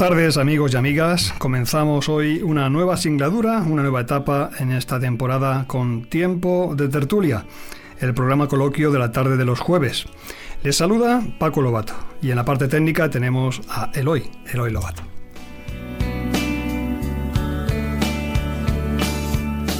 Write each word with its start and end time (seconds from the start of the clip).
Tardes 0.00 0.38
amigos 0.38 0.72
y 0.72 0.78
amigas. 0.78 1.34
Comenzamos 1.36 2.08
hoy 2.08 2.40
una 2.40 2.70
nueva 2.70 2.96
singladura, 2.96 3.58
una 3.58 3.82
nueva 3.82 4.00
etapa 4.00 4.48
en 4.58 4.72
esta 4.72 4.98
temporada 4.98 5.66
con 5.66 6.06
Tiempo 6.06 6.72
de 6.74 6.88
Tertulia, 6.88 7.44
el 7.98 8.14
programa 8.14 8.48
coloquio 8.48 8.90
de 8.92 8.98
la 8.98 9.12
tarde 9.12 9.36
de 9.36 9.44
los 9.44 9.60
jueves. 9.60 10.06
Les 10.62 10.74
saluda 10.74 11.22
Paco 11.38 11.60
Lobato 11.60 11.92
y 12.22 12.30
en 12.30 12.36
la 12.36 12.46
parte 12.46 12.66
técnica 12.66 13.10
tenemos 13.10 13.60
a 13.68 13.90
Eloy, 13.92 14.22
Eloy 14.50 14.72
Lobato. 14.72 15.02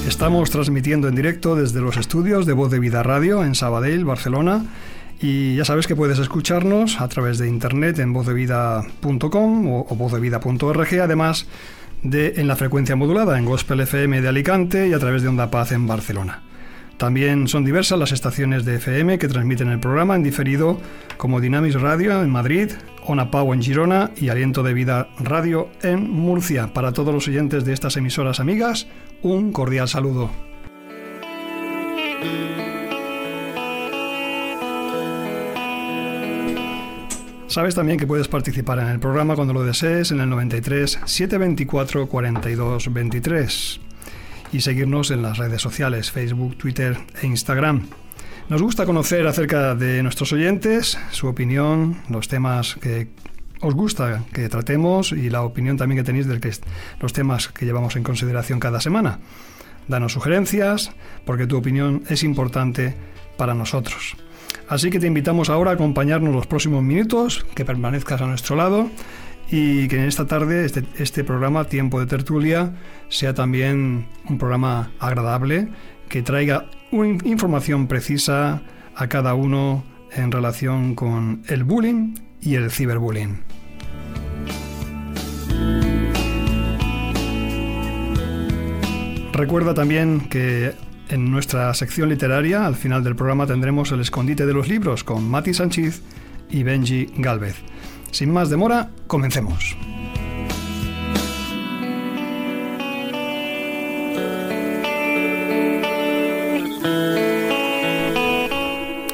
Estamos 0.06 0.50
transmitiendo 0.50 1.08
en 1.08 1.14
directo 1.14 1.56
desde 1.56 1.80
los 1.80 1.96
estudios 1.96 2.44
de 2.44 2.52
Voz 2.52 2.70
de 2.70 2.78
Vida 2.78 3.02
Radio 3.02 3.42
en 3.42 3.54
Sabadell, 3.54 4.04
Barcelona 4.04 4.66
y 5.20 5.56
ya 5.56 5.64
sabes 5.64 5.86
que 5.86 5.96
puedes 5.96 6.18
escucharnos 6.18 7.00
a 7.00 7.08
través 7.08 7.38
de 7.38 7.48
internet 7.48 7.98
en 7.98 8.12
vozdevida.com 8.12 9.68
o, 9.68 9.86
o 9.88 9.96
vozdevida.org, 9.96 11.00
además 11.00 11.46
de 12.02 12.34
en 12.36 12.48
la 12.48 12.56
frecuencia 12.56 12.96
modulada 12.96 13.38
en 13.38 13.44
Gospel 13.44 13.80
FM 13.80 14.22
de 14.22 14.28
Alicante 14.28 14.88
y 14.88 14.92
a 14.94 14.98
través 14.98 15.22
de 15.22 15.28
Onda 15.28 15.50
Paz 15.50 15.72
en 15.72 15.86
Barcelona. 15.86 16.42
También 17.00 17.48
son 17.48 17.64
diversas 17.64 17.98
las 17.98 18.12
estaciones 18.12 18.66
de 18.66 18.76
FM 18.76 19.18
que 19.18 19.26
transmiten 19.26 19.68
el 19.68 19.80
programa 19.80 20.16
en 20.16 20.22
diferido, 20.22 20.78
como 21.16 21.40
Dynamis 21.40 21.80
Radio 21.80 22.22
en 22.22 22.28
Madrid, 22.28 22.72
Ona 23.06 23.30
Pau 23.30 23.54
en 23.54 23.62
Girona 23.62 24.10
y 24.18 24.28
Aliento 24.28 24.62
de 24.62 24.74
Vida 24.74 25.08
Radio 25.18 25.70
en 25.82 26.10
Murcia. 26.10 26.74
Para 26.74 26.92
todos 26.92 27.14
los 27.14 27.26
oyentes 27.26 27.64
de 27.64 27.72
estas 27.72 27.96
emisoras 27.96 28.38
amigas, 28.38 28.86
un 29.22 29.50
cordial 29.50 29.88
saludo. 29.88 30.30
Sabes 37.50 37.74
también 37.74 37.98
que 37.98 38.06
puedes 38.06 38.28
participar 38.28 38.78
en 38.78 38.86
el 38.86 39.00
programa 39.00 39.34
cuando 39.34 39.52
lo 39.52 39.64
desees 39.64 40.12
en 40.12 40.20
el 40.20 40.30
93 40.30 41.00
724 41.04 42.06
42 42.08 42.92
23 42.92 43.80
y 44.52 44.60
seguirnos 44.60 45.10
en 45.10 45.22
las 45.22 45.36
redes 45.36 45.60
sociales 45.60 46.12
Facebook, 46.12 46.56
Twitter 46.56 46.96
e 47.20 47.26
Instagram. 47.26 47.88
Nos 48.48 48.62
gusta 48.62 48.86
conocer 48.86 49.26
acerca 49.26 49.74
de 49.74 50.00
nuestros 50.04 50.32
oyentes, 50.32 50.96
su 51.10 51.26
opinión, 51.26 51.96
los 52.08 52.28
temas 52.28 52.76
que 52.76 53.08
os 53.60 53.74
gusta 53.74 54.22
que 54.32 54.48
tratemos 54.48 55.10
y 55.10 55.28
la 55.28 55.42
opinión 55.42 55.76
también 55.76 55.98
que 55.98 56.06
tenéis 56.06 56.28
de 56.28 56.38
los 57.00 57.12
temas 57.12 57.48
que 57.48 57.66
llevamos 57.66 57.96
en 57.96 58.04
consideración 58.04 58.60
cada 58.60 58.80
semana. 58.80 59.18
Danos 59.88 60.12
sugerencias 60.12 60.92
porque 61.24 61.48
tu 61.48 61.56
opinión 61.56 62.04
es 62.10 62.22
importante 62.22 62.94
para 63.36 63.54
nosotros. 63.54 64.14
Así 64.68 64.90
que 64.90 65.00
te 65.00 65.06
invitamos 65.06 65.50
ahora 65.50 65.72
a 65.72 65.74
acompañarnos 65.74 66.34
los 66.34 66.46
próximos 66.46 66.82
minutos, 66.82 67.44
que 67.54 67.64
permanezcas 67.64 68.20
a 68.20 68.26
nuestro 68.26 68.56
lado 68.56 68.90
y 69.50 69.88
que 69.88 69.96
en 69.96 70.04
esta 70.04 70.26
tarde 70.26 70.64
este, 70.64 70.84
este, 70.98 71.24
programa 71.24 71.64
Tiempo 71.64 71.98
de 71.98 72.06
Tertulia 72.06 72.72
sea 73.08 73.34
también 73.34 74.06
un 74.28 74.38
programa 74.38 74.92
agradable, 75.00 75.68
que 76.08 76.22
traiga 76.22 76.66
una 76.92 77.18
información 77.24 77.88
precisa 77.88 78.62
a 78.94 79.08
cada 79.08 79.34
uno 79.34 79.84
en 80.12 80.30
relación 80.30 80.94
con 80.94 81.42
el 81.48 81.64
bullying 81.64 82.14
y 82.40 82.54
el 82.54 82.70
ciberbullying. 82.70 83.42
Recuerda 89.32 89.74
también 89.74 90.20
que 90.28 90.74
en 91.10 91.30
nuestra 91.30 91.74
sección 91.74 92.08
literaria, 92.08 92.64
al 92.66 92.76
final 92.76 93.02
del 93.02 93.16
programa, 93.16 93.46
tendremos 93.46 93.90
el 93.92 94.00
escondite 94.00 94.46
de 94.46 94.54
los 94.54 94.68
libros 94.68 95.04
con 95.04 95.28
Mati 95.28 95.52
Sánchez 95.52 96.02
y 96.48 96.62
Benji 96.62 97.08
Galvez. 97.16 97.56
Sin 98.12 98.32
más 98.32 98.48
demora, 98.48 98.90
comencemos. 99.06 99.76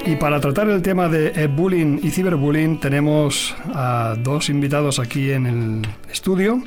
Y 0.05 0.17
para 0.17 0.41
tratar 0.41 0.69
el 0.69 0.83
tema 0.83 1.09
de 1.09 1.47
bullying 1.49 1.99
y 2.03 2.11
ciberbullying 2.11 2.78
tenemos 2.78 3.57
a 3.75 4.15
dos 4.19 4.51
invitados 4.51 4.99
aquí 4.99 5.33
en 5.33 5.47
el 5.47 5.83
estudio, 6.11 6.63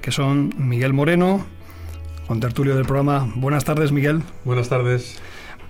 que 0.00 0.12
son 0.12 0.54
Miguel 0.58 0.92
Moreno 0.92 1.44
con 2.26 2.40
tertulio 2.40 2.74
del 2.76 2.84
programa. 2.84 3.30
Buenas 3.34 3.64
tardes, 3.64 3.92
Miguel. 3.92 4.22
Buenas 4.44 4.68
tardes. 4.68 5.20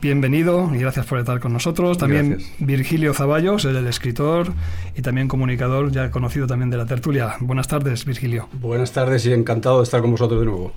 Bienvenido 0.00 0.70
y 0.75 0.78
gracias 0.78 1.06
por 1.06 1.19
estar 1.19 1.41
con 1.41 1.53
nosotros. 1.53 1.97
También 1.97 2.38
Virgilio 2.59 3.15
Zaballos, 3.15 3.65
el, 3.65 3.87
escritor 3.87 4.53
y 4.94 5.00
también 5.00 5.28
comunicador, 5.28 5.91
ya 5.93 6.10
conocido 6.10 6.47
también 6.47 6.69
de 6.69 6.76
la 6.76 6.84
tertulia. 6.84 7.37
Buenas 7.41 7.69
tardes, 7.69 8.04
Virgilio. 8.04 8.48
Buenas 8.53 8.93
tardes 8.93 9.25
y 9.25 9.32
encantado 9.32 9.78
de 9.78 9.84
estar 9.84 10.03
con 10.03 10.10
vosotros 10.10 10.41
de 10.41 10.47
nuevo. 10.47 10.72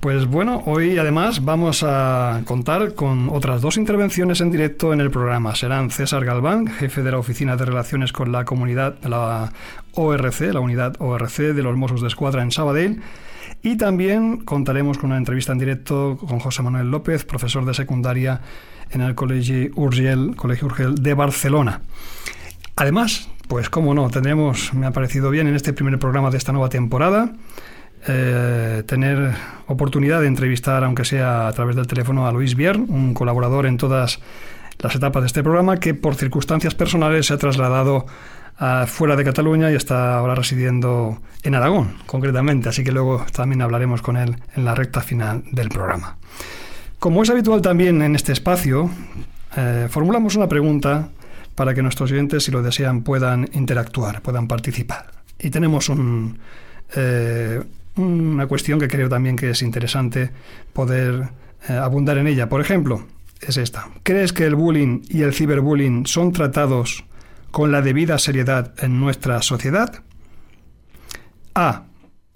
Pues 0.00 0.26
bueno, 0.26 0.62
hoy 0.66 0.98
además 0.98 1.44
vamos 1.44 1.82
a 1.82 2.42
contar 2.44 2.94
con 2.94 3.30
otras 3.30 3.62
dos 3.62 3.76
intervenciones 3.76 4.40
en 4.40 4.50
directo 4.50 4.92
en 4.92 5.00
el 5.00 5.10
programa. 5.10 5.54
Serán 5.54 5.90
César 5.90 6.24
Galván, 6.24 6.66
jefe 6.66 7.02
de 7.02 7.12
la 7.12 7.18
Oficina 7.18 7.56
de 7.56 7.64
Relaciones 7.64 8.12
con 8.12 8.32
la 8.32 8.44
Comunidad, 8.44 8.96
la 9.04 9.52
ORC, 9.94 10.52
la 10.52 10.60
unidad 10.60 10.96
ORC 10.98 11.54
de 11.54 11.62
los 11.62 11.76
Mossos 11.76 12.02
de 12.02 12.08
Escuadra 12.08 12.42
en 12.42 12.50
Sabadell, 12.50 13.00
y 13.62 13.76
también 13.76 14.38
contaremos 14.38 14.98
con 14.98 15.10
una 15.10 15.18
entrevista 15.18 15.52
en 15.52 15.58
directo 15.58 16.18
con 16.18 16.40
José 16.40 16.62
Manuel 16.62 16.90
López, 16.90 17.24
profesor 17.24 17.64
de 17.64 17.74
secundaria 17.74 18.40
en 18.90 19.00
el 19.00 19.14
Colegio 19.14 19.70
Urgel, 19.76 20.34
Colegio 20.36 20.66
Urgel 20.66 20.96
de 20.96 21.14
Barcelona. 21.14 21.82
Además, 22.76 23.28
pues 23.48 23.70
cómo 23.70 23.94
no, 23.94 24.10
tendremos, 24.10 24.74
me 24.74 24.86
ha 24.86 24.92
parecido 24.92 25.30
bien 25.30 25.46
en 25.46 25.54
este 25.54 25.72
primer 25.72 25.98
programa 25.98 26.30
de 26.30 26.38
esta 26.38 26.52
nueva 26.52 26.68
temporada, 26.68 27.32
eh, 28.08 28.82
tener 28.86 29.32
oportunidad 29.68 30.20
de 30.20 30.26
entrevistar, 30.26 30.82
aunque 30.82 31.04
sea 31.04 31.46
a 31.46 31.52
través 31.52 31.76
del 31.76 31.86
teléfono, 31.86 32.26
a 32.26 32.32
Luis 32.32 32.56
Bier, 32.56 32.76
un 32.78 33.14
colaborador 33.14 33.66
en 33.66 33.76
todas 33.76 34.20
las 34.78 34.94
etapas 34.96 35.22
de 35.22 35.26
este 35.28 35.42
programa, 35.42 35.78
que 35.78 35.94
por 35.94 36.16
circunstancias 36.16 36.74
personales 36.74 37.26
se 37.26 37.34
ha 37.34 37.38
trasladado 37.38 38.06
fuera 38.86 39.16
de 39.16 39.24
Cataluña 39.24 39.70
y 39.70 39.74
está 39.74 40.16
ahora 40.16 40.34
residiendo 40.34 41.20
en 41.42 41.54
Aragón, 41.54 41.96
concretamente, 42.06 42.68
así 42.68 42.84
que 42.84 42.92
luego 42.92 43.24
también 43.32 43.62
hablaremos 43.62 44.02
con 44.02 44.16
él 44.16 44.36
en 44.54 44.64
la 44.64 44.74
recta 44.74 45.00
final 45.00 45.42
del 45.50 45.68
programa. 45.68 46.16
Como 46.98 47.22
es 47.24 47.30
habitual 47.30 47.60
también 47.60 48.00
en 48.02 48.14
este 48.14 48.32
espacio, 48.32 48.88
eh, 49.56 49.88
formulamos 49.90 50.36
una 50.36 50.48
pregunta 50.48 51.08
para 51.56 51.74
que 51.74 51.82
nuestros 51.82 52.12
oyentes, 52.12 52.44
si 52.44 52.52
lo 52.52 52.62
desean, 52.62 53.02
puedan 53.02 53.48
interactuar, 53.52 54.22
puedan 54.22 54.46
participar. 54.46 55.10
Y 55.38 55.50
tenemos 55.50 55.90
eh, 56.94 57.60
una 57.96 58.46
cuestión 58.46 58.78
que 58.78 58.86
creo 58.86 59.08
también 59.08 59.36
que 59.36 59.50
es 59.50 59.62
interesante 59.62 60.30
poder 60.72 61.28
eh, 61.68 61.72
abundar 61.72 62.18
en 62.18 62.28
ella. 62.28 62.48
Por 62.48 62.60
ejemplo, 62.60 63.04
es 63.40 63.56
esta. 63.56 63.88
¿Crees 64.04 64.32
que 64.32 64.46
el 64.46 64.54
bullying 64.54 65.02
y 65.08 65.22
el 65.22 65.34
ciberbullying 65.34 66.06
son 66.06 66.32
tratados 66.32 67.04
con 67.52 67.70
la 67.70 67.82
debida 67.82 68.18
seriedad 68.18 68.72
en 68.78 68.98
nuestra 68.98 69.40
sociedad? 69.42 70.02
A. 71.54 71.84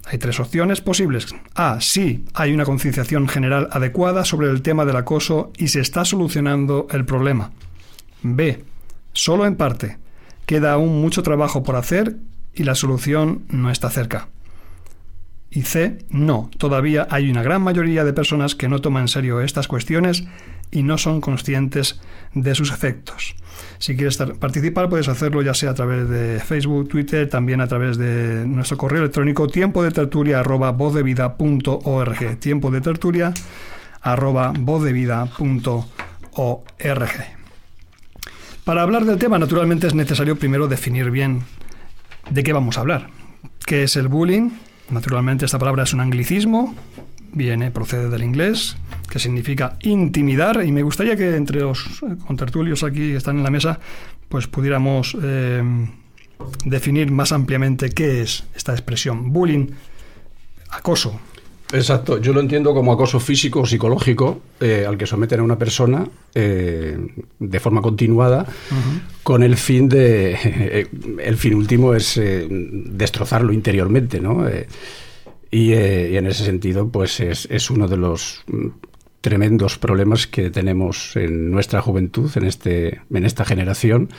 Hay 0.05 0.19
tres 0.19 0.39
opciones 0.39 0.79
posibles. 0.79 1.35
A. 1.55 1.81
Sí, 1.81 2.23
hay 2.33 2.53
una 2.53 2.63
concienciación 2.63 3.27
general 3.27 3.67
adecuada 3.71 4.23
sobre 4.23 4.49
el 4.49 4.61
tema 4.61 4.85
del 4.85 4.95
acoso 4.95 5.51
y 5.57 5.67
se 5.67 5.81
está 5.81 6.05
solucionando 6.05 6.87
el 6.91 7.03
problema. 7.03 7.51
B. 8.21 8.63
Solo 9.11 9.45
en 9.45 9.57
parte. 9.57 9.97
Queda 10.45 10.73
aún 10.73 11.01
mucho 11.01 11.23
trabajo 11.23 11.63
por 11.63 11.75
hacer 11.75 12.15
y 12.53 12.63
la 12.63 12.75
solución 12.75 13.43
no 13.49 13.69
está 13.69 13.89
cerca. 13.89 14.29
Y 15.49 15.61
C. 15.63 15.99
No, 16.09 16.49
todavía 16.57 17.07
hay 17.09 17.29
una 17.29 17.43
gran 17.43 17.61
mayoría 17.61 18.03
de 18.03 18.13
personas 18.13 18.55
que 18.55 18.67
no 18.67 18.79
toman 18.79 19.03
en 19.03 19.07
serio 19.07 19.41
estas 19.41 19.67
cuestiones 19.67 20.25
y 20.71 20.83
no 20.83 20.97
son 20.97 21.21
conscientes 21.21 21.99
de 22.33 22.55
sus 22.55 22.71
efectos. 22.71 23.35
Si 23.79 23.95
quieres 23.95 24.17
participar, 24.17 24.89
puedes 24.89 25.07
hacerlo 25.07 25.41
ya 25.41 25.53
sea 25.53 25.71
a 25.71 25.73
través 25.73 26.09
de 26.09 26.39
Facebook, 26.39 26.89
Twitter, 26.89 27.29
también 27.29 27.61
a 27.61 27.67
través 27.67 27.97
de 27.97 28.45
nuestro 28.45 28.77
correo 28.77 29.01
electrónico 29.01 29.47
tiempo 29.47 29.83
de 29.83 29.91
tertulia 29.91 30.39
arroba 30.39 30.75
Tiempo 32.39 32.71
de 32.71 32.81
tertulia 32.81 33.33
arroba 34.01 34.53
vozdevida.org. 34.57 35.27
Para 38.63 38.81
hablar 38.81 39.05
del 39.05 39.17
tema, 39.17 39.39
naturalmente 39.39 39.87
es 39.87 39.95
necesario 39.95 40.37
primero 40.37 40.67
definir 40.67 41.09
bien 41.09 41.43
de 42.29 42.43
qué 42.43 42.53
vamos 42.53 42.77
a 42.77 42.81
hablar. 42.81 43.09
¿Qué 43.65 43.83
es 43.83 43.95
el 43.95 44.07
bullying? 44.07 44.49
Naturalmente 44.89 45.45
esta 45.45 45.59
palabra 45.59 45.83
es 45.83 45.93
un 45.93 45.99
anglicismo, 45.99 46.73
viene, 47.33 47.71
procede 47.71 48.09
del 48.09 48.23
inglés, 48.23 48.77
que 49.09 49.19
significa 49.19 49.77
intimidar, 49.81 50.63
y 50.65 50.71
me 50.71 50.81
gustaría 50.81 51.15
que 51.15 51.35
entre 51.35 51.61
los 51.61 52.01
contertulios 52.25 52.83
aquí 52.83 53.11
que 53.11 53.17
están 53.17 53.37
en 53.37 53.43
la 53.43 53.49
mesa, 53.49 53.79
pues 54.29 54.47
pudiéramos 54.47 55.17
eh, 55.21 55.61
definir 56.65 57.11
más 57.11 57.31
ampliamente 57.31 57.89
qué 57.89 58.21
es 58.21 58.45
esta 58.55 58.71
expresión. 58.71 59.33
Bullying, 59.33 59.67
acoso, 60.69 61.19
Exacto, 61.73 62.19
yo 62.19 62.31
lo 62.31 62.39
entiendo 62.39 62.73
como 62.73 62.93
acoso 62.93 63.19
físico 63.19 63.61
o 63.61 63.65
psicológico 63.65 64.41
eh, 64.61 64.85
al 64.87 64.97
que 64.97 65.05
someten 65.05 65.41
a 65.41 65.43
una 65.43 65.57
persona 65.57 66.07
eh, 66.33 66.97
de 67.39 67.59
forma 67.59 67.81
continuada 67.81 68.45
con 69.23 69.43
el 69.43 69.57
fin 69.57 69.89
de... 69.89 70.87
el 71.19 71.37
fin 71.37 71.55
último 71.55 71.93
es 71.93 72.19
destrozarlo 72.49 73.51
interiormente, 73.51 74.21
¿no? 74.21 74.47
Y, 75.51 75.73
y, 75.73 75.73
en 75.73 76.25
ese 76.25 76.45
sentido, 76.45 76.87
pues 76.89 77.19
es, 77.19 77.47
es 77.51 77.69
uno 77.69 77.87
de 77.87 77.97
los 77.97 78.43
tremendos 79.27 79.77
problemas 79.77 80.25
que 80.27 80.49
tenemos 80.49 81.15
en 81.15 81.51
nuestra 81.51 81.81
juventud, 81.81 82.31
en, 82.35 82.45
este, 82.45 83.01
en 83.13 83.25
esta 83.25 83.43
generación. 83.43 84.09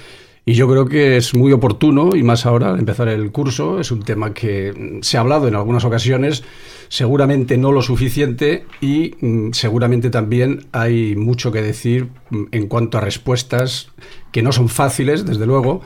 Y 0.49 0.55
yo 0.55 0.67
creo 0.67 0.87
que 0.87 1.19
es 1.19 1.35
muy 1.35 1.53
oportuno, 1.53 2.17
y 2.17 2.23
más 2.23 2.47
ahora 2.47 2.71
al 2.71 2.79
empezar 2.79 3.07
el 3.09 3.31
curso, 3.33 3.81
es 3.81 3.91
un 3.91 4.03
tema 4.03 4.33
que 4.33 4.99
se 5.03 5.19
ha 5.19 5.21
hablado 5.21 5.47
en 5.47 5.55
algunas 5.55 5.85
ocasiones, 5.85 6.43
seguramente 6.89 7.59
no 7.59 7.71
lo 7.71 7.83
suficiente 7.83 8.65
y 8.81 9.15
mm, 9.21 9.53
seguramente 9.53 10.09
también 10.09 10.65
hay 10.73 11.17
mucho 11.17 11.53
que 11.53 11.61
decir 11.61 12.09
mm, 12.31 12.45
en 12.53 12.67
cuanto 12.67 12.97
a 12.97 13.03
respuestas 13.03 13.91
que 14.33 14.41
no 14.41 14.51
son 14.51 14.71
fáciles, 14.71 15.27
desde 15.27 15.45
luego, 15.45 15.83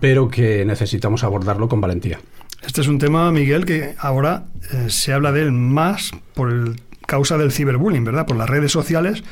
pero 0.00 0.28
que 0.28 0.64
necesitamos 0.64 1.22
abordarlo 1.22 1.68
con 1.68 1.80
valentía. 1.80 2.18
Este 2.66 2.80
es 2.80 2.88
un 2.88 2.98
tema, 2.98 3.30
Miguel, 3.30 3.64
que 3.64 3.94
ahora 4.00 4.46
eh, 4.72 4.86
se 4.88 5.12
habla 5.12 5.30
de 5.30 5.42
él 5.42 5.52
más 5.52 6.10
por 6.34 6.50
el 6.50 6.80
causa 7.06 7.38
del 7.38 7.52
ciberbullying, 7.52 8.02
¿verdad? 8.02 8.26
Por 8.26 8.36
las 8.36 8.50
redes 8.50 8.72
sociales, 8.72 9.22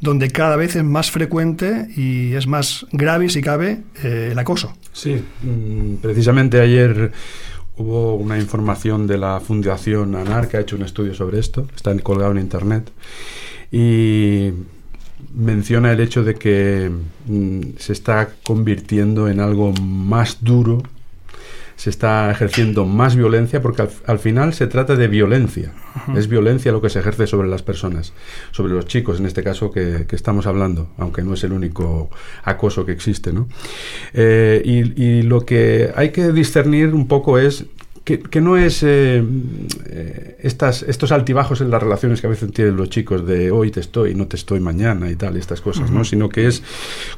donde 0.00 0.30
cada 0.30 0.56
vez 0.56 0.76
es 0.76 0.84
más 0.84 1.10
frecuente 1.10 1.88
y 1.96 2.34
es 2.34 2.46
más 2.46 2.86
grave, 2.92 3.28
si 3.28 3.40
cabe, 3.40 3.82
eh, 4.02 4.30
el 4.32 4.38
acoso. 4.38 4.74
Sí, 4.92 5.22
mm, 5.42 5.96
precisamente 5.96 6.60
ayer 6.60 7.12
hubo 7.76 8.14
una 8.14 8.38
información 8.38 9.06
de 9.06 9.18
la 9.18 9.40
Fundación 9.40 10.14
ANAR 10.14 10.48
que 10.48 10.56
ha 10.56 10.60
hecho 10.60 10.76
un 10.76 10.82
estudio 10.82 11.14
sobre 11.14 11.38
esto, 11.38 11.66
está 11.74 11.96
colgado 11.98 12.32
en 12.32 12.38
Internet, 12.38 12.90
y 13.70 14.50
menciona 15.34 15.92
el 15.92 16.00
hecho 16.00 16.24
de 16.24 16.34
que 16.34 16.90
mm, 17.26 17.60
se 17.78 17.92
está 17.92 18.30
convirtiendo 18.42 19.28
en 19.28 19.40
algo 19.40 19.72
más 19.72 20.38
duro 20.42 20.82
se 21.76 21.90
está 21.90 22.30
ejerciendo 22.30 22.86
más 22.86 23.16
violencia 23.16 23.60
porque 23.60 23.86
al, 24.06 24.18
final 24.18 24.54
se 24.54 24.66
trata 24.66 24.96
de 24.96 25.08
violencia. 25.08 25.72
Es 26.16 26.26
violencia 26.26 26.72
lo 26.72 26.80
que 26.80 26.88
se 26.88 27.00
ejerce 27.00 27.26
sobre 27.26 27.48
las 27.48 27.62
personas, 27.62 28.14
sobre 28.50 28.72
los 28.72 28.86
chicos 28.86 29.20
en 29.20 29.26
este 29.26 29.42
caso 29.42 29.70
que, 29.70 30.06
estamos 30.10 30.46
hablando, 30.46 30.88
aunque 30.96 31.22
no 31.22 31.34
es 31.34 31.44
el 31.44 31.52
único 31.52 32.10
acoso 32.44 32.86
que 32.86 32.92
existe. 32.92 33.32
¿no? 33.32 33.48
Eh, 34.14 34.62
y, 34.64 35.22
lo 35.22 35.44
que 35.44 35.90
hay 35.94 36.10
que 36.10 36.32
discernir 36.32 36.94
un 36.94 37.06
poco 37.08 37.38
es 37.38 37.66
que, 38.04 38.40
no 38.40 38.56
es 38.56 38.82
eh, 38.84 39.22
eh, 39.86 40.36
estas, 40.40 40.82
estos 40.84 41.10
altibajos 41.10 41.60
en 41.60 41.70
las 41.70 41.82
relaciones 41.82 42.20
que 42.20 42.28
a 42.28 42.30
veces 42.30 42.52
tienen 42.52 42.76
los 42.76 42.88
chicos 42.88 43.26
de 43.26 43.50
hoy 43.50 43.72
te 43.72 43.80
estoy, 43.80 44.14
no 44.14 44.28
te 44.28 44.36
estoy 44.36 44.60
mañana 44.60 45.10
y 45.10 45.16
tal, 45.16 45.36
estas 45.36 45.60
cosas, 45.60 45.90
¿no? 45.90 46.04
Sino 46.04 46.28
que 46.28 46.46
es 46.46 46.62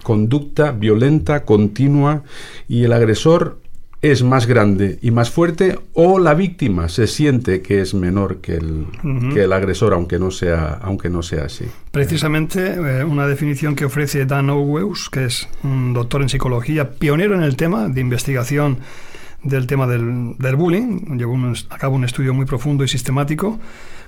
conducta 0.02 0.72
violenta, 0.72 1.44
continua 1.44 2.24
y 2.68 2.84
el 2.84 2.94
agresor 2.94 3.58
es 4.00 4.22
más 4.22 4.46
grande 4.46 4.98
y 5.02 5.10
más 5.10 5.30
fuerte 5.30 5.78
o 5.92 6.18
la 6.18 6.34
víctima 6.34 6.88
se 6.88 7.06
siente 7.08 7.62
que 7.62 7.80
es 7.80 7.94
menor 7.94 8.40
que 8.40 8.54
el, 8.54 8.86
que 9.34 9.42
el 9.42 9.52
agresor 9.52 9.92
aunque 9.92 10.18
no 10.18 10.30
sea 10.30 10.78
aunque 10.82 11.10
no 11.10 11.22
sea 11.22 11.46
así. 11.46 11.64
Precisamente 11.90 12.74
eh, 12.74 13.04
una 13.04 13.26
definición 13.26 13.74
que 13.74 13.84
ofrece 13.84 14.24
Dan 14.24 14.50
Oweus 14.50 15.10
que 15.10 15.24
es 15.24 15.48
un 15.64 15.94
doctor 15.94 16.22
en 16.22 16.28
psicología 16.28 16.90
pionero 16.90 17.34
en 17.34 17.42
el 17.42 17.56
tema 17.56 17.88
de 17.88 18.00
investigación 18.00 18.78
del 19.42 19.66
tema 19.66 19.86
del, 19.86 20.36
del 20.38 20.56
bullying 20.56 21.18
llevó 21.18 21.36
a 21.70 21.78
cabo 21.78 21.96
un 21.96 22.04
estudio 22.04 22.34
muy 22.34 22.46
profundo 22.46 22.84
y 22.84 22.88
sistemático 22.88 23.58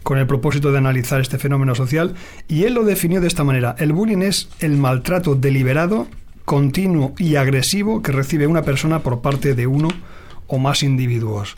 con 0.04 0.18
el 0.18 0.26
propósito 0.26 0.70
de 0.70 0.78
analizar 0.78 1.20
este 1.20 1.38
fenómeno 1.38 1.74
social 1.74 2.14
y 2.46 2.64
él 2.64 2.74
lo 2.74 2.84
definió 2.84 3.20
de 3.20 3.26
esta 3.26 3.42
manera 3.42 3.74
el 3.78 3.92
bullying 3.92 4.22
es 4.22 4.48
el 4.60 4.76
maltrato 4.76 5.34
deliberado 5.34 6.06
continuo 6.50 7.14
y 7.16 7.36
agresivo 7.36 8.02
que 8.02 8.10
recibe 8.10 8.48
una 8.48 8.62
persona 8.62 9.04
por 9.04 9.22
parte 9.22 9.54
de 9.54 9.68
uno 9.68 9.86
o 10.48 10.58
más 10.58 10.82
individuos. 10.82 11.54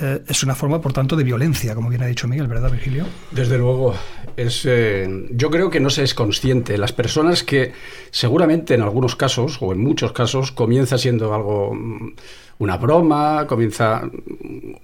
Eh, 0.00 0.22
es 0.28 0.44
una 0.44 0.54
forma, 0.54 0.80
por 0.80 0.92
tanto, 0.92 1.16
de 1.16 1.24
violencia, 1.24 1.74
como 1.74 1.88
bien 1.88 2.04
ha 2.04 2.06
dicho 2.06 2.28
Miguel, 2.28 2.46
¿verdad, 2.46 2.70
Virgilio? 2.70 3.06
Desde 3.32 3.58
luego. 3.58 3.96
Es, 4.36 4.62
eh, 4.64 5.26
yo 5.32 5.50
creo 5.50 5.68
que 5.68 5.80
no 5.80 5.90
se 5.90 6.04
es 6.04 6.14
consciente. 6.14 6.78
Las 6.78 6.92
personas 6.92 7.42
que 7.42 7.72
seguramente 8.12 8.74
en 8.74 8.82
algunos 8.82 9.16
casos, 9.16 9.58
o 9.60 9.72
en 9.72 9.80
muchos 9.80 10.12
casos, 10.12 10.52
comienza 10.52 10.96
siendo 10.96 11.34
algo 11.34 11.74
mm, 11.74 12.14
una 12.58 12.76
broma, 12.76 13.46
comienza 13.46 14.02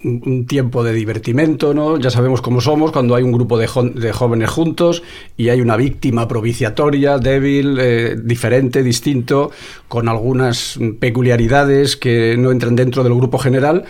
un, 0.04 0.46
tiempo 0.46 0.84
de 0.84 0.92
divertimento, 0.92 1.72
¿no? 1.72 1.98
Ya 1.98 2.10
sabemos 2.10 2.42
cómo 2.42 2.60
somos 2.60 2.92
cuando 2.92 3.14
hay 3.14 3.22
un 3.22 3.32
grupo 3.32 3.58
de, 3.58 3.66
jóvenes 3.66 4.50
juntos 4.50 5.02
y 5.36 5.48
hay 5.48 5.60
una 5.60 5.76
víctima 5.76 6.28
propiciatoria, 6.28 7.18
débil, 7.18 7.78
eh, 7.80 8.16
diferente, 8.22 8.82
distinto, 8.82 9.50
con 9.88 10.08
algunas 10.08 10.78
peculiaridades 11.00 11.96
que 11.96 12.36
no 12.36 12.50
entran 12.50 12.76
dentro 12.76 13.04
del 13.04 13.14
grupo 13.14 13.38
general 13.38 13.84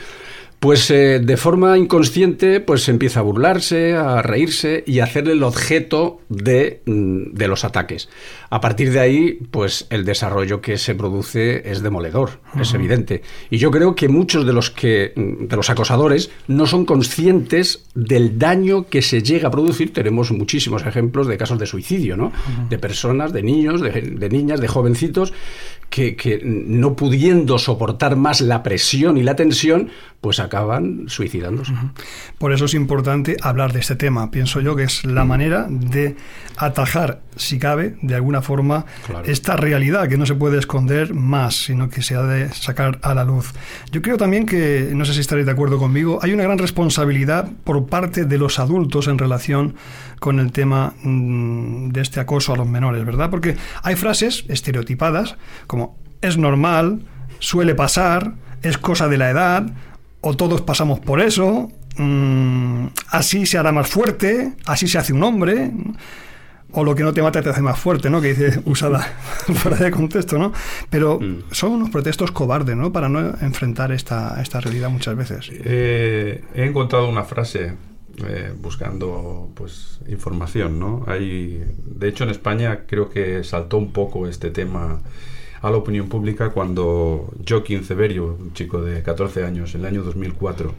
pues 0.63 0.89
eh, 0.93 1.19
de 1.19 1.37
forma 1.37 1.77
inconsciente 1.77 2.61
pues 2.61 2.89
empieza 2.89 3.19
a 3.19 3.25
burlarse, 3.25 3.97
a 3.97 4.23
reírse 4.23 4.85
y 4.87 5.01
a 5.01 5.05
hacerle 5.05 5.33
el 5.33 5.43
objeto 5.43 6.21
de, 6.29 6.83
mm, 6.87 7.33
de, 7.33 7.49
los 7.49 7.65
ataques. 7.65 8.09
A 8.49 8.61
partir 8.61 8.93
de 8.93 9.01
ahí, 9.01 9.41
pues 9.51 9.89
el 9.91 10.05
desarrollo 10.05 10.61
que 10.61 10.79
se 10.79 10.95
produce 10.95 11.69
es 11.69 11.83
demoledor, 11.83 12.39
es 12.61 12.73
evidente. 12.75 13.23
Y 13.51 13.59
yo 13.59 13.73
creo 13.73 13.97
que 13.97 14.07
muchos 14.07 14.47
de 14.47 14.53
los 14.53 14.71
que 14.71 15.13
mm, 15.17 15.47
de 15.49 15.57
los 15.57 15.69
acosadores 15.69 16.31
no 16.47 16.69
son 16.69 16.85
conscientes 16.85 17.87
del 17.97 18.39
daño 18.39 18.87
que 18.87 19.03
se 19.03 19.21
llega 19.21 19.49
a 19.49 19.51
producir. 19.51 19.93
Tenemos 19.93 20.31
muchísimos 20.31 20.87
ejemplos 20.87 21.27
de 21.27 21.39
casos 21.39 21.59
de 21.59 21.67
suicidio, 21.67 22.17
¿no? 22.17 22.31
De 22.71 22.79
personas, 22.79 23.33
de 23.33 23.43
niños, 23.43 23.81
de, 23.81 23.91
de 23.91 24.29
niñas, 24.29 24.61
de 24.61 24.69
jovencitos 24.69 25.33
que, 25.93 26.41
no 26.43 26.97
pudiendo 26.97 27.59
soportar 27.59 28.17
más 28.17 28.41
la 28.41 28.63
presión 28.63 29.19
y 29.19 29.23
la 29.23 29.37
tensión, 29.37 29.91
pues 30.23 30.41
acaban 30.41 31.05
suicidándose. 31.09 31.75
Por 32.39 32.53
eso 32.53 32.65
es 32.65 32.73
importante 32.73 33.37
hablar 33.43 33.75
de 33.75 33.81
este 33.81 33.95
tema. 33.95 34.31
Pienso 34.31 34.61
yo 34.61 34.75
que 34.75 34.85
es 34.85 35.05
la 35.05 35.25
manera 35.25 35.67
de 35.69 36.17
atajar, 36.57 37.21
si 37.37 37.59
cabe, 37.59 37.97
de 38.01 38.15
alguna 38.15 38.41
forma, 38.41 38.87
esta 39.27 39.57
realidad 39.57 40.09
que 40.09 40.17
no 40.17 40.25
se 40.25 40.35
puede 40.35 40.59
esconder 40.59 41.13
más, 41.13 41.57
sino 41.57 41.91
que 41.91 42.03
se 42.03 42.15
ha 42.15 42.23
de 42.23 42.49
sacar 42.55 42.99
a 43.03 43.15
la 43.15 43.25
luz. 43.25 43.53
Yo 43.91 44.01
creo 44.01 44.17
también 44.17 44.47
que, 44.47 44.93
no 44.95 45.05
sé 45.05 45.13
si 45.13 45.21
estaréis 45.21 45.45
de 45.45 45.53
acuerdo 45.53 45.77
conmigo, 45.79 46.21
hay 46.23 46.33
una 46.33 46.45
gran 46.45 46.59
responsabilidad 46.59 47.51
por 47.65 47.87
parte 47.87 48.25
de 48.25 48.39
los 48.39 48.59
adultos 48.59 49.09
en 49.09 49.19
relación 49.19 49.75
con 50.23 50.39
el 50.39 50.53
tema 50.53 50.95
mm, 51.03 51.89
de 51.89 52.01
este 52.01 52.21
acoso 52.21 52.55
a 52.55 52.57
los 52.57 52.69
menores, 52.69 53.05
¿verdad? 53.05 53.29
Porque 53.29 53.57
hay 53.83 53.97
frases 53.97 54.45
estereotipadas 54.47 55.35
como 55.67 55.99
es 56.21 56.39
normal, 56.39 57.03
suele 57.41 57.75
pasar, 57.75 58.35
es 58.63 58.79
cosa 58.79 59.09
de 59.09 59.19
la 59.19 59.31
edad, 59.31 59.67
o 60.21 60.37
todos 60.37 60.61
pasamos 60.61 61.01
por 61.01 61.21
eso, 61.21 61.73
mm, 61.97 62.87
así 63.09 63.47
se 63.47 63.59
hará 63.59 63.73
más 63.73 63.89
fuerte, 63.89 64.53
así 64.65 64.87
se 64.87 64.99
hace 64.99 65.13
un 65.13 65.25
hombre, 65.25 65.73
o 66.71 66.85
lo 66.85 66.95
que 66.95 67.03
no 67.03 67.13
te 67.13 67.21
mata 67.21 67.43
te 67.43 67.51
hace 67.51 67.61
más 67.61 67.81
fuerte, 67.81 68.09
¿no? 68.09 68.21
Que 68.21 68.33
dice 68.33 68.63
usada 68.65 69.01
fuera 69.55 69.77
de 69.77 69.91
contexto, 69.91 70.39
¿no? 70.39 70.53
Pero 70.89 71.19
mm. 71.19 71.47
son 71.51 71.73
unos 71.73 71.91
pretextos 71.91 72.31
cobardes, 72.31 72.77
¿no? 72.77 72.93
Para 72.93 73.09
no 73.09 73.19
enfrentar 73.41 73.91
esta, 73.91 74.41
esta 74.41 74.61
realidad 74.61 74.89
muchas 74.89 75.17
veces. 75.17 75.51
Eh, 75.51 76.45
he 76.55 76.65
encontrado 76.65 77.09
una 77.09 77.25
frase 77.25 77.73
eh, 78.27 78.53
buscando 78.61 79.51
pues 79.55 80.01
información, 80.09 80.79
¿no? 80.79 81.05
Hay, 81.07 81.65
de 81.85 82.09
hecho, 82.09 82.25
en 82.25 82.31
España 82.31 82.81
creo 82.87 83.09
que 83.09 83.43
saltó 83.43 83.79
un 83.79 83.93
poco 83.93 84.27
este 84.27 84.51
tema 84.51 85.01
a 85.63 85.71
la 85.71 85.77
opinión 85.77 86.09
pública 86.09 86.51
cuando 86.51 87.33
Joaquín 87.49 87.85
Severio, 87.85 88.37
un 88.39 88.53
chico 88.53 88.83
de 88.83 89.03
14 89.03 89.45
años, 89.45 89.75
en 89.75 89.83
el 89.83 89.87
año 89.87 90.03
2004, 90.03 90.75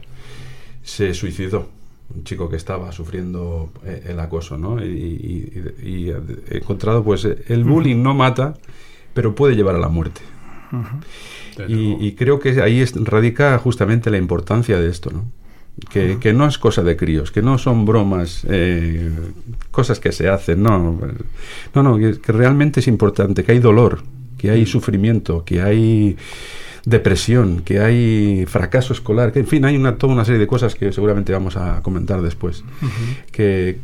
se 0.82 1.14
suicidó. 1.14 1.68
Un 2.14 2.22
chico 2.22 2.50
que 2.50 2.56
estaba 2.56 2.92
sufriendo 2.92 3.70
eh, 3.84 4.04
el 4.10 4.20
acoso, 4.20 4.58
¿no? 4.58 4.84
Y, 4.84 6.12
he 6.50 6.58
encontrado, 6.58 7.02
pues, 7.02 7.24
el 7.24 7.64
bullying 7.64 8.02
no 8.02 8.14
mata, 8.14 8.54
pero 9.14 9.34
puede 9.34 9.56
llevar 9.56 9.74
a 9.74 9.78
la 9.78 9.88
muerte. 9.88 10.20
y, 11.66 12.12
creo 12.12 12.38
que 12.38 12.60
ahí 12.60 12.84
radica 12.84 13.58
justamente 13.58 14.10
la 14.10 14.18
importancia 14.18 14.78
de 14.78 14.88
esto, 14.88 15.10
¿no? 15.10 15.24
Que, 15.90 16.32
no 16.32 16.46
es 16.46 16.58
cosa 16.58 16.82
de 16.82 16.96
críos, 16.96 17.30
que 17.30 17.42
no 17.42 17.58
son 17.58 17.84
bromas, 17.84 18.44
eh, 18.48 19.10
cosas 19.70 20.00
que 20.00 20.12
se 20.12 20.28
hacen, 20.28 20.62
no, 20.62 20.98
no, 21.74 21.82
no, 21.82 21.98
que 21.98 22.32
realmente 22.32 22.80
es 22.80 22.88
importante, 22.88 23.44
que 23.44 23.52
hay 23.52 23.58
dolor, 23.58 24.02
que 24.38 24.50
hay 24.50 24.66
sufrimiento, 24.66 25.44
que 25.44 25.62
hay 25.62 26.16
depresión, 26.84 27.62
que 27.62 27.80
hay 27.80 28.44
fracaso 28.46 28.92
escolar, 28.92 29.32
que 29.32 29.40
en 29.40 29.46
fin, 29.46 29.64
hay 29.64 29.76
una, 29.76 29.96
toda 29.96 30.12
una 30.12 30.24
serie 30.24 30.38
de 30.38 30.46
cosas 30.46 30.74
que 30.74 30.92
seguramente 30.92 31.32
vamos 31.32 31.56
a 31.56 31.80
comentar 31.82 32.20
después, 32.22 32.62
que, 33.32 33.78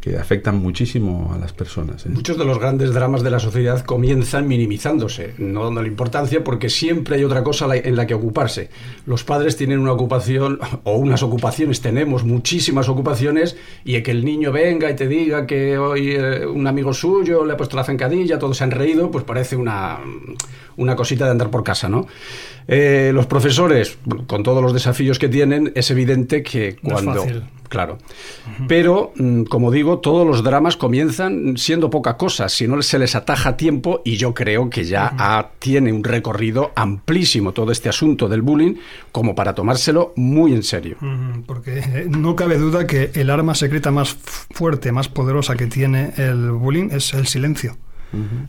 que, 0.00 0.16
afectan 0.18 0.58
muchísimo 0.58 1.32
a 1.34 1.38
las 1.38 1.52
personas. 1.52 2.04
¿eh? 2.06 2.10
Muchos 2.10 2.36
de 2.38 2.44
los 2.44 2.58
grandes 2.58 2.92
dramas 2.92 3.22
de 3.22 3.30
la 3.30 3.38
sociedad 3.38 3.84
comienzan 3.84 4.46
minimizándose, 4.46 5.34
no 5.38 5.64
dando 5.64 5.82
la 5.82 5.88
importancia, 5.88 6.44
porque 6.44 6.68
siempre 6.68 7.16
hay 7.16 7.24
otra 7.24 7.42
cosa 7.42 7.66
en 7.74 7.96
la 7.96 8.06
que 8.06 8.14
ocuparse. 8.14 8.70
Los 9.06 9.24
padres 9.24 9.56
tienen 9.56 9.78
una 9.78 9.92
ocupación, 9.92 10.58
o 10.84 10.96
unas 10.96 11.22
ocupaciones, 11.22 11.80
tenemos 11.80 12.24
muchísimas 12.24 12.88
ocupaciones, 12.88 13.56
y 13.84 14.00
que 14.02 14.10
el 14.10 14.24
niño 14.24 14.52
venga 14.52 14.90
y 14.90 14.96
te 14.96 15.08
diga 15.08 15.46
que 15.46 15.78
hoy 15.78 16.12
eh, 16.12 16.46
un 16.46 16.66
amigo 16.66 16.92
suyo 16.92 17.44
le 17.44 17.54
ha 17.54 17.56
puesto 17.56 17.76
la 17.76 17.84
zancadilla, 17.84 18.38
todos 18.38 18.58
se 18.58 18.64
han 18.64 18.70
reído, 18.70 19.10
pues 19.10 19.24
parece 19.24 19.56
una 19.56 20.00
una 20.76 20.96
cosita 20.96 21.24
de 21.24 21.30
andar 21.30 21.50
por 21.50 21.62
casa, 21.62 21.88
¿no? 21.88 22.06
Eh, 22.66 23.10
los 23.12 23.26
profesores, 23.26 23.98
con 24.26 24.42
todos 24.42 24.62
los 24.62 24.72
desafíos 24.72 25.18
que 25.18 25.28
tienen, 25.28 25.72
es 25.74 25.90
evidente 25.90 26.42
que 26.42 26.76
cuando... 26.82 27.26
claro. 27.68 27.98
Pero, 28.68 29.12
mm, 29.16 29.44
como 29.44 29.70
digo, 29.70 29.98
todos 29.98 30.26
los 30.26 30.42
dramas 30.42 30.76
comienzan 30.76 31.56
siendo 31.56 31.90
poca 31.90 32.16
cosa, 32.16 32.48
si 32.48 32.66
no 32.66 32.80
se 32.82 32.98
les 32.98 33.14
ataja 33.14 33.56
tiempo, 33.56 34.00
y 34.04 34.16
yo 34.16 34.32
creo 34.32 34.70
que 34.70 34.84
ya 34.84 35.50
tiene 35.58 35.92
un 35.92 36.04
recorrido 36.04 36.72
amplísimo 36.74 37.52
todo 37.52 37.72
este 37.72 37.88
asunto 37.88 38.28
del 38.28 38.42
bullying, 38.42 38.76
como 39.12 39.34
para 39.34 39.54
tomárselo 39.54 40.12
muy 40.16 40.52
en 40.54 40.62
serio. 40.62 40.96
Porque 41.46 41.78
eh, 41.80 42.06
no 42.08 42.34
cabe 42.36 42.58
duda 42.58 42.86
que 42.86 43.10
el 43.14 43.28
arma 43.30 43.54
secreta 43.54 43.90
más 43.90 44.14
fuerte, 44.14 44.92
más 44.92 45.08
poderosa 45.08 45.56
que 45.56 45.66
tiene 45.66 46.12
el 46.16 46.50
bullying 46.50 46.88
es 46.92 47.12
el 47.12 47.26
silencio. 47.26 47.76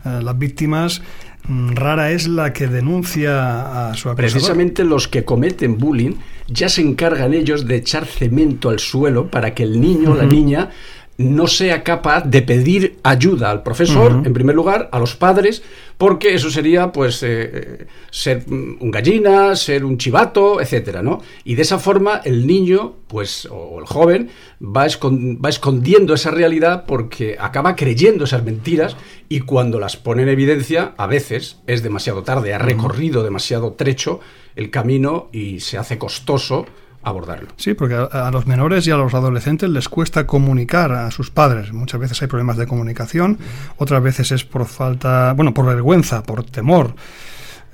Eh, 0.04 0.20
las 0.22 0.38
víctimas 0.38 1.02
Mm, 1.48 1.74
rara 1.76 2.10
es 2.10 2.26
la 2.26 2.52
que 2.52 2.66
denuncia 2.66 3.88
a 3.90 3.94
su 3.94 4.08
acosador. 4.08 4.16
Precisamente 4.16 4.84
los 4.84 5.06
que 5.06 5.24
cometen 5.24 5.78
bullying 5.78 6.14
ya 6.48 6.68
se 6.68 6.82
encargan 6.82 7.34
ellos 7.34 7.66
de 7.66 7.76
echar 7.76 8.04
cemento 8.04 8.68
al 8.68 8.80
suelo 8.80 9.28
para 9.30 9.54
que 9.54 9.62
el 9.62 9.80
niño 9.80 10.12
o 10.12 10.14
la 10.16 10.26
niña 10.26 10.70
no 11.18 11.46
sea 11.46 11.82
capaz 11.82 12.24
de 12.24 12.42
pedir 12.42 12.98
ayuda 13.02 13.50
al 13.50 13.62
profesor, 13.62 14.22
en 14.24 14.34
primer 14.34 14.54
lugar, 14.54 14.88
a 14.92 14.98
los 14.98 15.16
padres, 15.16 15.62
porque 15.96 16.34
eso 16.34 16.50
sería, 16.50 16.92
pues, 16.92 17.22
eh, 17.22 17.50
eh, 17.52 17.86
ser 18.10 18.44
un 18.48 18.90
gallina, 18.90 19.56
ser 19.56 19.84
un 19.84 19.96
chivato, 19.96 20.60
etcétera, 20.60 21.02
¿no? 21.02 21.22
Y 21.44 21.54
de 21.54 21.62
esa 21.62 21.78
forma 21.78 22.20
el 22.24 22.46
niño, 22.46 22.96
pues, 23.08 23.48
o 23.50 23.78
el 23.78 23.86
joven, 23.86 24.28
va, 24.62 24.86
va 24.86 25.48
escondiendo 25.48 26.12
esa 26.12 26.30
realidad 26.30 26.84
porque 26.86 27.36
acaba 27.40 27.76
creyendo 27.76 28.24
esas 28.24 28.44
mentiras 28.44 28.96
y 29.30 29.40
cuando 29.40 29.80
las 29.80 29.96
pone 29.96 30.22
en 30.22 30.28
evidencia, 30.28 30.92
a 30.98 31.06
veces 31.06 31.58
es 31.66 31.82
demasiado 31.82 32.24
tarde, 32.24 32.52
ha 32.52 32.58
recorrido 32.58 33.22
demasiado 33.22 33.72
trecho 33.72 34.20
el 34.54 34.70
camino 34.70 35.28
y 35.32 35.60
se 35.60 35.78
hace 35.78 35.98
costoso 35.98 36.66
abordarlo. 37.10 37.48
Sí, 37.56 37.74
porque 37.74 37.94
a, 37.94 38.30
los 38.30 38.46
menores 38.46 38.86
y 38.86 38.90
a 38.90 38.96
los 38.96 39.14
adolescentes 39.14 39.70
les 39.70 39.88
cuesta 39.88 40.26
comunicar 40.26 40.92
a 40.92 41.10
sus 41.10 41.30
padres. 41.30 41.72
Muchas 41.72 42.00
veces 42.00 42.20
hay 42.20 42.28
problemas 42.28 42.56
de 42.56 42.66
comunicación, 42.66 43.38
otras 43.76 44.02
veces 44.02 44.32
es 44.32 44.44
por 44.44 44.66
falta, 44.66 45.32
bueno, 45.34 45.54
por 45.54 45.66
vergüenza, 45.66 46.22
por 46.22 46.44
temor. 46.44 46.94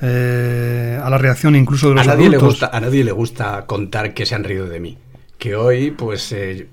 Eh, 0.04 0.98
a 1.00 1.08
la 1.08 1.16
reacción 1.16 1.54
incluso 1.54 1.88
de 1.88 1.94
los 1.94 2.06
a 2.06 2.10
nadie 2.10 2.26
adultos. 2.26 2.42
Le 2.42 2.48
gusta, 2.48 2.70
a 2.76 2.80
nadie 2.80 3.04
le 3.04 3.12
gusta 3.12 3.66
contar 3.66 4.12
que 4.12 4.26
se 4.26 4.34
han 4.34 4.42
reído 4.42 4.66
de 4.66 4.80
mí 4.80 4.98
que 5.42 5.56
hoy 5.56 5.90
pues 5.90 6.30
eh, 6.30 6.68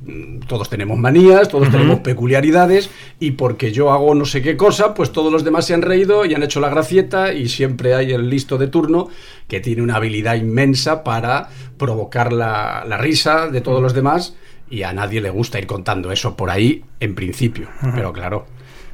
todos 0.48 0.70
tenemos 0.70 0.96
manías, 0.96 1.50
todos 1.50 1.72
tenemos 1.72 2.02
peculiaridades 2.02 2.92
y 3.20 3.32
porque 3.32 3.72
yo 3.72 3.92
hago 3.92 4.14
no 4.14 4.26
sé 4.26 4.44
qué 4.44 4.56
cosa, 4.58 4.94
pues 4.94 5.12
todos 5.12 5.34
los 5.34 5.44
demás 5.44 5.66
se 5.66 5.74
han 5.74 5.82
reído 5.82 6.24
y 6.24 6.36
han 6.36 6.44
hecho 6.44 6.60
la 6.60 6.70
gracieta 6.70 7.34
y 7.34 7.50
siempre 7.50 7.96
hay 7.96 8.12
el 8.12 8.30
listo 8.30 8.60
de 8.60 8.68
turno 8.68 9.10
que 9.48 9.60
tiene 9.60 9.82
una 9.82 9.96
habilidad 9.96 10.36
inmensa 10.36 11.04
para 11.04 11.50
provocar 11.80 12.32
la, 12.32 12.84
risa 13.00 13.48
de 13.48 13.62
todos 13.62 13.82
los 13.82 13.96
demás 13.96 14.36
y 14.70 14.84
a 14.84 14.94
nadie 14.94 15.20
le 15.20 15.32
gusta 15.32 15.58
ir 15.58 15.66
contando 15.66 16.12
eso 16.12 16.38
por 16.38 16.52
ahí 16.52 16.84
en 17.00 17.16
principio, 17.16 17.70
pero 17.96 18.14
claro. 18.14 18.46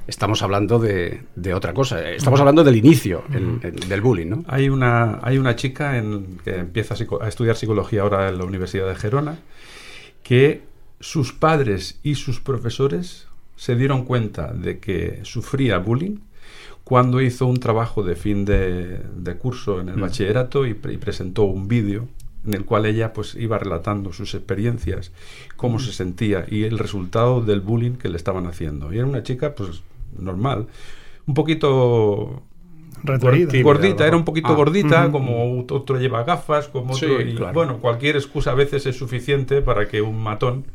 Estamos 0.07 0.43
hablando 0.43 0.77
de, 0.77 1.23
otra 1.55 1.73
cosa. 1.73 2.11
Estamos 2.11 2.39
hablando 2.39 2.63
del 2.63 2.75
inicio 2.75 3.23
del 3.27 4.01
bullying, 4.01 4.27
¿no? 4.27 4.45
Hay 4.47 4.69
una, 4.69 5.17
hay 5.23 5.39
una 5.39 5.55
chica 5.55 5.97
en, 5.97 6.37
que 6.43 6.57
empieza 6.57 6.93
a 6.93 7.27
estudiar 7.27 7.55
psicología 7.55 8.03
ahora 8.03 8.29
en 8.29 8.37
la 8.37 8.45
Universidad 8.45 8.87
de 8.87 8.93
Gerona 8.93 9.39
que 10.25 10.63
sus 10.99 11.33
padres 11.33 11.99
y 12.01 12.15
sus 12.15 12.39
profesores 12.39 13.27
se 13.55 13.75
dieron 13.75 14.05
cuenta 14.05 14.51
de 14.53 14.79
que 14.79 15.19
sufría 15.21 15.77
bullying 15.77 16.17
cuando 16.83 17.21
hizo 17.21 17.45
un 17.45 17.59
trabajo 17.59 18.01
de 18.01 18.15
fin 18.15 18.43
de, 18.43 19.37
curso 19.39 19.79
en 19.79 19.89
el 19.89 19.97
mm. 19.97 20.01
bachillerato 20.01 20.65
y, 20.65 20.73
presentó 20.73 21.43
un 21.43 21.67
vídeo 21.67 22.07
en 22.43 22.55
el 22.55 22.65
cual 22.65 22.87
ella 22.87 23.13
pues 23.13 23.35
iba 23.35 23.59
relatando 23.59 24.13
sus 24.13 24.33
experiencias, 24.33 25.11
cómo 25.57 25.77
se 25.77 25.93
sentía 25.93 26.45
y 26.49 26.63
el 26.63 26.79
resultado 26.79 27.41
del 27.41 27.61
bullying 27.61 27.93
que 27.93 28.09
le 28.09 28.17
estaban 28.17 28.47
haciendo. 28.47 28.91
Y 28.91 28.97
era 28.97 29.05
una 29.05 29.21
chica 29.21 29.53
pues 29.53 29.83
normal, 30.17 30.65
un 31.27 31.35
poquito 31.35 32.41
Gordita, 33.63 34.07
era 34.07 34.17
un 34.17 34.25
poquito 34.25 34.49
ah. 34.49 34.55
gordita, 34.55 35.11
como 35.11 35.65
otro 35.69 35.99
lleva 35.99 36.23
gafas, 36.23 36.67
como 36.67 36.93
otro. 36.93 37.21
y, 37.21 37.37
Bueno, 37.53 37.77
cualquier 37.77 38.15
excusa 38.15 38.51
a 38.51 38.55
veces 38.55 38.85
es 38.85 38.97
suficiente 38.97 39.61
para 39.61 39.87
que 39.87 40.01
un 40.01 40.21
matón 40.21 40.65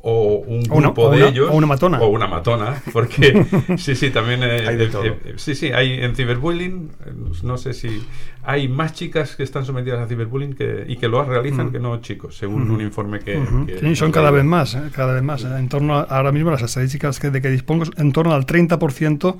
o 0.00 0.42
un 0.46 0.62
grupo 0.62 1.10
de 1.10 1.28
ellos. 1.28 1.50
O 1.50 1.56
una 1.56 1.66
matona. 1.66 2.00
O 2.00 2.08
una 2.08 2.26
matona, 2.26 2.82
porque 2.92 3.46
sí, 3.78 3.94
sí, 3.94 4.10
también. 4.10 4.42
Eh, 4.42 4.66
hay 4.66 4.76
de 4.76 4.88
todo. 4.88 5.04
Eh, 5.04 5.34
sí, 5.36 5.54
sí, 5.54 5.70
hay 5.72 5.94
en 5.94 6.14
ciberbullying, 6.14 6.90
eh, 7.06 7.12
no 7.42 7.56
sé 7.56 7.72
si. 7.72 8.02
Hay 8.44 8.66
más 8.66 8.92
chicas 8.94 9.36
que 9.36 9.44
están 9.44 9.64
sometidas 9.64 10.00
a 10.00 10.08
ciberbullying 10.08 10.54
que, 10.54 10.84
y 10.88 10.96
que 10.96 11.06
lo 11.06 11.24
realizan 11.24 11.70
que 11.70 11.78
no 11.78 12.00
chicos, 12.00 12.36
según 12.36 12.70
un 12.70 12.80
informe 12.80 13.20
que. 13.20 13.40
sí, 13.80 13.96
son 13.96 14.10
cada 14.10 14.30
vez 14.30 14.44
más, 14.44 14.76
cada 14.92 15.14
vez 15.14 15.22
más. 15.22 15.44
En 15.44 15.68
torno 15.68 15.96
a, 15.96 16.02
ahora 16.02 16.32
mismo 16.32 16.50
las 16.50 16.62
estadísticas 16.62 17.20
que, 17.20 17.30
de 17.30 17.40
que 17.40 17.48
dispongo, 17.48 17.84
en 17.96 18.12
torno 18.12 18.34
al 18.34 18.44
30% 18.46 19.36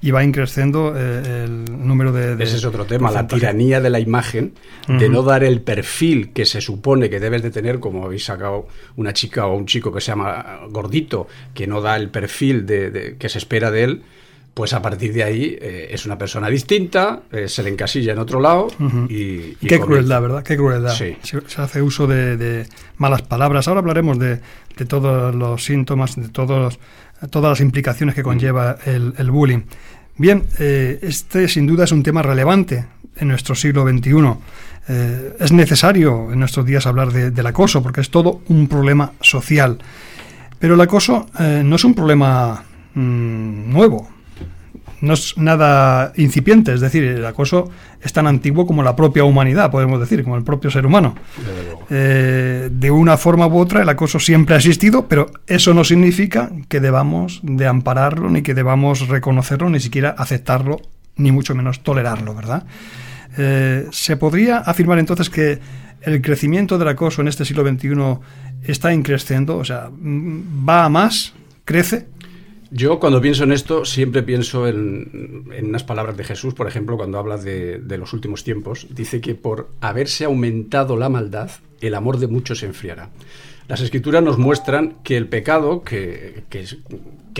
y 0.00 0.10
va 0.12 0.22
increciendo 0.22 0.94
eh, 0.96 1.44
el 1.44 1.64
número 1.86 2.12
de, 2.12 2.42
Ese 2.42 2.56
es 2.56 2.64
otro 2.64 2.84
tema, 2.84 3.10
la 3.10 3.26
tiranía 3.26 3.80
de 3.80 3.90
la 3.90 3.98
imagen, 3.98 4.54
de 4.86 5.08
no 5.08 5.22
dar 5.22 5.42
el 5.42 5.60
perfil 5.60 6.30
que 6.32 6.46
se 6.46 6.60
supone 6.60 7.10
que 7.10 7.18
debes 7.18 7.42
de 7.42 7.50
tener, 7.50 7.80
como 7.80 8.04
habéis 8.04 8.24
sacado 8.24 8.68
una 8.96 9.12
chica 9.12 9.46
o 9.46 9.56
un 9.56 9.66
chico 9.66 9.92
que 9.92 10.00
se 10.00 10.12
llama 10.12 10.60
gordito, 10.70 11.26
que 11.52 11.66
no 11.66 11.80
da 11.80 11.96
el 11.96 12.10
perfil 12.10 12.64
de, 12.64 13.16
que 13.18 13.28
se 13.28 13.38
espera 13.38 13.70
de 13.70 13.82
él, 13.82 14.02
pues 14.54 14.72
a 14.72 14.82
partir 14.82 15.12
de 15.12 15.22
ahí 15.22 15.56
eh, 15.60 15.88
es 15.90 16.06
una 16.06 16.18
persona 16.18 16.48
distinta, 16.48 17.22
eh, 17.30 17.48
se 17.48 17.62
le 17.62 17.70
encasilla 17.70 18.12
en 18.12 18.18
otro 18.18 18.40
lado 18.40 18.68
y, 19.08 19.54
Qué 19.54 19.78
crueldad, 19.78 20.22
¿verdad? 20.22 20.42
Qué 20.42 20.56
crueldad. 20.56 20.90
Se, 20.90 21.16
hace 21.56 21.82
uso 21.82 22.06
de, 22.06 22.66
malas 22.96 23.22
palabras. 23.22 23.68
Ahora 23.68 23.80
hablaremos 23.80 24.18
de, 24.18 24.40
de 24.76 24.84
todos 24.84 25.34
los 25.34 25.64
síntomas, 25.64 26.16
de 26.16 26.28
todos 26.28 26.78
todas 27.26 27.50
las 27.50 27.60
implicaciones 27.60 28.14
que 28.14 28.22
conlleva 28.22 28.78
el, 28.86 29.30
bullying. 29.30 29.62
Bien, 30.18 30.44
eh, 30.58 30.98
este 31.02 31.46
sin 31.46 31.66
duda 31.66 31.84
es 31.84 31.92
un 31.92 32.02
tema 32.02 32.22
relevante 32.22 32.84
en 33.16 33.28
nuestro 33.28 33.54
siglo 33.54 33.88
XXI. 33.88 34.34
Eh, 34.88 35.36
es 35.38 35.52
necesario 35.52 36.32
en 36.32 36.40
nuestros 36.40 36.66
días 36.66 36.86
hablar 36.86 37.12
del 37.12 37.46
acoso 37.46 37.82
porque 37.82 38.00
es 38.00 38.10
todo 38.10 38.42
un 38.48 38.66
problema 38.66 39.12
social. 39.20 39.78
Pero 40.58 40.74
el 40.74 40.80
acoso 40.80 41.26
eh, 41.38 41.62
no 41.64 41.76
es 41.76 41.84
un 41.84 41.94
problema 41.94 42.64
mm, 42.94 43.72
nuevo 43.72 44.07
no 45.00 45.14
es 45.14 45.36
nada 45.36 46.12
incipiente, 46.16 46.72
es 46.72 46.80
decir, 46.80 47.04
el 47.04 47.24
acoso 47.24 47.70
es 48.02 48.12
tan 48.12 48.26
antiguo 48.26 48.66
como 48.66 48.82
la 48.82 48.96
propia 48.96 49.24
humanidad, 49.24 49.70
podemos 49.70 50.00
decir, 50.00 50.24
como 50.24 50.36
el 50.36 50.42
propio 50.42 50.70
ser 50.70 50.86
humano. 50.86 51.14
Eh, 51.90 52.68
de 52.72 52.90
una 52.90 53.16
forma 53.16 53.46
u 53.46 53.58
otra, 53.58 53.82
el 53.82 53.88
acoso 53.88 54.18
siempre 54.18 54.54
ha 54.54 54.58
existido, 54.58 55.06
pero 55.08 55.30
eso 55.46 55.74
no 55.74 55.84
significa 55.84 56.50
que 56.68 56.80
debamos 56.80 57.40
de 57.42 57.66
ampararlo, 57.66 58.28
ni 58.30 58.42
que 58.42 58.54
debamos 58.54 59.08
reconocerlo, 59.08 59.70
ni 59.70 59.80
siquiera 59.80 60.10
aceptarlo, 60.10 60.80
ni 61.16 61.32
mucho 61.32 61.54
menos 61.54 61.82
tolerarlo, 61.82 62.34
¿verdad? 62.34 62.64
Eh, 63.36 63.86
¿Se 63.90 64.16
podría 64.16 64.58
afirmar 64.58 64.98
entonces 64.98 65.30
que 65.30 65.58
el 66.02 66.22
crecimiento 66.22 66.78
del 66.78 66.88
acoso 66.88 67.20
en 67.20 67.28
este 67.28 67.44
siglo 67.44 67.66
XXI 67.68 68.18
está 68.62 68.92
increciendo? 68.92 69.56
O 69.58 69.64
sea, 69.64 69.90
¿va 69.92 70.84
a 70.84 70.88
más? 70.88 71.34
¿Crece? 71.64 72.06
Yo 72.70 73.00
cuando 73.00 73.20
pienso 73.22 73.44
en 73.44 73.52
esto 73.52 73.86
siempre 73.86 74.22
pienso 74.22 74.68
en, 74.68 75.46
unas 75.62 75.84
palabras 75.84 76.16
de 76.16 76.24
Jesús, 76.24 76.52
por 76.52 76.68
ejemplo, 76.68 76.98
cuando 76.98 77.18
habla 77.18 77.38
de, 77.38 77.98
los 77.98 78.12
últimos 78.12 78.44
tiempos, 78.44 78.86
dice 78.90 79.20
que 79.20 79.34
por 79.34 79.70
haberse 79.80 80.26
aumentado 80.26 80.96
la 80.96 81.08
maldad, 81.08 81.50
el 81.80 81.94
amor 81.94 82.18
de 82.18 82.26
muchos 82.26 82.58
se 82.58 82.66
enfriará. 82.66 83.10
Las 83.68 83.82
escrituras 83.82 84.22
nos 84.22 84.38
muestran 84.38 84.96
que 85.04 85.18
el 85.18 85.28
pecado 85.28 85.82
que, 85.82 86.44
que, 86.48 86.64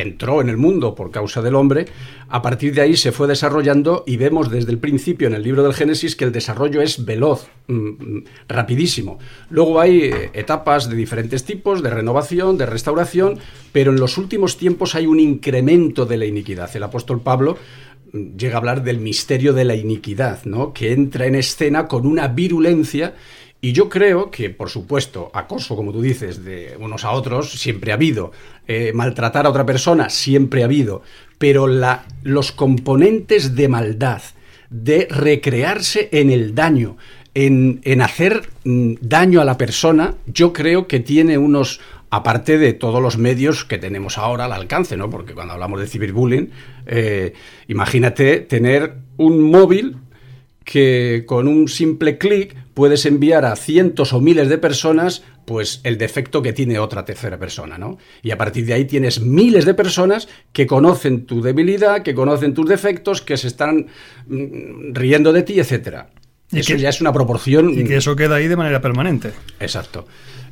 entró 0.03 0.41
en 0.43 0.49
el 0.49 0.59
mundo 0.59 0.95
por 0.95 1.11
causa 1.11 1.43
del 1.43 1.57
hombre, 1.57 1.87
a 2.29 2.41
partir 2.41 2.73
de 2.75 2.83
ahí 2.83 2.97
se 2.97 3.11
fue 3.11 3.27
desarrollando 3.27 4.05
y 4.07 4.17
vemos 4.17 4.49
desde 4.49 4.71
el 4.71 4.79
principio 4.79 5.27
en 5.27 5.35
el 5.35 5.43
libro 5.43 5.65
del 5.65 5.75
Génesis 5.75 6.15
que 6.15 6.25
el 6.25 6.31
desarrollo 6.31 6.83
es 6.83 7.05
veloz, 7.05 7.49
mm, 7.67 7.75
mm, 7.75 8.25
rapidísimo. 8.47 9.19
Luego 9.51 9.81
hay 9.81 10.03
eh, 10.03 10.31
etapas 10.35 10.89
de 10.89 10.95
diferentes 10.95 11.45
tipos, 11.45 11.83
de 11.83 11.91
renovación, 11.91 12.59
de 12.59 12.67
restauración, 12.67 13.39
pero 13.73 13.91
en 13.91 13.99
los 13.99 14.19
últimos 14.19 14.57
tiempos 14.57 14.95
hay 14.95 15.07
un 15.07 15.19
incremento 15.19 16.07
de 16.07 16.19
la 16.19 16.27
iniquidad. 16.27 16.71
El 16.77 16.85
apóstol 16.85 17.23
Pablo 17.23 17.57
mm, 18.13 18.37
llega 18.37 18.55
a 18.55 18.59
hablar 18.59 18.85
del 18.85 19.01
misterio 19.01 19.53
de 19.53 19.65
la 19.65 19.75
iniquidad, 19.75 20.45
¿no? 20.45 20.73
que 20.75 20.93
entra 20.93 21.27
en 21.27 21.35
escena 21.35 21.89
con 21.89 22.07
una 22.07 22.29
virulencia 22.29 23.15
y 23.61 23.73
yo 23.73 23.89
creo 23.89 24.31
que, 24.31 24.51
por 24.51 24.71
supuesto, 24.71 25.31
acoso, 25.35 25.75
como 25.75 25.93
tú 25.93 26.01
dices, 26.01 26.45
de 26.45 26.77
unos 26.79 27.05
a 27.05 27.11
otros, 27.11 27.51
siempre 27.51 27.91
ha 27.91 27.97
habido. 27.97 28.31
Eh, 28.69 28.93
maltratar 28.95 29.47
a 29.47 29.51
otra 29.51 29.67
persona, 29.67 30.11
siempre 30.11 30.63
ha 30.63 30.67
habido. 30.67 31.03
Pero 31.39 31.67
los 32.23 32.53
componentes 32.53 33.57
de 33.57 33.69
maldad, 33.69 34.23
de 34.71 35.09
recrearse 35.11 36.09
en 36.13 36.31
el 36.31 36.55
daño, 36.55 36.99
en, 37.35 37.81
en 37.83 38.01
hacer 38.01 38.49
mm, 38.63 38.95
daño 39.01 39.41
a 39.41 39.45
la 39.45 39.59
persona, 39.59 40.15
yo 40.27 40.53
creo 40.53 40.87
que 40.87 41.01
tiene 41.01 41.37
unos, 41.37 41.81
aparte 42.11 42.59
de 42.59 42.75
todos 42.75 43.03
los 43.03 43.19
medios 43.19 43.65
que 43.65 43.79
tenemos 43.79 44.19
ahora 44.19 44.45
al 44.45 44.53
alcance, 44.53 44.97
¿no? 44.97 45.11
Porque 45.11 45.35
cuando 45.35 45.55
hablamos 45.55 45.81
de 45.81 45.89
ciberbullying, 45.89 46.51
eh, 46.87 47.33
imagínate 47.67 48.39
tener 48.39 48.95
un 49.17 49.51
móvil 49.51 49.97
que 50.65 51.25
con 51.27 51.49
un 51.49 51.67
simple 51.67 52.19
clic 52.19 52.55
puedes 52.79 53.07
enviar 53.07 53.45
a 53.45 53.57
cientos 53.57 54.13
o 54.13 54.21
miles 54.21 54.49
de 54.49 54.57
personas 54.57 55.25
pues 55.45 55.81
el 55.83 55.99
defecto 55.99 56.43
que 56.43 56.53
tiene 56.53 56.79
otra 56.79 57.05
tercera 57.05 57.37
persona, 57.37 57.77
¿no? 57.77 57.99
Y 58.23 58.31
a 58.31 58.39
partir 58.39 58.67
de 58.67 58.75
ahí 58.75 58.85
tienes 58.85 59.21
miles 59.21 59.65
de 59.65 59.75
personas 59.75 60.29
que 60.53 60.69
conocen 60.69 61.27
tu 61.27 61.43
debilidad, 61.43 62.05
que 62.05 62.15
conocen 62.15 62.55
tus 62.55 62.69
defectos, 62.69 63.21
que 63.21 63.37
se 63.37 63.49
están 63.49 63.89
mm, 64.29 64.95
riendo 64.95 65.33
de 65.33 65.43
ti, 65.43 65.59
etcétera. 65.59 66.11
eso 66.53 66.77
ya 66.77 66.91
es 66.91 67.01
una 67.01 67.13
proporción. 67.13 67.77
Y 67.77 67.83
que 67.83 67.97
eso 67.97 68.15
queda 68.15 68.37
ahí 68.37 68.47
de 68.47 68.55
manera 68.55 68.81
permanente. 68.81 69.33
Exacto. 69.59 70.07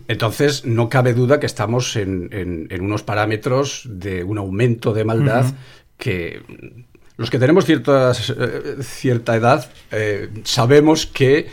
Entonces, 0.08 0.64
no 0.64 0.88
cabe 0.88 1.14
duda 1.14 1.38
que 1.38 1.46
estamos 1.46 1.94
en, 1.94 2.68
unos 2.80 3.04
parámetros 3.04 3.84
de 3.88 4.24
un 4.24 4.38
aumento 4.38 4.92
de 4.92 5.04
maldad 5.04 5.54
que 5.96 6.42
los 7.18 7.30
que 7.30 7.38
tenemos 7.38 7.64
cierta, 7.64 8.10
eh, 8.10 8.76
cierta 8.82 9.36
edad 9.36 9.70
eh, 9.92 10.28
sabemos 10.42 11.06
que 11.06 11.46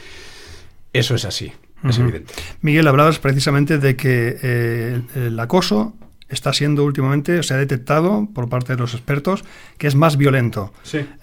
eso 0.93 1.15
es 1.15 1.25
así, 1.25 1.51
es 1.83 1.97
evidente. 1.97 2.33
Miguel, 2.61 2.87
hablabas 2.87 3.19
precisamente 3.19 3.77
de 3.79 3.95
que 3.95 4.37
eh, 4.41 5.01
el 5.15 5.39
acoso 5.39 5.93
está 6.29 6.53
siendo 6.53 6.83
últimamente, 6.83 7.43
se 7.43 7.53
ha 7.53 7.57
detectado 7.57 8.27
por 8.33 8.49
parte 8.49 8.73
de 8.73 8.79
los 8.79 8.93
expertos, 8.93 9.43
que 9.77 9.87
es 9.87 9.95
más 9.95 10.17
violento. 10.17 10.73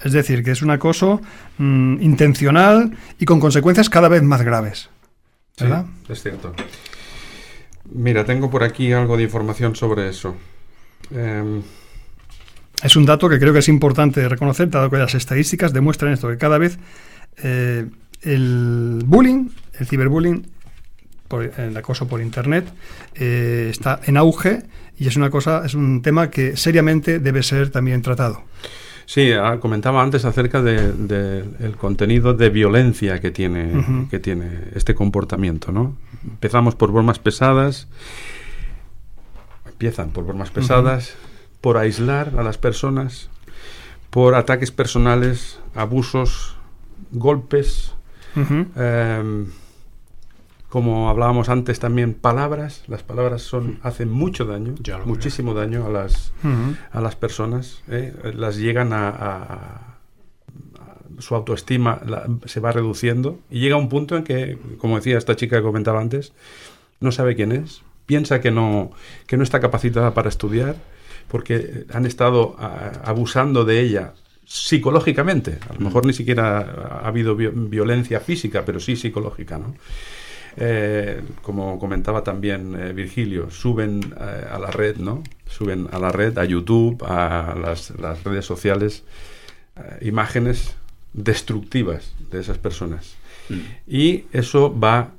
Es 0.04 0.12
decir, 0.12 0.44
que 0.44 0.52
es 0.52 0.62
un 0.62 0.70
acoso 0.70 1.20
mm, 1.58 2.00
intencional 2.00 2.96
y 3.18 3.24
con 3.24 3.40
consecuencias 3.40 3.90
cada 3.90 4.08
vez 4.08 4.22
más 4.22 4.42
graves. 4.42 4.88
¿verdad? 5.58 5.84
es 6.08 6.22
cierto. 6.22 6.54
Mira, 7.92 8.24
tengo 8.24 8.50
por 8.50 8.62
aquí 8.62 8.92
algo 8.92 9.16
de 9.16 9.24
información 9.24 9.74
sobre 9.74 10.08
eso. 10.08 10.36
Em, 11.10 11.62
es 12.82 12.96
un 12.96 13.04
dato 13.04 13.28
que 13.28 13.38
creo 13.38 13.52
que 13.52 13.58
es 13.58 13.68
importante 13.68 14.26
reconocer, 14.28 14.70
dado 14.70 14.88
que 14.90 14.96
las 14.96 15.14
estadísticas 15.14 15.72
demuestran 15.72 16.12
esto, 16.12 16.28
que 16.28 16.38
cada 16.38 16.56
vez 16.56 16.78
eh, 17.42 17.86
el 18.22 19.02
bullying, 19.06 19.48
el 19.78 19.86
ciberbullying, 19.86 20.46
el 21.56 21.76
acoso 21.76 22.08
por 22.08 22.20
internet, 22.20 22.72
eh, 23.14 23.68
está 23.70 24.00
en 24.04 24.16
auge 24.16 24.62
y 24.98 25.06
es 25.06 25.16
una 25.16 25.30
cosa, 25.30 25.64
es 25.64 25.74
un 25.74 26.02
tema 26.02 26.30
que 26.30 26.56
seriamente 26.56 27.18
debe 27.18 27.42
ser 27.42 27.70
también 27.70 28.02
tratado. 28.02 28.42
Sí, 29.06 29.32
ah, 29.32 29.58
comentaba 29.60 30.02
antes 30.02 30.24
acerca 30.24 30.62
del 30.62 31.08
de, 31.08 31.74
contenido 31.78 32.34
de 32.34 32.48
violencia 32.48 33.20
que 33.20 33.32
tiene, 33.32 34.06
que 34.08 34.20
tiene 34.20 34.68
este 34.74 34.94
comportamiento, 34.94 35.72
¿no? 35.72 35.96
Empezamos 36.22 36.76
por 36.76 36.92
bromas 36.92 37.18
pesadas, 37.18 37.88
empiezan 39.66 40.10
por 40.10 40.26
bromas 40.26 40.50
pesadas, 40.50 41.16
por 41.60 41.76
aislar 41.76 42.34
a 42.38 42.44
las 42.44 42.56
personas, 42.58 43.30
por 44.10 44.34
ataques 44.36 44.70
personales, 44.70 45.58
abusos, 45.74 46.56
golpes, 47.10 47.94
em, 48.36 49.46
como 50.68 51.10
hablábamos 51.10 51.48
antes 51.48 51.80
también, 51.80 52.14
palabras. 52.14 52.84
Las 52.86 53.02
palabras 53.02 53.42
son 53.42 53.80
hacen 53.82 54.08
mucho 54.08 54.44
daño, 54.44 54.74
muchísimo 55.04 55.52
daño 55.52 55.86
a 55.86 55.90
las, 55.90 56.32
a 56.92 57.00
las 57.00 57.16
personas. 57.16 57.82
¿eh? 57.88 58.14
Las 58.34 58.56
llegan 58.56 58.90
a, 58.92 59.96
su 61.18 61.34
autoestima 61.34 62.00
se 62.46 62.60
va 62.60 62.72
reduciendo 62.72 63.40
y 63.50 63.60
llega 63.60 63.76
un 63.76 63.88
punto 63.88 64.16
en 64.16 64.24
que, 64.24 64.58
como 64.78 64.96
decía 64.96 65.18
esta 65.18 65.36
chica 65.36 65.56
que 65.56 65.62
comentaba 65.62 66.00
antes, 66.00 66.32
no 67.00 67.12
sabe 67.12 67.34
quién 67.34 67.52
es, 67.52 67.82
piensa 68.06 68.40
que 68.40 68.50
no, 68.50 68.92
que 69.26 69.36
no 69.36 69.42
está 69.42 69.60
capacitada 69.60 70.14
para 70.14 70.28
estudiar 70.28 70.76
porque 71.28 71.84
han 71.92 72.06
estado 72.06 72.56
abusando 73.04 73.64
de 73.64 73.80
ella 73.80 74.14
psicológicamente. 74.50 75.58
A 75.68 75.74
lo 75.74 75.80
mejor 75.80 76.04
ni 76.04 76.12
siquiera 76.12 76.58
ha 77.02 77.06
habido 77.06 77.36
violencia 77.36 78.18
física, 78.18 78.64
pero 78.64 78.80
sí 78.80 78.96
psicológica, 78.96 79.58
¿no? 79.58 79.76
Eh, 80.56 81.22
como 81.42 81.78
comentaba 81.78 82.24
también 82.24 82.74
eh, 82.74 82.92
Virgilio, 82.92 83.48
suben 83.52 84.00
eh, 84.20 84.46
a 84.50 84.58
la 84.58 84.72
red, 84.72 84.96
¿no? 84.96 85.22
Suben 85.46 85.86
a 85.92 86.00
la 86.00 86.10
red, 86.10 86.36
a 86.36 86.44
YouTube, 86.44 87.00
a 87.04 87.54
las, 87.54 87.92
redes 88.24 88.44
sociales, 88.44 89.04
imágenes 90.00 90.74
destructivas 91.12 92.12
de 92.32 92.40
esas 92.40 92.58
personas. 92.58 93.14
Mm. 93.48 93.60
Y 93.86 94.24
eso 94.32 94.76
va, 94.76 95.12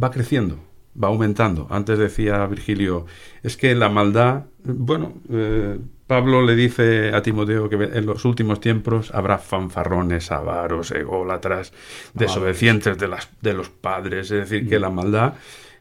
va 0.00 0.10
creciendo 0.12 0.67
va 1.02 1.08
aumentando. 1.08 1.66
Antes 1.70 1.98
decía 1.98 2.46
Virgilio, 2.46 3.06
es 3.42 3.56
que 3.56 3.74
la 3.74 3.88
maldad, 3.88 4.44
bueno, 4.64 5.14
eh, 5.30 5.78
Pablo 6.06 6.42
le 6.42 6.56
dice 6.56 7.14
a 7.14 7.22
Timoteo 7.22 7.68
que 7.68 7.76
en 7.76 8.06
los 8.06 8.24
últimos 8.24 8.60
tiempos 8.60 9.14
habrá 9.14 9.38
fanfarrones, 9.38 10.32
avaros, 10.32 10.90
ególatras, 10.90 11.72
desobedientes 12.14 12.96
de, 12.96 13.08
las, 13.08 13.28
de 13.42 13.52
los 13.52 13.68
padres, 13.68 14.30
es 14.30 14.48
decir, 14.48 14.68
que 14.68 14.78
mm. 14.78 14.82
la 14.82 14.90
maldad 14.90 15.34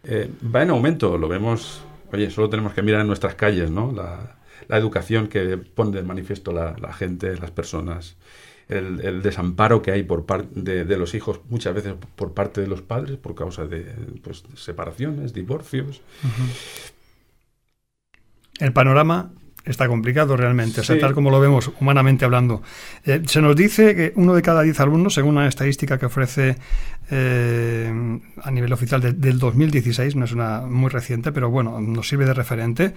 eh, 0.04 0.30
va 0.54 0.64
en 0.64 0.70
aumento, 0.72 1.18
lo 1.18 1.30
vemos, 1.30 1.82
oye, 2.12 2.30
solo 2.30 2.50
tenemos 2.50 2.74
que 2.74 2.82
mirar 2.82 3.02
en 3.02 3.08
nuestras 3.08 3.36
calles, 3.36 3.72
¿no? 3.72 3.92
La, 3.92 4.34
educación 4.70 5.30
que 5.30 5.56
pone 5.56 5.96
de 5.96 6.04
manifiesto 6.04 6.52
la, 6.52 6.76
la 6.82 6.92
gente, 6.92 7.38
las 7.38 7.52
personas 7.52 8.18
el, 8.70 9.22
desamparo 9.22 9.82
que 9.82 9.92
hay 9.92 10.04
por 10.04 10.26
parte 10.26 10.84
de, 10.84 10.98
los 10.98 11.14
hijos, 11.14 11.42
muchas 11.50 11.74
veces 11.74 11.94
por 12.16 12.34
parte 12.34 12.62
de 12.62 12.68
los 12.68 12.82
padres, 12.82 13.18
por 13.18 13.36
causa 13.36 13.66
de 13.66 13.86
pues, 14.22 14.44
separaciones, 14.56 15.34
divorcios. 15.34 16.02
El 18.60 18.74
panorama 18.74 19.32
está 19.68 19.88
complicado 19.88 20.38
realmente, 20.38 20.82
o 20.82 20.84
sea, 20.84 20.98
tal 20.98 21.14
como 21.14 21.30
lo 21.30 21.40
vemos 21.40 21.72
humanamente 21.80 22.26
hablando. 22.26 22.62
Eh, 23.06 23.22
se 23.26 23.42
nos 23.42 23.56
dice 23.56 23.96
que 23.96 24.14
uno 24.16 24.34
de 24.34 24.42
cada 24.42 24.62
diez 24.62 24.80
alumnos, 24.80 25.14
según 25.14 25.38
una 25.38 25.48
estadística 25.48 25.98
que 25.98 26.06
ofrece 26.06 26.56
eh, 27.10 28.20
a 28.42 28.52
nivel 28.52 28.74
oficial 28.74 29.02
del 29.02 29.40
2016, 29.40 30.16
no 30.16 30.26
es 30.26 30.32
una 30.32 30.62
muy 30.62 30.90
reciente, 30.90 31.32
pero 31.32 31.50
bueno, 31.50 31.80
nos 31.82 32.08
sirve 32.08 32.26
de 32.26 32.34
referente, 32.34 32.94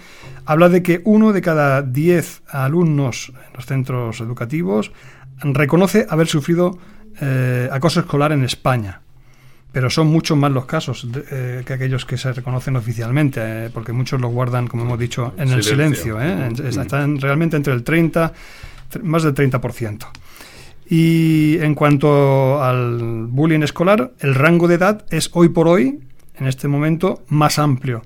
habla 0.46 0.68
de 0.68 0.82
que 0.82 1.00
uno 1.04 1.32
de 1.32 1.42
cada 1.42 1.82
diez 1.82 2.42
alumnos 2.48 3.32
en 3.34 3.52
los 3.54 3.66
centros 3.66 4.20
educativos 4.20 4.92
reconoce 5.38 6.06
haber 6.08 6.26
sufrido 6.26 6.78
eh, 7.20 7.68
acoso 7.70 8.00
escolar 8.00 8.32
en 8.32 8.44
España. 8.44 9.00
Pero 9.72 9.88
son 9.88 10.08
muchos 10.08 10.36
más 10.36 10.50
los 10.50 10.64
casos 10.64 11.06
eh, 11.30 11.62
que 11.64 11.72
aquellos 11.72 12.04
que 12.04 12.16
se 12.16 12.32
reconocen 12.32 12.74
oficialmente, 12.74 13.40
eh, 13.40 13.70
porque 13.72 13.92
muchos 13.92 14.20
los 14.20 14.32
guardan, 14.32 14.66
como 14.66 14.82
hemos 14.82 14.98
dicho, 14.98 15.32
en 15.36 15.50
el 15.50 15.62
silencio. 15.62 16.18
Mm. 16.18 16.66
Están 16.66 17.20
realmente 17.20 17.56
entre 17.56 17.72
el 17.72 17.84
30, 17.84 18.32
más 19.02 19.22
del 19.22 19.34
30%. 19.34 20.06
Y 20.88 21.58
en 21.60 21.76
cuanto 21.76 22.60
al 22.60 23.26
bullying 23.28 23.62
escolar, 23.62 24.12
el 24.18 24.34
rango 24.34 24.66
de 24.66 24.74
edad 24.74 25.04
es 25.10 25.30
hoy 25.34 25.50
por 25.50 25.68
hoy, 25.68 26.00
en 26.34 26.48
este 26.48 26.66
momento, 26.66 27.22
más 27.28 27.60
amplio 27.60 28.02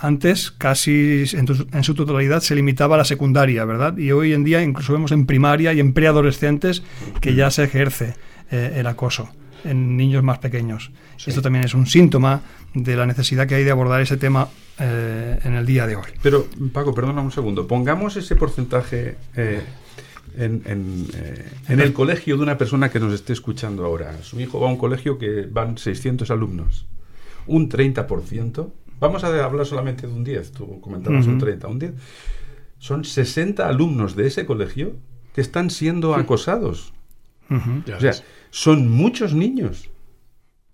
antes 0.00 0.50
casi 0.50 1.24
en, 1.32 1.84
su 1.84 1.94
totalidad 1.94 2.40
se 2.40 2.54
limitaba 2.54 2.96
a 2.96 2.98
la 2.98 3.04
secundaria, 3.04 3.64
¿verdad? 3.64 3.96
Y 3.96 4.12
hoy 4.12 4.32
en 4.32 4.44
día 4.44 4.62
incluso 4.62 4.92
vemos 4.92 5.12
en 5.12 5.26
primaria 5.26 5.72
y 5.72 5.80
en 5.80 5.92
preadolescentes 5.92 6.82
que 7.20 7.34
ya 7.34 7.50
se 7.50 7.64
ejerce 7.64 8.14
eh, 8.50 8.74
el 8.76 8.86
acoso 8.86 9.30
en 9.64 9.96
niños 9.96 10.22
más 10.22 10.38
pequeños. 10.38 10.90
Esto 11.24 11.42
también 11.42 11.64
es 11.64 11.74
un 11.74 11.86
síntoma 11.86 12.42
de 12.74 12.96
la 12.96 13.06
necesidad 13.06 13.46
que 13.46 13.56
hay 13.56 13.64
de 13.64 13.70
abordar 13.70 14.00
ese 14.00 14.16
tema 14.16 14.48
eh, 14.78 15.38
en 15.44 15.54
el 15.54 15.66
día 15.66 15.86
de 15.86 15.96
hoy. 15.96 16.08
Pero, 16.22 16.46
Paco, 16.72 16.94
perdona 16.94 17.20
un 17.20 17.32
segundo. 17.32 17.66
Pongamos 17.66 18.16
ese 18.16 18.36
porcentaje 18.36 19.16
eh, 19.36 19.60
en, 20.36 20.62
en, 21.68 21.80
el 21.80 21.92
colegio 21.92 22.36
de 22.36 22.42
una 22.42 22.56
persona 22.56 22.90
que 22.90 23.00
nos 23.00 23.12
esté 23.12 23.32
escuchando 23.32 23.84
ahora. 23.84 24.22
Su 24.22 24.40
hijo 24.40 24.60
va 24.60 24.68
a 24.68 24.70
un 24.70 24.78
colegio 24.78 25.18
que 25.18 25.46
van 25.50 25.76
600 25.76 26.30
alumnos. 26.30 26.86
Un 27.46 27.68
30% 27.68 28.70
vamos 29.00 29.24
a 29.24 29.44
hablar 29.44 29.66
solamente 29.66 30.06
de 30.06 30.12
un 30.12 30.22
10, 30.22 30.52
tú 30.52 30.80
comentabas 30.80 31.26
un 31.26 31.38
30, 31.38 31.66
un 31.66 31.78
10. 31.78 31.92
Son 32.78 33.04
60 33.04 33.66
alumnos 33.66 34.14
de 34.14 34.26
ese 34.26 34.46
colegio 34.46 34.94
que 35.34 35.40
están 35.40 35.70
siendo 35.70 36.14
acosados. 36.14 36.92
O 37.50 38.00
sea, 38.00 38.12
son 38.50 38.88
muchos 38.88 39.34
niños 39.34 39.90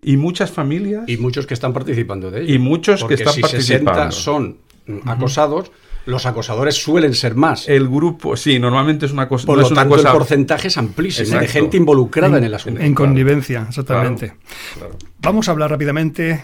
y 0.02 0.16
muchas 0.16 0.50
familias. 0.50 1.08
Y 1.08 1.16
muchos 1.16 1.46
que 1.46 1.54
están 1.54 1.72
participando 1.72 2.30
de 2.30 2.42
ello. 2.42 2.54
Y 2.54 2.58
muchos 2.58 3.02
que 3.04 3.14
están 3.14 3.32
si 3.32 3.40
participando. 3.40 3.92
60 3.92 4.10
son 4.12 4.58
acosados, 5.04 5.72
los 6.06 6.24
acosadores 6.24 6.76
suelen 6.76 7.14
ser 7.14 7.34
más. 7.34 7.68
El 7.68 7.88
grupo, 7.88 8.36
sí, 8.36 8.58
normalmente 8.58 9.06
es 9.06 9.12
una 9.12 9.28
cosa. 9.28 9.44
Por 9.46 9.56
no 9.56 9.60
lo 9.62 9.66
es 9.66 9.72
una 9.72 9.82
tanto, 9.82 9.96
cosa... 9.96 10.10
el 10.12 10.16
porcentaje 10.16 10.68
es 10.68 10.76
amplísimo, 10.78 11.24
Exacto. 11.26 11.42
de 11.46 11.48
gente 11.52 11.76
involucrada 11.76 12.28
en, 12.38 12.42
En- 12.42 12.44
el 12.44 12.54
asunto. 12.54 12.80
En 12.80 12.94
connivencia, 12.94 13.66
exactamente. 13.68 14.28
Claro, 14.74 14.90
claro. 14.96 14.96
Vamos 15.20 15.48
a 15.48 15.50
hablar 15.50 15.70
rápidamente, 15.70 16.30
eh, 16.30 16.40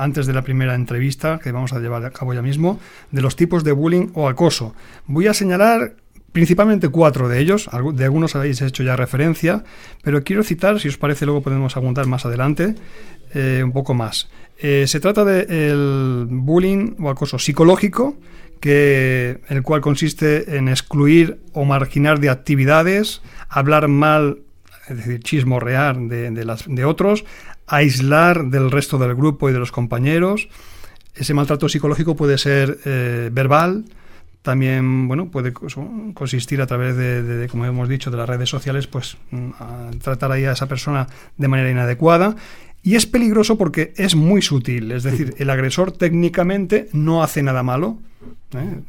antes 0.00 0.26
de 0.26 0.32
la 0.32 0.42
primera 0.42 0.74
entrevista, 0.74 1.38
que 1.42 1.52
vamos 1.52 1.72
a 1.72 1.78
llevar 1.78 2.04
a 2.04 2.10
cabo 2.10 2.34
ya 2.34 2.42
mismo, 2.42 2.80
de 3.10 3.20
los 3.22 3.36
tipos 3.36 3.62
de 3.64 3.72
bullying 3.72 4.08
o 4.14 4.28
acoso. 4.28 4.74
Voy 5.06 5.26
a 5.26 5.34
señalar 5.34 5.94
principalmente 6.32 6.88
cuatro 6.88 7.28
de 7.28 7.38
ellos, 7.40 7.68
de 7.94 8.04
algunos 8.04 8.34
habéis 8.34 8.62
hecho 8.62 8.82
ya 8.82 8.96
referencia, 8.96 9.64
pero 10.02 10.24
quiero 10.24 10.42
citar, 10.42 10.80
si 10.80 10.88
os 10.88 10.96
parece, 10.96 11.26
luego 11.26 11.42
podemos 11.42 11.76
apuntar 11.76 12.06
más 12.06 12.24
adelante, 12.24 12.74
eh, 13.34 13.60
un 13.62 13.72
poco 13.72 13.92
más. 13.92 14.30
Eh, 14.58 14.86
se 14.86 14.98
trata 15.00 15.26
del 15.26 16.26
bullying 16.30 16.94
o 17.00 17.10
acoso 17.10 17.38
psicológico, 17.38 18.16
que, 18.62 19.40
el 19.48 19.62
cual 19.62 19.80
consiste 19.80 20.56
en 20.56 20.68
excluir 20.68 21.40
o 21.52 21.64
marginar 21.64 22.20
de 22.20 22.30
actividades, 22.30 23.20
hablar 23.48 23.88
mal 23.88 24.38
es 24.88 24.96
decir, 24.96 25.20
chismorrear 25.20 25.98
de, 25.98 26.30
de, 26.30 26.44
las, 26.44 26.64
de 26.66 26.84
otros, 26.84 27.24
aislar 27.66 28.46
del 28.46 28.70
resto 28.70 28.98
del 28.98 29.16
grupo 29.16 29.50
y 29.50 29.52
de 29.52 29.58
los 29.58 29.72
compañeros. 29.72 30.48
Ese 31.14 31.34
maltrato 31.34 31.68
psicológico 31.68 32.14
puede 32.14 32.38
ser 32.38 32.78
eh, 32.84 33.30
verbal, 33.32 33.84
también 34.42 35.08
bueno, 35.08 35.30
puede 35.30 35.52
consistir 35.52 36.62
a 36.62 36.66
través 36.66 36.96
de, 36.96 37.48
como 37.50 37.64
hemos 37.64 37.88
dicho, 37.88 38.10
de 38.10 38.16
las 38.16 38.28
redes 38.28 38.48
sociales, 38.48 38.86
pues 38.86 39.16
mm, 39.30 39.98
tratar 40.02 40.30
ahí 40.32 40.44
a 40.44 40.52
esa 40.52 40.66
persona 40.68 41.08
de 41.36 41.48
manera 41.48 41.70
inadecuada. 41.70 42.36
Y 42.82 42.96
es 42.96 43.06
peligroso 43.06 43.56
porque 43.56 43.92
es 43.96 44.16
muy 44.16 44.42
sutil, 44.42 44.90
es 44.90 45.04
decir, 45.04 45.34
el 45.38 45.50
agresor 45.50 45.92
técnicamente 45.92 46.88
no 46.92 47.22
hace 47.22 47.42
nada 47.42 47.62
malo, 47.62 47.98
¿eh? 48.54 48.80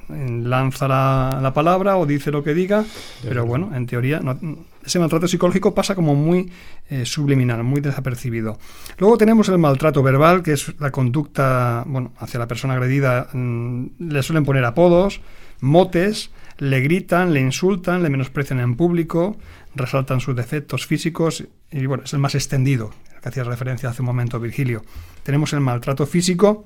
lanza 0.43 0.87
la, 0.87 1.39
la 1.41 1.53
palabra 1.53 1.97
o 1.97 2.05
dice 2.07 2.31
lo 2.31 2.43
que 2.43 2.55
diga, 2.55 2.85
pero 3.23 3.45
bueno, 3.45 3.69
en 3.75 3.85
teoría 3.85 4.19
no- 4.19 4.39
ese 4.83 4.97
maltrato 4.99 5.27
psicológico 5.27 5.75
pasa 5.75 5.93
como 5.95 6.15
muy 6.15 6.51
eh, 6.89 7.05
subliminal, 7.05 7.63
muy 7.63 7.81
desapercibido. 7.81 8.57
Luego 8.97 9.17
tenemos 9.17 9.47
el 9.49 9.59
maltrato 9.59 10.01
verbal, 10.01 10.41
que 10.41 10.53
es 10.53 10.73
la 10.79 10.91
conducta 10.91 11.83
bueno, 11.87 12.13
hacia 12.17 12.39
la 12.39 12.47
persona 12.47 12.73
agredida, 12.73 13.27
mm, 13.31 13.85
le 13.99 14.23
suelen 14.23 14.43
poner 14.43 14.65
apodos, 14.65 15.21
motes, 15.61 16.31
le 16.57 16.81
gritan, 16.81 17.31
le 17.33 17.41
insultan, 17.41 18.01
le 18.03 18.09
menosprecian 18.09 18.59
en 18.59 18.75
público, 18.75 19.37
resaltan 19.75 20.19
sus 20.19 20.35
defectos 20.35 20.85
físicos 20.87 21.45
y 21.71 21.85
bueno, 21.85 22.03
es 22.03 22.13
el 22.13 22.19
más 22.19 22.35
extendido, 22.35 22.91
que 23.23 23.29
hacía 23.29 23.45
referencia 23.45 23.89
hace 23.89 24.01
un 24.01 24.07
momento 24.07 24.39
Virgilio. 24.39 24.83
Tenemos 25.23 25.53
el 25.53 25.61
maltrato 25.61 26.05
físico, 26.05 26.65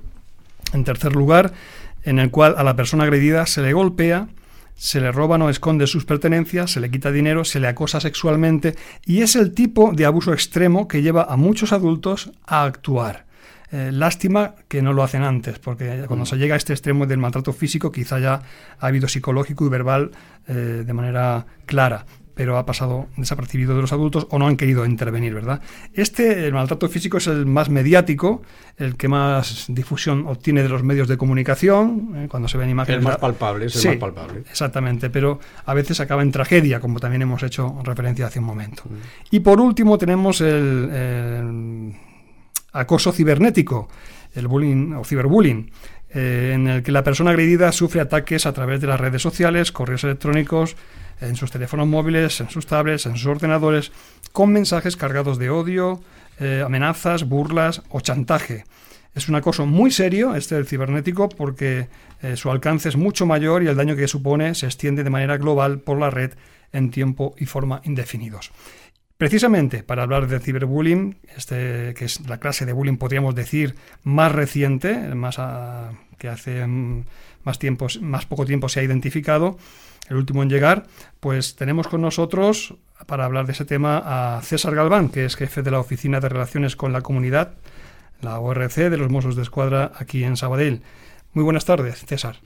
en 0.73 0.83
tercer 0.83 1.15
lugar, 1.15 1.53
en 2.03 2.17
el 2.17 2.31
cual 2.31 2.55
a 2.57 2.63
la 2.63 2.75
persona 2.75 3.03
agredida 3.03 3.45
se 3.45 3.61
le 3.61 3.73
golpea, 3.73 4.27
se 4.75 4.99
le 4.99 5.11
roban 5.11 5.41
o 5.43 5.49
esconde 5.49 5.85
sus 5.87 6.05
pertenencias, 6.05 6.71
se 6.71 6.79
le 6.79 6.89
quita 6.89 7.11
dinero, 7.11 7.45
se 7.45 7.59
le 7.59 7.67
acosa 7.67 7.99
sexualmente 7.99 8.75
y 9.05 9.21
es 9.21 9.35
el 9.35 9.53
tipo 9.53 9.91
de 9.93 10.05
abuso 10.05 10.33
extremo 10.33 10.87
que 10.87 11.01
lleva 11.01 11.23
a 11.23 11.37
muchos 11.37 11.73
adultos 11.73 12.31
a 12.45 12.63
actuar. 12.63 13.25
Eh, 13.71 13.91
lástima 13.91 14.55
que 14.67 14.81
no 14.81 14.93
lo 14.93 15.03
hacen 15.03 15.23
antes, 15.23 15.59
porque 15.59 16.05
cuando 16.07 16.25
se 16.25 16.37
llega 16.37 16.55
a 16.55 16.57
este 16.57 16.73
extremo 16.73 17.05
del 17.05 17.17
maltrato 17.17 17.53
físico, 17.53 17.91
quizá 17.91 18.17
ya 18.17 18.41
ha 18.79 18.87
habido 18.87 19.07
psicológico 19.07 19.65
y 19.65 19.69
verbal 19.69 20.11
eh, 20.47 20.83
de 20.85 20.93
manera 20.93 21.45
clara, 21.65 22.05
pero 22.37 22.57
ha 22.57 22.65
pasado 22.65 23.07
desapercibido 23.17 23.75
de 23.75 23.81
los 23.81 23.91
adultos 23.91 24.27
o 24.29 24.37
no 24.37 24.47
han 24.47 24.55
querido 24.55 24.85
intervenir, 24.85 25.33
¿verdad? 25.33 25.59
Este, 25.93 26.45
el 26.45 26.53
maltrato 26.53 26.87
físico, 26.87 27.17
es 27.17 27.25
el 27.25 27.47
más 27.47 27.69
mediático, 27.69 28.43
el 28.77 28.95
que 28.95 29.07
más 29.07 29.65
difusión 29.69 30.27
obtiene 30.27 30.61
de 30.61 30.69
los 30.69 30.83
medios 30.83 31.07
de 31.07 31.17
comunicación, 31.17 32.13
eh, 32.15 32.27
cuando 32.29 32.47
se 32.47 32.59
ven 32.59 32.69
imágenes. 32.69 32.99
El 32.99 33.03
más 33.03 33.17
palpable, 33.17 33.65
es 33.65 33.75
el 33.75 33.81
Sí, 33.81 33.87
más 33.87 33.97
palpable. 33.97 34.43
Exactamente, 34.49 35.09
pero 35.09 35.39
a 35.65 35.73
veces 35.73 35.99
acaba 35.99 36.21
en 36.21 36.31
tragedia, 36.31 36.79
como 36.79 36.99
también 36.99 37.23
hemos 37.23 37.41
hecho 37.41 37.81
referencia 37.83 38.27
hace 38.27 38.37
un 38.37 38.45
momento. 38.45 38.83
Y 39.31 39.39
por 39.39 39.59
último 39.59 39.97
tenemos 39.97 40.39
el, 40.41 40.89
el 40.93 41.93
acoso 42.71 43.11
cibernético, 43.11 43.89
el 44.35 44.47
bullying 44.47 44.93
o 44.93 45.03
ciberbullying, 45.03 45.71
eh, 46.13 46.51
en 46.53 46.67
el 46.67 46.83
que 46.83 46.91
la 46.91 47.03
persona 47.03 47.31
agredida 47.31 47.71
sufre 47.71 47.99
ataques 47.99 48.45
a 48.45 48.53
través 48.53 48.79
de 48.79 48.87
las 48.87 48.99
redes 48.99 49.23
sociales, 49.23 49.71
correos 49.71 50.03
electrónicos, 50.03 50.75
en 51.21 51.35
sus 51.35 51.51
teléfonos 51.51 51.87
móviles, 51.87 52.39
en 52.41 52.49
sus 52.49 52.65
tablets, 52.65 53.05
en 53.05 53.15
sus 53.17 53.27
ordenadores, 53.27 53.91
con 54.31 54.51
mensajes 54.51 54.95
cargados 54.95 55.37
de 55.37 55.49
odio, 55.49 56.01
eh, 56.39 56.61
amenazas, 56.65 57.23
burlas 57.23 57.81
o 57.89 57.99
chantaje. 58.01 58.65
Es 59.15 59.29
un 59.29 59.35
acoso 59.35 59.65
muy 59.65 59.89
serio, 59.89 60.35
este 60.35 60.55
del 60.55 60.67
cibernético, 60.67 61.27
porque 61.27 61.87
eh, 62.21 62.37
su 62.37 62.51
alcance 62.51 62.89
es 62.89 62.97
mucho 62.97 63.25
mayor 63.25 63.63
y 63.63 63.67
el 63.67 63.75
daño 63.75 63.95
que 63.95 64.07
supone 64.07 64.53
se 64.53 64.67
extiende 64.67 65.03
de 65.03 65.09
manera 65.09 65.37
global 65.37 65.79
por 65.79 65.97
la 65.97 66.11
red 66.11 66.33
en 66.71 66.91
tiempo 66.91 67.33
y 67.37 67.45
forma 67.45 67.81
indefinidos. 67.83 68.51
Precisamente 69.17 69.81
para 69.81 70.03
hablar 70.03 70.27
del 70.27 70.41
ciberbullying, 70.41 71.17
este, 71.35 71.95
que 71.95 72.05
es 72.05 72.27
la 72.29 72.39
clase 72.39 72.67
de 72.67 72.73
bullying, 72.73 72.97
podríamos 72.97 73.33
decir, 73.33 73.73
más 74.03 74.31
reciente, 74.31 74.95
más 75.15 75.39
que 76.19 76.27
hace 76.27 76.67
mm, 76.67 77.05
más, 77.43 77.59
más 78.01 78.25
poco 78.25 78.45
tiempo 78.45 78.69
se 78.69 78.81
ha 78.81 78.83
identificado, 78.83 79.57
el 80.09 80.17
último 80.17 80.43
en 80.43 80.49
llegar, 80.49 80.83
pues 81.19 81.55
tenemos 81.55 81.87
con 81.87 82.01
nosotros, 82.01 82.75
para 83.05 83.25
hablar 83.25 83.45
de 83.45 83.53
ese 83.53 83.65
tema, 83.65 84.01
a 84.37 84.41
César 84.41 84.75
Galván, 84.75 85.09
que 85.09 85.25
es 85.25 85.35
jefe 85.35 85.61
de 85.61 85.71
la 85.71 85.79
Oficina 85.79 86.19
de 86.19 86.29
Relaciones 86.29 86.75
con 86.75 86.93
la 86.93 87.01
Comunidad, 87.01 87.53
la 88.21 88.39
ORC 88.39 88.75
de 88.89 88.97
los 88.97 89.09
Mossos 89.09 89.35
de 89.35 89.43
Escuadra 89.43 89.91
aquí 89.95 90.23
en 90.23 90.37
Sabadell. 90.37 90.81
Muy 91.33 91.43
buenas 91.43 91.65
tardes, 91.65 92.05
César. 92.05 92.37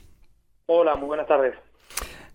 Hola, 0.66 0.96
muy 0.96 1.08
buenas 1.08 1.28
tardes. 1.28 1.54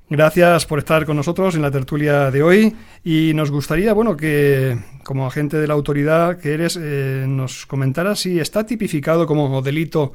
Gracias 0.08 0.66
por 0.66 0.78
estar 0.78 1.04
con 1.04 1.16
nosotros 1.16 1.56
en 1.56 1.62
la 1.62 1.70
tertulia 1.72 2.30
de 2.30 2.40
hoy 2.40 2.76
y 3.02 3.32
nos 3.34 3.50
gustaría, 3.50 3.92
bueno, 3.92 4.16
que 4.16 4.78
como 5.02 5.26
agente 5.26 5.56
de 5.56 5.66
la 5.66 5.74
autoridad 5.74 6.38
que 6.38 6.54
eres, 6.54 6.78
eh, 6.80 7.24
nos 7.26 7.66
comentaras 7.66 8.20
si 8.20 8.38
está 8.38 8.64
tipificado 8.64 9.26
como 9.26 9.60
delito 9.62 10.12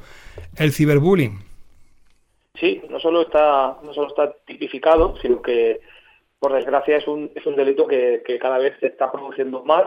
el 0.56 0.72
ciberbullying. 0.72 1.51
Sí, 2.54 2.82
no 2.88 3.00
solo 3.00 3.22
está, 3.22 3.78
no 3.82 3.94
solo 3.94 4.08
está 4.08 4.32
tipificado, 4.44 5.16
sino 5.16 5.40
que 5.40 5.80
por 6.38 6.52
desgracia 6.52 6.96
es 6.96 7.06
un, 7.06 7.30
es 7.34 7.46
un 7.46 7.56
delito 7.56 7.86
que, 7.86 8.22
cada 8.40 8.58
vez 8.58 8.74
se 8.80 8.88
está 8.88 9.10
produciendo 9.10 9.64
más. 9.64 9.86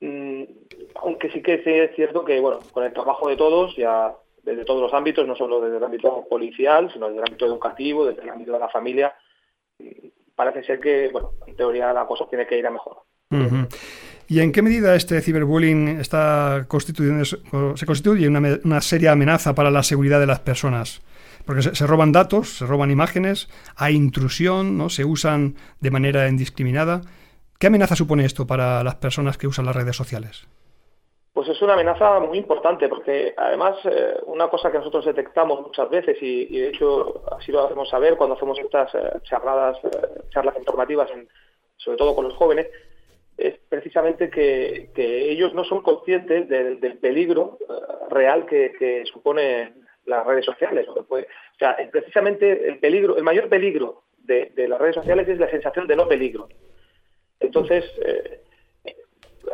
Mm, 0.00 0.42
aunque 0.96 1.30
sí 1.30 1.42
que 1.42 1.54
es 1.54 1.96
cierto 1.96 2.24
que, 2.24 2.38
bueno, 2.40 2.58
con 2.72 2.84
el 2.84 2.92
trabajo 2.92 3.28
de 3.28 3.36
todos, 3.36 3.74
ya 3.76 4.14
desde 4.42 4.64
todos 4.64 4.82
los 4.82 4.94
ámbitos, 4.94 5.26
no 5.26 5.34
solo 5.34 5.60
desde 5.60 5.78
el 5.78 5.84
ámbito 5.84 6.24
policial, 6.28 6.90
sino 6.92 7.06
desde 7.06 7.20
el 7.20 7.28
ámbito 7.28 7.46
educativo, 7.46 8.06
desde 8.06 8.22
el 8.22 8.30
ámbito 8.30 8.52
de 8.52 8.58
la 8.58 8.68
familia, 8.68 9.14
mm, 9.78 10.08
parece 10.36 10.62
ser 10.62 10.78
que, 10.78 11.08
bueno, 11.08 11.32
en 11.46 11.56
teoría 11.56 11.92
la 11.92 12.06
cosa 12.06 12.26
tiene 12.28 12.46
que 12.46 12.58
ir 12.58 12.66
a 12.66 12.70
mejor. 12.70 12.98
¿Y 14.28 14.40
en 14.40 14.52
qué 14.52 14.62
medida 14.62 14.94
este 14.94 15.20
ciberbullying 15.20 16.00
está 16.00 16.66
constituyendo, 16.68 17.24
se 17.24 17.86
constituye 17.86 18.28
una, 18.28 18.40
una 18.62 18.80
seria 18.80 19.12
amenaza 19.12 19.54
para 19.54 19.70
la 19.70 19.82
seguridad 19.82 20.20
de 20.20 20.26
las 20.26 20.40
personas? 20.40 21.02
Porque 21.46 21.62
se, 21.62 21.74
se 21.74 21.86
roban 21.86 22.12
datos, 22.12 22.58
se 22.58 22.66
roban 22.66 22.90
imágenes, 22.90 23.48
hay 23.76 23.94
intrusión, 23.94 24.76
¿no? 24.76 24.88
se 24.90 25.04
usan 25.04 25.54
de 25.80 25.90
manera 25.90 26.28
indiscriminada. 26.28 27.02
¿Qué 27.58 27.68
amenaza 27.68 27.96
supone 27.96 28.24
esto 28.24 28.46
para 28.46 28.84
las 28.84 28.96
personas 28.96 29.38
que 29.38 29.46
usan 29.46 29.64
las 29.64 29.76
redes 29.76 29.96
sociales? 29.96 30.46
Pues 31.32 31.48
es 31.48 31.60
una 31.62 31.74
amenaza 31.74 32.18
muy 32.20 32.38
importante 32.38 32.88
porque 32.88 33.34
además 33.36 33.76
eh, 33.84 34.14
una 34.24 34.48
cosa 34.48 34.72
que 34.72 34.78
nosotros 34.78 35.04
detectamos 35.04 35.60
muchas 35.60 35.88
veces 35.90 36.16
y, 36.20 36.46
de 36.46 36.68
hecho 36.68 37.22
así 37.38 37.52
lo 37.52 37.64
hacemos 37.64 37.88
saber 37.88 38.16
cuando 38.16 38.36
hacemos 38.36 38.58
estas 38.58 38.94
eh, 38.94 39.20
charladas, 39.22 39.76
eh, 39.84 40.22
charlas 40.30 40.56
informativas, 40.58 41.10
en- 41.10 41.28
sobre 41.76 41.98
todo 41.98 42.14
con 42.14 42.24
los 42.24 42.34
jóvenes, 42.34 42.68
es 43.36 43.54
precisamente 43.68 44.30
que, 44.30 44.90
ellos 44.96 45.52
no 45.52 45.62
son 45.64 45.82
conscientes 45.82 46.48
del, 46.48 46.78
peligro 46.98 47.58
real 48.08 48.46
que 48.46 49.04
supone 49.12 49.74
las 50.06 50.26
redes 50.26 50.44
sociales. 50.44 50.86
O, 50.88 50.94
que 50.94 51.02
puede- 51.02 51.24
o 51.24 51.58
sea, 51.58 51.76
precisamente 51.90 52.68
el 52.68 52.78
peligro, 52.78 53.16
el 53.16 53.22
mayor 53.24 53.48
peligro 53.48 54.02
de, 54.18 54.52
de 54.54 54.68
las 54.68 54.80
redes 54.80 54.94
sociales 54.96 55.28
es 55.28 55.38
la 55.38 55.50
sensación 55.50 55.86
de 55.86 55.96
no 55.96 56.08
peligro. 56.08 56.48
Entonces, 57.40 57.84
eh, 58.04 58.40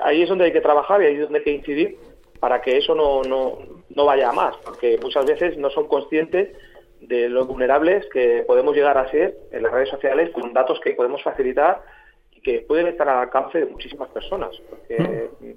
ahí 0.01 0.23
es 0.23 0.29
donde 0.29 0.45
hay 0.47 0.53
que 0.53 0.61
trabajar 0.61 1.03
y 1.03 1.07
ahí 1.07 1.15
es 1.17 1.23
donde 1.23 1.39
hay 1.41 1.45
que 1.45 1.51
incidir 1.53 1.99
para 2.41 2.61
que 2.61 2.77
eso 2.79 2.95
no, 2.95 3.23
no, 3.25 3.59
no 3.91 4.05
vaya 4.05 4.29
a 4.31 4.33
más, 4.33 4.57
porque 4.65 4.99
muchas 4.99 5.25
veces 5.27 5.57
no 5.59 5.71
son 5.71 5.87
conscientes 5.89 6.57
de 7.01 7.29
lo 7.29 7.47
vulnerables 7.47 8.07
que 8.13 8.45
podemos 8.47 8.75
llegar 8.75 8.97
a 8.99 9.11
ser 9.11 9.37
en 9.51 9.63
las 9.63 9.73
redes 9.73 9.89
sociales 9.91 10.31
con 10.31 10.53
datos 10.53 10.81
que 10.81 10.93
podemos 10.93 11.23
facilitar 11.23 11.83
y 12.31 12.41
que 12.41 12.61
pueden 12.63 12.87
estar 12.89 13.09
al 13.09 13.19
alcance 13.19 13.59
de 13.59 13.67
muchísimas 13.67 14.09
personas, 14.11 14.57
porque 14.71 15.29
mm, 15.41 15.51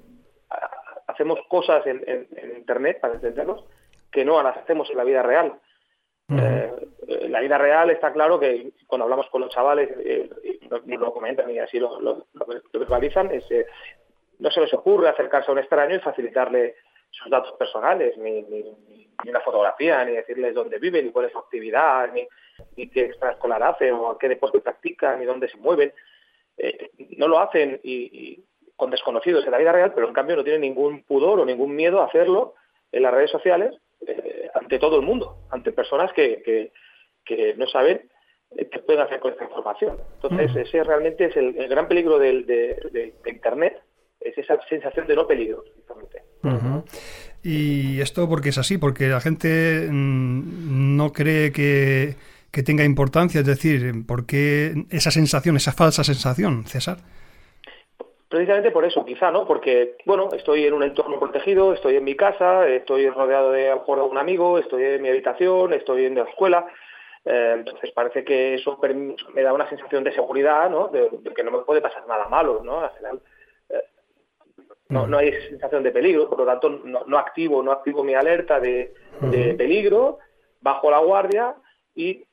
hacemos 1.06 1.38
cosas 1.48 1.86
en, 1.86 2.02
en- 2.06 2.26
en 2.36 2.56
Internet, 2.56 2.98
para 3.00 3.14
entendernos, 3.14 3.64
que 4.16 4.24
no 4.24 4.42
las 4.42 4.56
hacemos 4.56 4.88
en 4.88 4.96
la 4.96 5.04
vida 5.04 5.22
real. 5.22 5.60
Eh, 6.30 6.72
en 7.06 7.30
la 7.30 7.40
vida 7.40 7.58
real 7.58 7.90
está 7.90 8.14
claro 8.14 8.40
que 8.40 8.72
cuando 8.86 9.04
hablamos 9.04 9.28
con 9.28 9.42
los 9.42 9.50
chavales, 9.50 9.90
eh, 9.98 10.30
lo, 10.86 11.12
comentan 11.12 11.50
y 11.50 11.58
así 11.58 11.78
lo, 11.78 12.00
lo, 12.00 12.26
verbalizan, 12.72 13.30
es, 13.30 13.44
no 14.38 14.50
se 14.50 14.62
les 14.62 14.72
ocurre 14.72 15.10
acercarse 15.10 15.50
a 15.50 15.52
un 15.52 15.58
extraño 15.58 15.96
y 15.96 16.00
facilitarle 16.00 16.76
sus 17.10 17.30
datos 17.30 17.52
personales, 17.58 18.16
ni, 18.16 18.40
ni, 18.40 18.64
una 19.28 19.40
fotografía, 19.40 20.02
ni 20.06 20.12
decirles 20.12 20.54
dónde 20.54 20.78
vive, 20.78 21.02
ni 21.02 21.10
cuál 21.10 21.26
es 21.26 21.32
su 21.32 21.38
actividad, 21.38 22.10
ni, 22.14 22.26
ni 22.74 22.88
qué 22.88 23.02
extraescolar 23.02 23.62
hace, 23.62 23.92
o 23.92 24.16
qué 24.16 24.30
deporte 24.30 24.60
practica, 24.60 25.14
ni 25.16 25.26
dónde 25.26 25.50
se 25.50 25.58
mueven. 25.58 25.92
Eh, 26.56 26.90
no 27.18 27.28
lo 27.28 27.38
hacen 27.38 27.78
y, 27.82 28.42
con 28.76 28.90
desconocidos 28.90 29.44
en 29.44 29.50
la 29.50 29.58
vida 29.58 29.72
real, 29.72 29.92
pero 29.94 30.08
en 30.08 30.14
cambio 30.14 30.36
no 30.36 30.42
tienen 30.42 30.62
ningún 30.62 31.02
pudor 31.02 31.38
o 31.38 31.44
ningún 31.44 31.76
miedo 31.76 32.00
a 32.00 32.06
hacerlo 32.06 32.54
en 32.92 33.02
las 33.02 33.12
redes 33.12 33.30
sociales 33.30 33.74
eh, 34.06 34.48
ante 34.54 34.78
todo 34.78 34.96
el 34.96 35.06
mundo, 35.06 35.38
ante 35.50 35.72
personas 35.72 36.12
que, 36.12 36.70
que, 37.24 37.54
no 37.56 37.66
saben 37.66 38.08
eh, 38.56 38.68
qué 38.70 38.78
pueden 38.80 39.02
hacer 39.02 39.20
con 39.20 39.32
esta 39.32 39.44
información. 39.44 39.98
Entonces, 40.14 40.54
ese 40.56 40.84
realmente 40.84 41.26
es 41.26 41.36
el, 41.36 41.52
gran 41.68 41.88
peligro 41.88 42.18
de, 42.18 42.42
de, 42.42 43.14
Internet, 43.26 43.80
es 44.20 44.36
esa 44.38 44.58
sensación 44.68 45.06
de 45.06 45.16
no 45.16 45.26
peligro. 45.26 45.64
Y 47.42 48.00
esto 48.00 48.28
porque 48.28 48.50
es 48.50 48.58
así, 48.58 48.78
porque 48.78 49.08
la 49.08 49.20
gente 49.20 49.88
mm, 49.90 50.96
no 50.96 51.12
cree 51.12 51.52
que, 51.52 52.16
que 52.50 52.62
tenga 52.62 52.84
importancia, 52.84 53.40
es 53.40 53.46
decir, 53.46 54.06
¿por 54.06 54.26
qué 54.26 54.86
esa 54.90 55.10
sensación, 55.10 55.56
esa 55.56 55.72
falsa 55.72 56.04
sensación, 56.04 56.66
César? 56.66 56.98
Precisamente 58.28 58.72
por 58.72 58.84
eso, 58.84 59.04
quizá, 59.04 59.30
¿no? 59.30 59.46
Porque, 59.46 59.96
bueno, 60.04 60.30
estoy 60.32 60.66
en 60.66 60.74
un 60.74 60.82
entorno 60.82 61.20
protegido, 61.20 61.72
estoy 61.72 61.96
en 61.96 62.04
mi 62.04 62.16
casa, 62.16 62.66
estoy 62.66 63.08
rodeado 63.08 63.52
de, 63.52 63.70
a 63.70 63.76
de 63.76 64.00
un 64.02 64.18
amigo, 64.18 64.58
estoy 64.58 64.82
en 64.82 65.02
mi 65.02 65.08
habitación, 65.08 65.72
estoy 65.72 66.06
en 66.06 66.16
la 66.16 66.22
escuela. 66.22 66.66
Eh, 67.24 67.52
entonces 67.58 67.92
parece 67.92 68.24
que 68.24 68.54
eso 68.54 68.80
me 69.32 69.42
da 69.42 69.52
una 69.52 69.68
sensación 69.68 70.02
de 70.02 70.12
seguridad, 70.12 70.68
¿no? 70.68 70.88
De, 70.88 71.08
que 71.36 71.44
no 71.44 71.52
me 71.52 71.58
puede 71.58 71.80
pasar 71.80 72.04
nada 72.08 72.28
malo, 72.28 72.62
¿no? 72.64 72.80
Al 72.80 72.90
final, 72.90 73.20
eh, 73.68 73.82
no, 74.88 75.06
no, 75.06 75.18
hay 75.18 75.32
sensación 75.48 75.84
de 75.84 75.92
peligro, 75.92 76.28
por 76.28 76.40
lo 76.40 76.46
tanto 76.46 76.68
no, 76.68 77.18
activo, 77.18 77.62
no 77.62 77.70
activo 77.70 78.02
mi 78.02 78.14
alerta 78.14 78.58
de, 78.58 78.92
de 79.20 79.54
peligro, 79.54 80.18
bajo 80.60 80.90
la 80.90 80.98
guardia 80.98 81.54
y 81.94 82.24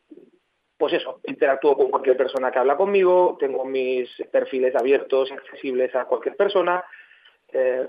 pues 0.83 0.95
eso, 0.95 1.21
interactúo 1.23 1.77
con 1.77 1.89
cualquier 1.89 2.17
persona 2.17 2.51
que 2.51 2.59
habla 2.59 2.75
conmigo, 2.75 3.37
tengo 3.39 3.63
mis 3.63 4.09
perfiles 4.29 4.75
abiertos, 4.75 5.31
accesibles 5.31 5.95
a 5.95 6.03
cualquier 6.03 6.35
persona. 6.35 6.83
Eh, 7.53 7.87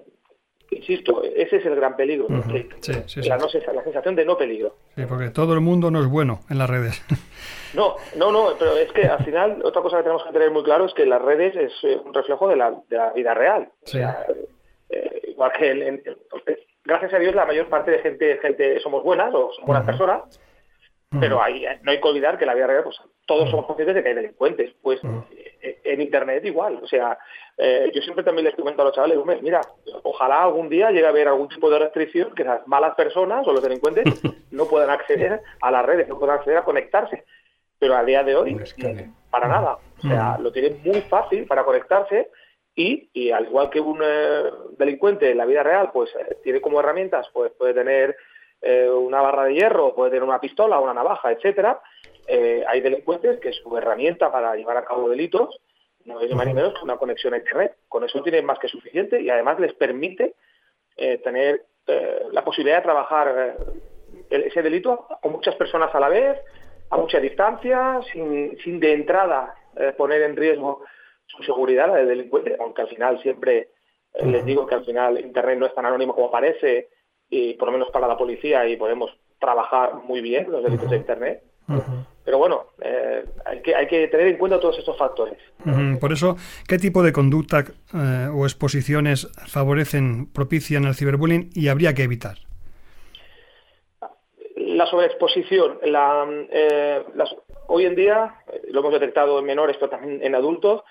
insisto, 0.70 1.24
ese 1.24 1.56
es 1.56 1.66
el 1.66 1.74
gran 1.74 1.96
peligro, 1.96 2.28
la, 2.28 3.82
sensación 3.82 4.14
de 4.14 4.24
no 4.24 4.38
peligro. 4.38 4.76
Sí, 4.94 5.02
porque 5.08 5.30
todo 5.30 5.54
el 5.54 5.60
mundo 5.60 5.90
no 5.90 6.02
es 6.02 6.06
bueno 6.06 6.42
en 6.48 6.58
las 6.58 6.70
redes. 6.70 7.04
No, 7.74 7.96
no, 8.14 8.30
no, 8.30 8.50
pero 8.56 8.76
es 8.76 8.92
que 8.92 9.04
al 9.04 9.24
final 9.24 9.60
otra 9.64 9.82
cosa 9.82 9.96
que 9.96 10.04
tenemos 10.04 10.22
que 10.22 10.30
tener 10.30 10.52
muy 10.52 10.62
claro 10.62 10.84
es 10.84 10.94
que 10.94 11.04
las 11.04 11.20
redes 11.20 11.56
es 11.56 11.72
eh, 11.82 12.00
un 12.04 12.14
reflejo 12.14 12.46
de 12.46 12.54
la, 12.54 12.72
vida 13.16 13.34
real. 13.34 13.68
Eh, 13.92 15.22
igual 15.26 15.50
que 15.58 16.00
gracias 16.84 17.12
a 17.12 17.18
Dios 17.18 17.34
la 17.34 17.46
mayor 17.46 17.68
parte 17.68 17.90
de 17.90 17.98
gente, 17.98 18.38
gente 18.38 18.78
somos 18.78 19.02
buenas 19.02 19.34
o 19.34 19.50
somos 19.54 19.66
buenas 19.66 19.84
personas, 19.84 20.22
pero 21.20 21.42
hay, 21.42 21.64
no 21.82 21.90
hay 21.90 22.00
que 22.00 22.08
olvidar 22.08 22.38
que 22.38 22.46
la 22.46 22.54
vida 22.54 22.66
real, 22.66 22.84
pues 22.84 22.96
todos 23.26 23.50
somos 23.50 23.66
conscientes 23.66 23.96
de 23.96 24.02
que 24.02 24.08
hay 24.08 24.14
delincuentes. 24.14 24.74
Pues 24.82 25.00
eh, 25.62 25.80
en 25.84 26.00
Internet 26.00 26.44
igual. 26.44 26.80
O 26.82 26.86
sea, 26.86 27.18
eh, 27.56 27.90
yo 27.94 28.02
siempre 28.02 28.24
también 28.24 28.46
les 28.46 28.54
comento 28.54 28.82
a 28.82 28.86
los 28.86 28.94
chavales, 28.94 29.18
mira, 29.42 29.60
ojalá 30.02 30.42
algún 30.42 30.68
día 30.68 30.90
llegue 30.90 31.06
a 31.06 31.10
haber 31.10 31.28
algún 31.28 31.48
tipo 31.48 31.70
de 31.70 31.78
restricción 31.78 32.34
que 32.34 32.44
las 32.44 32.66
malas 32.66 32.94
personas 32.94 33.46
o 33.46 33.52
los 33.52 33.62
delincuentes 33.62 34.04
no 34.50 34.66
puedan 34.66 34.90
acceder 34.90 35.40
a 35.60 35.70
las 35.70 35.86
redes, 35.86 36.08
no 36.08 36.18
puedan 36.18 36.36
acceder 36.36 36.58
a 36.58 36.64
conectarse. 36.64 37.24
Pero 37.78 37.96
a 37.96 38.04
día 38.04 38.22
de 38.22 38.36
hoy, 38.36 38.56
para 39.30 39.48
nada. 39.48 39.78
O 39.98 40.02
sea, 40.02 40.38
lo 40.38 40.52
tienen 40.52 40.80
muy 40.84 41.00
fácil 41.02 41.46
para 41.46 41.64
conectarse 41.64 42.28
y, 42.74 43.08
y 43.12 43.30
al 43.30 43.46
igual 43.46 43.70
que 43.70 43.80
un 43.80 44.00
eh, 44.02 44.44
delincuente 44.78 45.30
en 45.30 45.38
la 45.38 45.44
vida 45.44 45.62
real, 45.62 45.90
pues 45.92 46.10
tiene 46.42 46.60
como 46.60 46.80
herramientas, 46.80 47.28
pues 47.32 47.52
puede 47.52 47.74
tener 47.74 48.16
eh, 48.66 48.88
una 48.88 49.20
barra 49.20 49.44
de 49.44 49.54
hierro, 49.54 49.94
puede 49.94 50.10
tener 50.10 50.22
una 50.22 50.40
pistola, 50.40 50.80
una 50.80 50.94
navaja, 50.94 51.30
etcétera. 51.32 51.80
Eh, 52.26 52.64
hay 52.66 52.80
delincuentes 52.80 53.38
que 53.40 53.52
su 53.52 53.76
herramienta 53.76 54.32
para 54.32 54.56
llevar 54.56 54.78
a 54.78 54.84
cabo 54.84 55.10
delitos 55.10 55.60
no 56.06 56.20
es 56.20 56.34
más 56.34 56.46
ni 56.46 56.54
menos 56.54 56.74
que 56.74 56.84
una 56.84 56.96
conexión 56.96 57.34
a 57.34 57.38
Internet. 57.38 57.76
Con 57.88 58.04
eso 58.04 58.22
tienen 58.22 58.44
más 58.44 58.58
que 58.58 58.68
suficiente 58.68 59.20
y 59.20 59.28
además 59.28 59.60
les 59.60 59.74
permite 59.74 60.34
eh, 60.96 61.18
tener 61.18 61.64
la 62.32 62.42
posibilidad 62.42 62.78
de 62.78 62.82
trabajar 62.84 63.56
ese 64.30 64.62
delito 64.62 65.06
con 65.20 65.32
muchas 65.32 65.54
personas 65.56 65.94
a 65.94 66.00
la 66.00 66.08
vez, 66.08 66.40
a 66.88 66.96
mucha 66.96 67.20
distancia, 67.20 68.00
sin, 68.10 68.56
sin 68.64 68.80
de 68.80 68.94
entrada 68.94 69.54
poner 69.98 70.22
en 70.22 70.34
riesgo 70.34 70.82
su 71.26 71.42
seguridad, 71.42 71.88
la 71.88 71.96
del 71.96 72.08
delincuente, 72.08 72.56
aunque 72.58 72.80
al 72.80 72.88
final 72.88 73.20
siempre 73.20 73.68
les 74.14 74.46
digo 74.46 74.66
que 74.66 74.76
al 74.76 74.86
final 74.86 75.20
Internet 75.20 75.58
no 75.58 75.66
es 75.66 75.74
tan 75.74 75.84
anónimo 75.84 76.14
como 76.14 76.30
parece 76.30 76.88
y 77.34 77.54
por 77.54 77.66
lo 77.66 77.72
menos 77.72 77.90
para 77.90 78.06
la 78.06 78.16
policía 78.16 78.66
y 78.68 78.76
podemos 78.76 79.10
trabajar 79.40 79.94
muy 80.06 80.20
bien 80.20 80.50
los 80.50 80.62
delitos 80.62 80.88
de 80.88 80.96
Internet. 80.96 81.42
Pero 82.24 82.38
bueno, 82.38 82.66
eh, 82.80 83.24
hay, 83.44 83.60
que, 83.60 83.74
hay 83.74 83.86
que 83.86 84.06
tener 84.08 84.28
en 84.28 84.38
cuenta 84.38 84.60
todos 84.60 84.78
estos 84.78 84.96
factores. 84.96 85.38
Por 86.00 86.12
eso, 86.12 86.36
¿qué 86.68 86.78
tipo 86.78 87.02
de 87.02 87.12
conducta 87.12 87.64
eh, 87.92 88.28
o 88.32 88.44
exposiciones 88.44 89.28
favorecen, 89.48 90.32
propician 90.32 90.84
el 90.84 90.94
ciberbullying 90.94 91.50
y 91.54 91.68
habría 91.68 91.92
que 91.94 92.04
evitar? 92.04 92.36
La 94.56 94.86
sobreexposición. 94.86 95.80
La, 95.84 96.26
eh, 96.50 97.02
hoy 97.66 97.86
en 97.86 97.96
día, 97.96 98.36
lo 98.70 98.80
hemos 98.80 98.92
detectado 98.92 99.40
en 99.40 99.44
menores, 99.46 99.76
pero 99.78 99.90
también 99.90 100.22
en 100.22 100.34
adultos, 100.34 100.82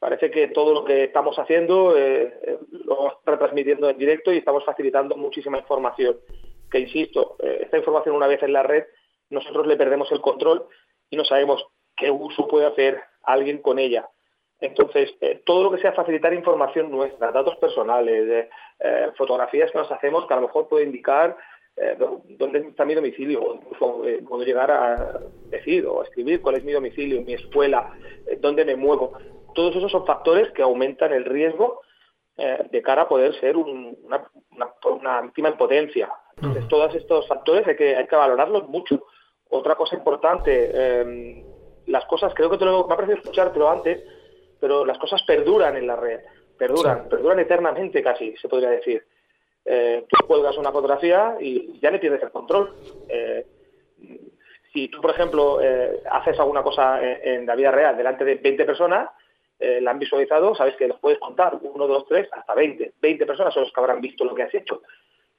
Parece 0.00 0.30
que 0.30 0.48
todo 0.48 0.72
lo 0.72 0.82
que 0.82 1.04
estamos 1.04 1.38
haciendo 1.38 1.94
eh, 1.94 2.32
eh, 2.42 2.58
lo 2.86 2.96
vamos 2.96 3.12
retransmitiendo 3.26 3.90
en 3.90 3.98
directo 3.98 4.32
y 4.32 4.38
estamos 4.38 4.64
facilitando 4.64 5.14
muchísima 5.14 5.58
información. 5.58 6.16
Que 6.70 6.80
insisto, 6.80 7.36
eh, 7.38 7.58
esta 7.64 7.76
información 7.76 8.16
una 8.16 8.26
vez 8.26 8.42
en 8.42 8.54
la 8.54 8.62
red, 8.62 8.84
nosotros 9.28 9.66
le 9.66 9.76
perdemos 9.76 10.10
el 10.10 10.22
control 10.22 10.66
y 11.10 11.16
no 11.18 11.24
sabemos 11.26 11.66
qué 11.94 12.10
uso 12.10 12.48
puede 12.48 12.64
hacer 12.64 12.98
alguien 13.24 13.58
con 13.58 13.78
ella. 13.78 14.08
Entonces, 14.58 15.14
todo 15.44 15.64
lo 15.64 15.70
que 15.70 15.80
sea 15.80 15.92
facilitar 15.92 16.32
información 16.34 16.90
nuestra, 16.90 17.32
datos 17.32 17.56
personales, 17.56 18.46
fotografías 19.16 19.70
que 19.70 19.78
nos 19.78 19.90
hacemos 19.90 20.26
que 20.26 20.34
a 20.34 20.36
lo 20.36 20.48
mejor 20.48 20.68
puede 20.68 20.84
indicar 20.84 21.34
dónde 22.36 22.58
está 22.58 22.84
mi 22.84 22.94
domicilio, 22.94 23.40
o 23.40 23.54
incluso 23.54 24.02
puedo 24.28 24.44
llegar 24.44 24.70
a 24.70 25.18
decir 25.46 25.86
o 25.86 26.02
escribir 26.02 26.42
cuál 26.42 26.56
es 26.56 26.64
mi 26.64 26.72
domicilio, 26.72 27.22
mi 27.22 27.32
escuela, 27.32 27.90
dónde 28.40 28.66
me 28.66 28.76
muevo 28.76 29.14
todos 29.54 29.76
esos 29.76 29.90
son 29.90 30.06
factores 30.06 30.50
que 30.52 30.62
aumentan 30.62 31.12
el 31.12 31.24
riesgo 31.24 31.80
eh, 32.42 32.66
de 32.70 32.80
cara 32.80 33.02
a 33.02 33.08
poder 33.08 33.38
ser 33.38 33.54
una, 33.54 34.24
una, 34.82 35.20
víctima 35.20 35.50
en 35.50 35.58
potencia. 35.58 36.10
Entonces, 36.36 36.66
todos 36.68 36.94
estos 36.94 37.28
factores 37.28 37.66
hay 37.66 37.76
que, 37.76 37.94
hay 37.94 38.06
que 38.06 38.16
valorarlos 38.16 38.66
mucho. 38.66 39.04
Otra 39.50 39.74
cosa 39.74 39.94
importante, 39.94 40.70
em, 40.72 41.44
las 41.86 42.06
cosas, 42.06 42.32
creo 42.32 42.48
que 42.48 42.56
te 42.56 42.64
lo, 42.64 42.86
me 42.86 42.94
ha 42.94 42.96
parecido 42.96 43.18
escuchártelo 43.18 43.68
antes, 43.68 44.02
pero 44.58 44.86
las 44.86 44.96
cosas 44.96 45.22
perduran 45.24 45.76
en 45.76 45.86
la 45.86 45.96
red, 45.96 46.20
perduran, 46.56 47.10
perduran 47.10 47.40
eternamente 47.40 48.02
casi, 48.02 48.34
se 48.38 48.48
podría 48.48 48.70
decir. 48.70 49.04
Eh, 49.66 50.06
tú 50.08 50.26
cuelgas 50.26 50.56
una 50.56 50.72
fotografía 50.72 51.36
y 51.38 51.78
ya 51.78 51.90
le 51.90 51.98
pierdes 51.98 52.22
el 52.22 52.30
control. 52.30 52.74
Eh, 53.06 53.44
si 54.72 54.88
tú, 54.88 55.02
por 55.02 55.10
ejemplo, 55.10 55.58
haces 56.10 56.38
alguna 56.38 56.62
cosa 56.62 57.00
en, 57.02 57.44
la 57.44 57.54
vida 57.54 57.70
real 57.70 57.98
delante 57.98 58.24
de 58.24 58.36
20 58.36 58.64
personas, 58.64 59.10
eh, 59.60 59.80
la 59.80 59.90
han 59.92 59.98
visualizado, 59.98 60.54
sabes 60.54 60.74
que 60.76 60.88
los 60.88 60.98
puedes 60.98 61.18
contar, 61.18 61.58
uno, 61.60 61.86
dos, 61.86 62.06
tres, 62.08 62.28
hasta 62.32 62.54
20. 62.54 62.94
20 63.00 63.26
personas 63.26 63.52
son 63.52 63.64
los 63.64 63.72
que 63.72 63.80
habrán 63.80 64.00
visto 64.00 64.24
lo 64.24 64.34
que 64.34 64.44
has 64.44 64.54
hecho. 64.54 64.82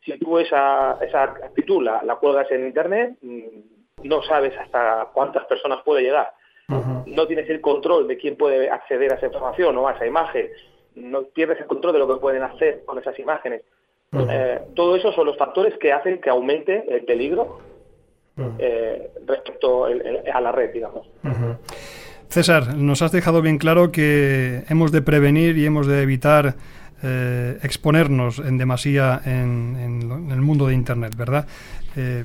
Si 0.06 0.18
tú 0.18 0.38
esa, 0.38 0.98
esa 1.02 1.24
actitud 1.24 1.84
la, 1.84 2.04
la 2.04 2.16
cuelgas 2.16 2.52
en 2.52 2.66
Internet, 2.66 3.18
mm, 3.22 3.48
no 4.04 4.22
sabes 4.24 4.58
hasta 4.58 5.10
cuántas 5.14 5.46
personas 5.46 5.82
puede 5.84 6.04
llegar. 6.04 6.34
No 7.06 7.28
tienes 7.28 7.50
el 7.50 7.60
control 7.60 8.08
de 8.08 8.16
quién 8.16 8.38
puede 8.38 8.70
acceder 8.70 9.12
a 9.12 9.16
esa 9.16 9.26
información 9.26 9.78
o 9.78 9.90
a 9.90 9.94
esa 9.94 10.06
imagen. 10.06 10.50
No 10.96 11.24
pierdes 11.24 11.60
el 11.60 11.66
control 11.66 11.92
de 11.92 12.00
lo 12.00 12.08
que 12.08 12.22
pueden 12.22 12.44
hacer 12.44 12.86
con 12.86 12.98
esas 12.98 13.20
imágenes. 13.20 13.64
Eh, 14.14 14.60
todo 14.74 14.96
eso 14.96 15.12
son 15.12 15.26
los 15.26 15.38
factores 15.38 15.78
que 15.80 15.92
hacen 15.92 16.22
que 16.22 16.30
aumente 16.30 16.86
el 16.88 17.04
peligro 17.04 17.60
eh, 18.58 19.12
respecto 19.26 19.86
a 19.86 20.42
la 20.42 20.52
red, 20.54 20.72
digamos. 20.72 21.08
César, 22.32 22.76
nos 22.78 23.02
has 23.02 23.12
dejado 23.12 23.42
bien 23.42 23.58
claro 23.58 23.92
que 23.92 24.64
hemos 24.70 24.94
de 24.94 25.02
prevenir 25.02 25.58
y 25.58 25.66
hemos 25.66 25.86
de 25.86 26.02
evitar 26.02 26.56
eh, 27.04 27.58
exponernos 27.62 28.40
en 28.40 28.58
demasía 28.58 29.20
en, 29.26 30.30
el 30.32 30.40
mundo 30.40 30.68
de 30.68 30.74
Internet, 30.74 31.14
¿verdad? 31.18 31.46
Eh, 31.98 32.24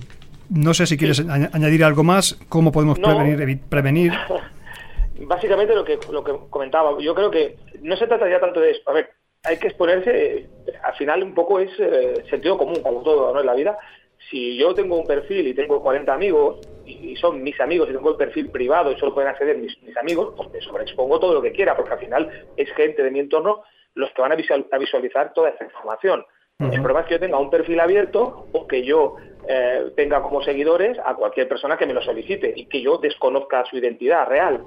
no 0.49 0.75
sé 0.75 0.87
si 0.87 0.97
quieres 0.97 1.19
añadir 1.29 1.83
algo 1.83 2.05
más, 2.05 2.39
cómo 2.49 2.71
podemos 2.71 3.01
prevenir, 3.01 3.59
prevenir. 3.69 4.13
Básicamente 5.23 5.75
lo 5.75 5.85
que, 5.85 5.99
lo 6.13 6.23
que 6.23 6.37
comentaba, 6.51 6.97
yo 7.01 7.13
creo 7.13 7.33
que 7.33 7.57
no 7.83 7.97
se 7.97 8.07
trata 8.07 8.31
ya 8.31 8.39
tanto 8.39 8.61
de 8.61 8.71
eso. 8.71 8.83
A 8.87 8.93
ver, 8.93 9.11
hay 9.43 9.57
que 9.57 9.67
exponerse, 9.67 10.49
al 10.85 10.95
final 10.95 11.25
un 11.25 11.35
poco 11.35 11.59
es 11.59 11.71
eh, 11.81 12.23
sentido 12.31 12.57
común, 12.57 12.81
como 12.81 13.03
todo 13.03 13.35
¿no? 13.35 13.41
en 13.41 13.47
la 13.47 13.55
vida. 13.55 13.77
Si 14.31 14.57
yo 14.57 14.73
tengo 14.73 15.01
un 15.01 15.07
perfil 15.07 15.49
y 15.49 15.55
tengo 15.55 15.83
40 15.83 16.15
amigos 16.15 16.61
y, 16.87 17.17
son 17.17 17.43
mis 17.43 17.59
amigos 17.61 17.89
y 17.89 17.93
tengo 17.93 18.11
el 18.11 18.17
perfil 18.17 18.51
privado 18.51 18.93
y 18.93 18.99
solo 18.99 19.15
pueden 19.15 19.31
acceder 19.31 19.59
mis, 19.59 19.81
mis 19.83 19.97
amigos, 19.97 20.35
pues 20.37 20.51
me 20.51 20.61
sobreexpongo 20.61 21.19
todo 21.19 21.35
lo 21.35 21.43
que 21.43 21.53
quiera, 21.53 21.77
porque 21.77 21.93
al 21.93 21.99
final 21.99 22.47
es 22.57 22.71
gente 22.75 23.03
de 23.03 23.11
mi 23.11 23.21
entorno 23.21 23.63
los 23.95 24.11
que 24.13 24.23
van 24.23 24.33
a, 24.33 24.37
visualizar 24.79 25.33
toda 25.33 25.51
esta 25.51 25.65
información. 25.65 26.25
El 26.59 26.81
problema 26.81 27.01
es 27.01 27.07
que 27.07 27.15
yo 27.15 27.21
tenga 27.21 27.39
un 27.39 27.51
perfil 27.51 27.81
abierto 27.81 28.47
o 28.53 28.67
que 28.67 28.83
yo 28.83 29.17
eh, 29.47 29.91
tenga 29.95 30.23
como 30.23 30.43
seguidores 30.43 30.99
a 31.05 31.15
cualquier 31.15 31.49
persona 31.49 31.77
que 31.77 31.85
me 31.85 31.93
lo 31.93 32.01
solicite 32.01 32.51
y 32.57 32.65
que 32.65 32.81
yo 32.81 32.97
desconozca 32.97 33.65
su 33.67 33.77
identidad 33.77 34.27
real. 34.27 34.63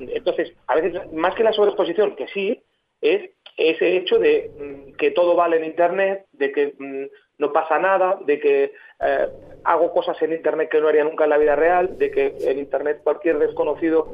Entonces, 0.00 0.52
a 0.66 0.74
veces, 0.74 1.12
más 1.12 1.34
que 1.34 1.44
la 1.44 1.52
sobreexposición, 1.52 2.16
que 2.16 2.28
sí, 2.28 2.62
es 3.00 3.30
ese 3.56 3.96
hecho 3.96 4.18
de 4.18 4.50
mm, 4.58 4.92
que 4.96 5.10
todo 5.10 5.36
vale 5.36 5.58
en 5.58 5.64
Internet, 5.64 6.26
de 6.32 6.52
que 6.52 6.74
mm, 6.78 7.04
no 7.42 7.52
pasa 7.52 7.78
nada, 7.78 8.18
de 8.24 8.38
que 8.40 8.72
eh, 9.00 9.28
hago 9.64 9.92
cosas 9.92 10.16
en 10.22 10.32
Internet 10.32 10.70
que 10.70 10.80
no 10.80 10.88
haría 10.88 11.04
nunca 11.04 11.24
en 11.24 11.30
la 11.30 11.38
vida 11.38 11.56
real, 11.56 11.98
de 11.98 12.10
que 12.10 12.36
en 12.40 12.58
Internet 12.58 13.00
cualquier 13.02 13.38
desconocido 13.38 14.10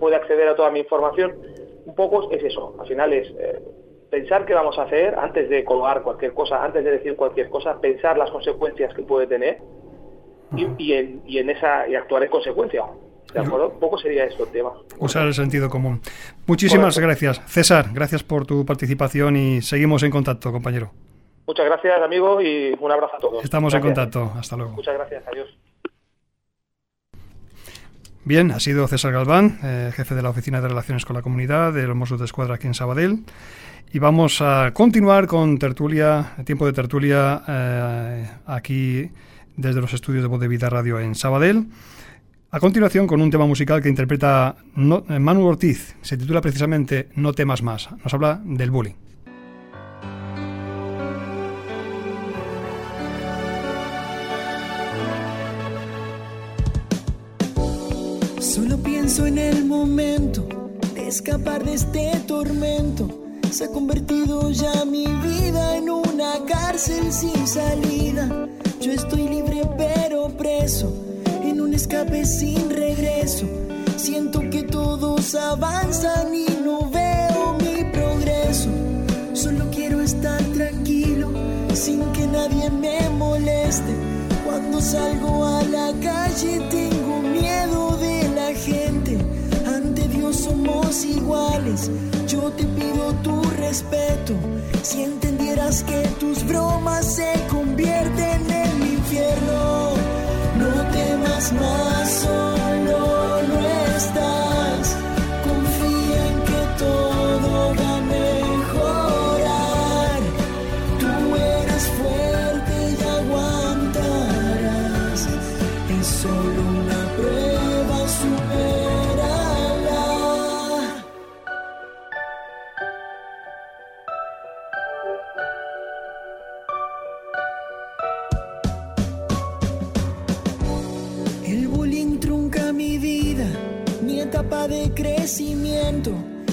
puede 0.00 0.16
acceder 0.16 0.48
a 0.48 0.56
toda 0.56 0.70
mi 0.70 0.80
información. 0.80 1.36
Un 1.84 1.94
poco 1.94 2.32
es 2.32 2.42
eso, 2.42 2.74
al 2.80 2.88
final 2.88 3.12
es 3.12 3.28
eh, 3.38 3.60
pensar 4.10 4.46
qué 4.46 4.54
vamos 4.54 4.78
a 4.78 4.82
hacer 4.82 5.14
antes 5.14 5.48
de 5.48 5.62
colgar 5.62 6.02
cualquier 6.02 6.32
cosa, 6.32 6.64
antes 6.64 6.82
de 6.82 6.90
decir 6.90 7.14
cualquier 7.16 7.50
cosa, 7.50 7.80
pensar 7.80 8.16
las 8.16 8.30
consecuencias 8.30 8.94
que 8.94 9.02
puede 9.02 9.26
tener 9.26 9.58
y, 10.56 10.92
en, 10.94 11.22
y 11.26 11.38
en 11.38 11.50
esa 11.50 11.86
y 11.86 11.94
actuar 11.94 12.24
en 12.24 12.30
consecuencia. 12.30 12.84
¿De 13.32 13.38
acuerdo? 13.38 13.68
Un 13.68 13.78
poco 13.78 13.96
sería 13.96 14.24
esto 14.24 14.42
el 14.42 14.50
tema. 14.50 14.72
Usar 14.98 15.26
el 15.26 15.34
sentido 15.34 15.70
común. 15.70 16.00
Muchísimas 16.46 16.98
gracias. 16.98 17.40
César, 17.46 17.86
gracias 17.94 18.24
por 18.24 18.44
tu 18.44 18.66
participación 18.66 19.36
y 19.36 19.62
seguimos 19.62 20.02
en 20.02 20.10
contacto, 20.10 20.50
compañero. 20.50 20.90
Muchas 21.50 21.66
gracias, 21.66 22.00
amigo, 22.00 22.40
y 22.40 22.76
un 22.78 22.92
abrazo 22.92 23.16
a 23.16 23.18
todos. 23.18 23.42
Estamos 23.42 23.74
en 23.74 23.80
contacto. 23.80 24.32
Hasta 24.38 24.56
luego. 24.56 24.70
Muchas 24.70 24.94
gracias. 24.94 25.24
Adiós. 25.26 25.48
Bien, 28.22 28.52
ha 28.52 28.60
sido 28.60 28.86
César 28.86 29.12
Galván, 29.12 29.58
eh, 29.64 29.90
jefe 29.92 30.14
de 30.14 30.22
la 30.22 30.30
Oficina 30.30 30.60
de 30.60 30.68
Relaciones 30.68 31.04
con 31.04 31.16
la 31.16 31.22
Comunidad 31.22 31.72
de 31.72 31.88
los 31.88 31.96
Mossos 31.96 32.20
de 32.20 32.26
Escuadra 32.26 32.54
aquí 32.54 32.68
en 32.68 32.74
Sabadell. 32.74 33.24
Y 33.92 33.98
vamos 33.98 34.40
a 34.40 34.70
continuar 34.72 35.26
con 35.26 35.58
tertulia, 35.58 36.36
tiempo 36.46 36.66
de 36.66 36.72
tertulia 36.72 37.42
eh, 37.48 38.30
aquí 38.46 39.10
desde 39.56 39.80
los 39.80 39.92
estudios 39.92 40.22
de 40.22 40.28
Voz 40.28 40.38
de 40.38 40.46
Vida 40.46 40.70
Radio 40.70 41.00
en 41.00 41.16
Sabadell. 41.16 41.66
A 42.52 42.60
continuación 42.60 43.08
con 43.08 43.20
un 43.20 43.28
tema 43.28 43.46
musical 43.46 43.82
que 43.82 43.88
interpreta 43.88 44.54
eh, 44.76 45.18
Manu 45.18 45.48
Ortiz, 45.48 45.96
se 46.00 46.16
titula 46.16 46.40
precisamente 46.40 47.08
No 47.16 47.32
temas 47.32 47.60
más, 47.60 47.88
nos 48.04 48.14
habla 48.14 48.40
del 48.44 48.70
bullying. 48.70 49.09
Solo 58.40 58.78
pienso 58.78 59.26
en 59.26 59.36
el 59.36 59.66
momento 59.66 60.48
de 60.94 61.08
escapar 61.08 61.62
de 61.62 61.74
este 61.74 62.10
tormento. 62.26 63.06
Se 63.50 63.64
ha 63.64 63.68
convertido 63.68 64.50
ya 64.50 64.86
mi 64.86 65.04
vida 65.06 65.76
en 65.76 65.90
una 65.90 66.42
cárcel 66.46 67.12
sin 67.12 67.46
salida. 67.46 68.48
Yo 68.80 68.92
estoy 68.92 69.28
libre 69.28 69.68
pero 69.76 70.28
preso 70.38 70.90
en 71.44 71.60
un 71.60 71.74
escape 71.74 72.24
sin 72.24 72.70
regreso. 72.70 73.46
Siento 73.96 74.40
que 74.48 74.62
todos 74.62 75.34
avanzan 75.34 76.34
y 76.34 76.46
no 76.64 76.90
veo 76.90 77.58
mi 77.58 77.84
progreso. 77.92 78.70
Solo 79.34 79.66
quiero 79.70 80.00
estar 80.00 80.42
tranquilo 80.54 81.30
sin 81.74 82.00
que 82.12 82.26
nadie 82.26 82.70
me 82.70 83.06
moleste. 83.10 83.94
Cuando 84.46 84.80
salgo 84.80 85.44
a 85.44 85.62
la 85.64 85.92
calle 86.00 86.58
tengo 86.70 87.20
miedo 87.20 87.98
de 87.98 88.19
gente, 88.60 89.16
ante 89.66 90.08
Dios 90.08 90.36
somos 90.36 91.04
iguales. 91.04 91.90
Yo 92.26 92.50
te 92.52 92.64
pido 92.64 93.12
tu 93.22 93.42
respeto. 93.58 94.34
Si 94.82 95.02
entendieras 95.02 95.82
que 95.84 96.02
tus 96.18 96.46
bromas 96.46 97.04
se 97.04 97.32
convierten 97.48 98.50
en 98.50 98.78
mi 98.80 98.92
infierno, 98.94 99.92
no 100.58 100.72
temas 100.92 101.52
más, 101.52 102.10
solo 102.10 103.42
no 103.48 103.96
estás. 103.96 104.49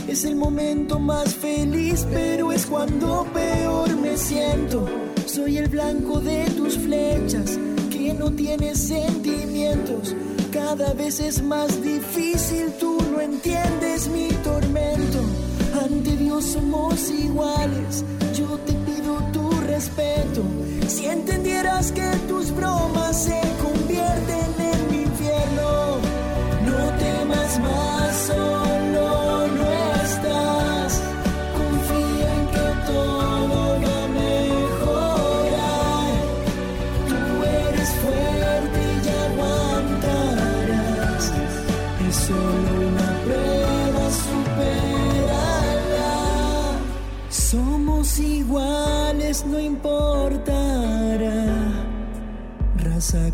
Es 0.07 0.23
el 0.23 0.35
momento 0.35 0.99
más 0.99 1.33
feliz, 1.33 2.05
pero 2.13 2.51
es 2.51 2.67
cuando 2.67 3.25
peor 3.33 3.95
me 3.97 4.15
siento. 4.15 4.85
Soy 5.25 5.57
el 5.57 5.67
blanco 5.67 6.19
de 6.19 6.45
tus 6.51 6.77
flechas, 6.77 7.57
que 7.89 8.13
no 8.13 8.31
tienes 8.31 8.77
sentimientos 8.77 10.15
cada 10.51 10.93
vez 10.93 11.19
es 11.19 11.41
más 11.43 11.81
difícil, 11.83 12.71
tú 12.79 12.97
no 13.11 13.21
entiendes 13.21 14.07
mi 14.09 14.27
tormento. 14.43 15.19
Ante 15.83 16.15
Dios 16.15 16.45
somos 16.45 17.09
iguales, 17.11 18.03
yo 18.35 18.57
te 18.65 18.73
pido 18.73 19.17
tu 19.33 19.49
respeto. 19.61 20.43
Si 20.87 21.05
entendieras 21.05 21.91
que 21.91 22.09
tus 22.27 22.51
bromas 22.51 22.86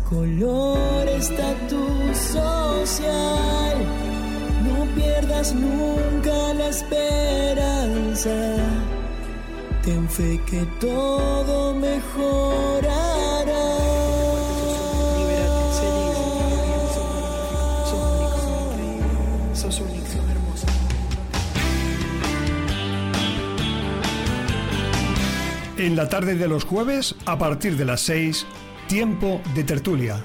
color, 0.08 1.08
estatus 1.08 2.16
social. 2.16 3.76
No 4.64 4.84
pierdas 4.94 5.54
nunca 5.54 6.54
la 6.54 6.68
esperanza. 6.68 8.30
Ten 9.84 10.08
fe 10.08 10.40
que 10.46 10.62
todo 10.80 11.74
mejorará. 11.74 13.34
Sos 19.54 19.74
sos 19.76 19.86
hermoso. 20.30 20.66
En 25.76 25.96
la 25.96 26.08
tarde 26.08 26.34
de 26.34 26.48
los 26.48 26.64
jueves, 26.64 27.14
a 27.26 27.38
partir 27.38 27.76
de 27.76 27.84
las 27.84 28.00
6, 28.02 28.46
tiempo 28.86 29.40
de 29.54 29.64
tertulia. 29.64 30.16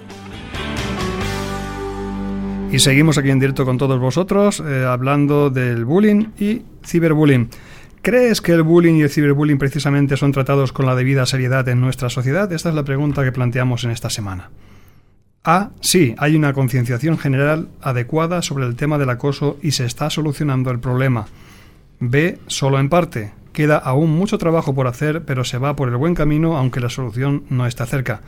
Y 2.72 2.80
seguimos 2.80 3.18
aquí 3.18 3.32
en 3.32 3.40
directo 3.40 3.66
con 3.66 3.78
todos 3.78 4.00
vosotros, 4.00 4.64
eh, 4.66 4.86
hablando 4.86 5.50
del 5.50 5.86
bullying 5.86 6.28
y 6.40 6.62
ciberbullying. 6.86 7.50
¿Crees 8.02 8.42
que 8.42 8.54
el 8.54 8.64
bullying 8.64 8.96
y 8.96 9.02
el 9.02 9.10
ciberbullying 9.10 9.58
precisamente 9.58 10.18
son 10.18 10.32
tratados 10.32 10.72
con 10.72 10.86
la 10.86 10.96
debida 10.96 11.26
seriedad 11.26 11.68
en 11.68 11.82
nuestra 11.82 12.10
sociedad? 12.10 12.52
Esta 12.54 12.70
es 12.70 12.76
la 12.76 12.84
pregunta 12.84 13.24
que 13.24 13.32
planteamos 13.32 13.84
en 13.84 13.92
esta 13.92 14.10
semana. 14.10 14.52
A. 15.44 15.72
Sí, 15.82 16.16
hay 16.18 16.36
una 16.36 16.54
concienciación 16.54 17.18
general 17.18 17.70
adecuada 17.82 18.42
sobre 18.42 18.66
el 18.66 18.76
tema 18.76 18.98
del 18.98 19.10
acoso 19.10 19.58
y 19.62 19.72
se 19.72 19.86
está 19.86 20.10
solucionando 20.10 20.70
el 20.70 20.80
problema. 20.80 21.28
B. 22.00 22.38
Solo 22.48 22.80
en 22.80 22.90
parte. 22.90 23.39
Queda 23.54 23.78
aún 23.78 24.12
mucho 24.12 24.38
trabajo 24.38 24.74
por 24.74 24.88
hacer, 24.88 25.24
pero 25.26 25.44
se 25.44 25.58
va 25.58 25.76
por 25.76 25.90
el 25.90 25.98
buen 25.98 26.16
camino 26.16 26.58
aunque 26.58 26.80
la 26.80 26.90
solución 26.90 27.44
no 27.50 27.66
está 27.66 27.86
cerca. 27.86 28.22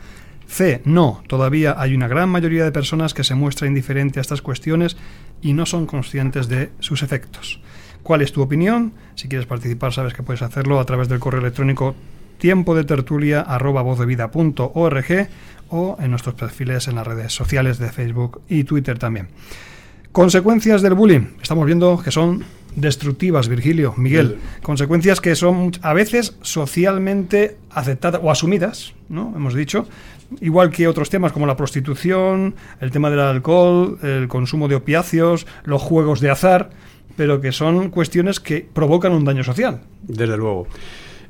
C. 0.46 0.82
No, 0.84 1.22
todavía 1.28 1.76
hay 1.78 1.94
una 1.94 2.08
gran 2.08 2.28
mayoría 2.28 2.64
de 2.64 2.72
personas 2.72 3.14
que 3.14 3.24
se 3.24 3.34
muestra 3.34 3.66
indiferente 3.66 4.20
a 4.20 4.22
estas 4.22 4.42
cuestiones 4.42 4.96
y 5.40 5.54
no 5.54 5.64
son 5.64 5.86
conscientes 5.86 6.48
de 6.48 6.70
sus 6.80 7.02
efectos. 7.02 7.60
¿Cuál 8.02 8.20
es 8.20 8.32
tu 8.32 8.42
opinión? 8.42 8.92
Si 9.14 9.28
quieres 9.28 9.46
participar 9.46 9.92
sabes 9.92 10.12
que 10.12 10.22
puedes 10.22 10.42
hacerlo 10.42 10.80
a 10.80 10.84
través 10.84 11.08
del 11.08 11.20
correo 11.20 11.40
electrónico 11.40 11.94
tiempo 12.38 12.74
de 12.74 12.82
tertulia 12.84 13.46
o 15.68 15.96
en 16.00 16.10
nuestros 16.10 16.34
perfiles 16.34 16.88
en 16.88 16.96
las 16.96 17.06
redes 17.06 17.32
sociales 17.32 17.78
de 17.78 17.90
Facebook 17.90 18.42
y 18.48 18.64
Twitter 18.64 18.98
también. 18.98 19.28
Consecuencias 20.12 20.82
del 20.82 20.92
bullying. 20.92 21.28
Estamos 21.40 21.64
viendo 21.64 21.98
que 22.04 22.10
son 22.10 22.44
destructivas, 22.76 23.48
Virgilio, 23.48 23.94
Miguel. 23.96 24.38
Consecuencias 24.62 25.22
que 25.22 25.34
son 25.34 25.72
a 25.80 25.94
veces 25.94 26.36
socialmente 26.42 27.56
aceptadas 27.70 28.20
o 28.22 28.30
asumidas, 28.30 28.92
¿no? 29.08 29.32
Hemos 29.34 29.54
dicho. 29.54 29.88
Igual 30.42 30.70
que 30.70 30.86
otros 30.86 31.08
temas 31.08 31.32
como 31.32 31.46
la 31.46 31.56
prostitución, 31.56 32.54
el 32.82 32.90
tema 32.90 33.08
del 33.08 33.20
alcohol, 33.20 33.98
el 34.02 34.28
consumo 34.28 34.68
de 34.68 34.74
opiáceos, 34.74 35.46
los 35.64 35.80
juegos 35.80 36.20
de 36.20 36.28
azar, 36.28 36.68
pero 37.16 37.40
que 37.40 37.50
son 37.50 37.88
cuestiones 37.88 38.38
que 38.38 38.68
provocan 38.70 39.12
un 39.12 39.24
daño 39.24 39.44
social. 39.44 39.80
Desde 40.02 40.36
luego. 40.36 40.66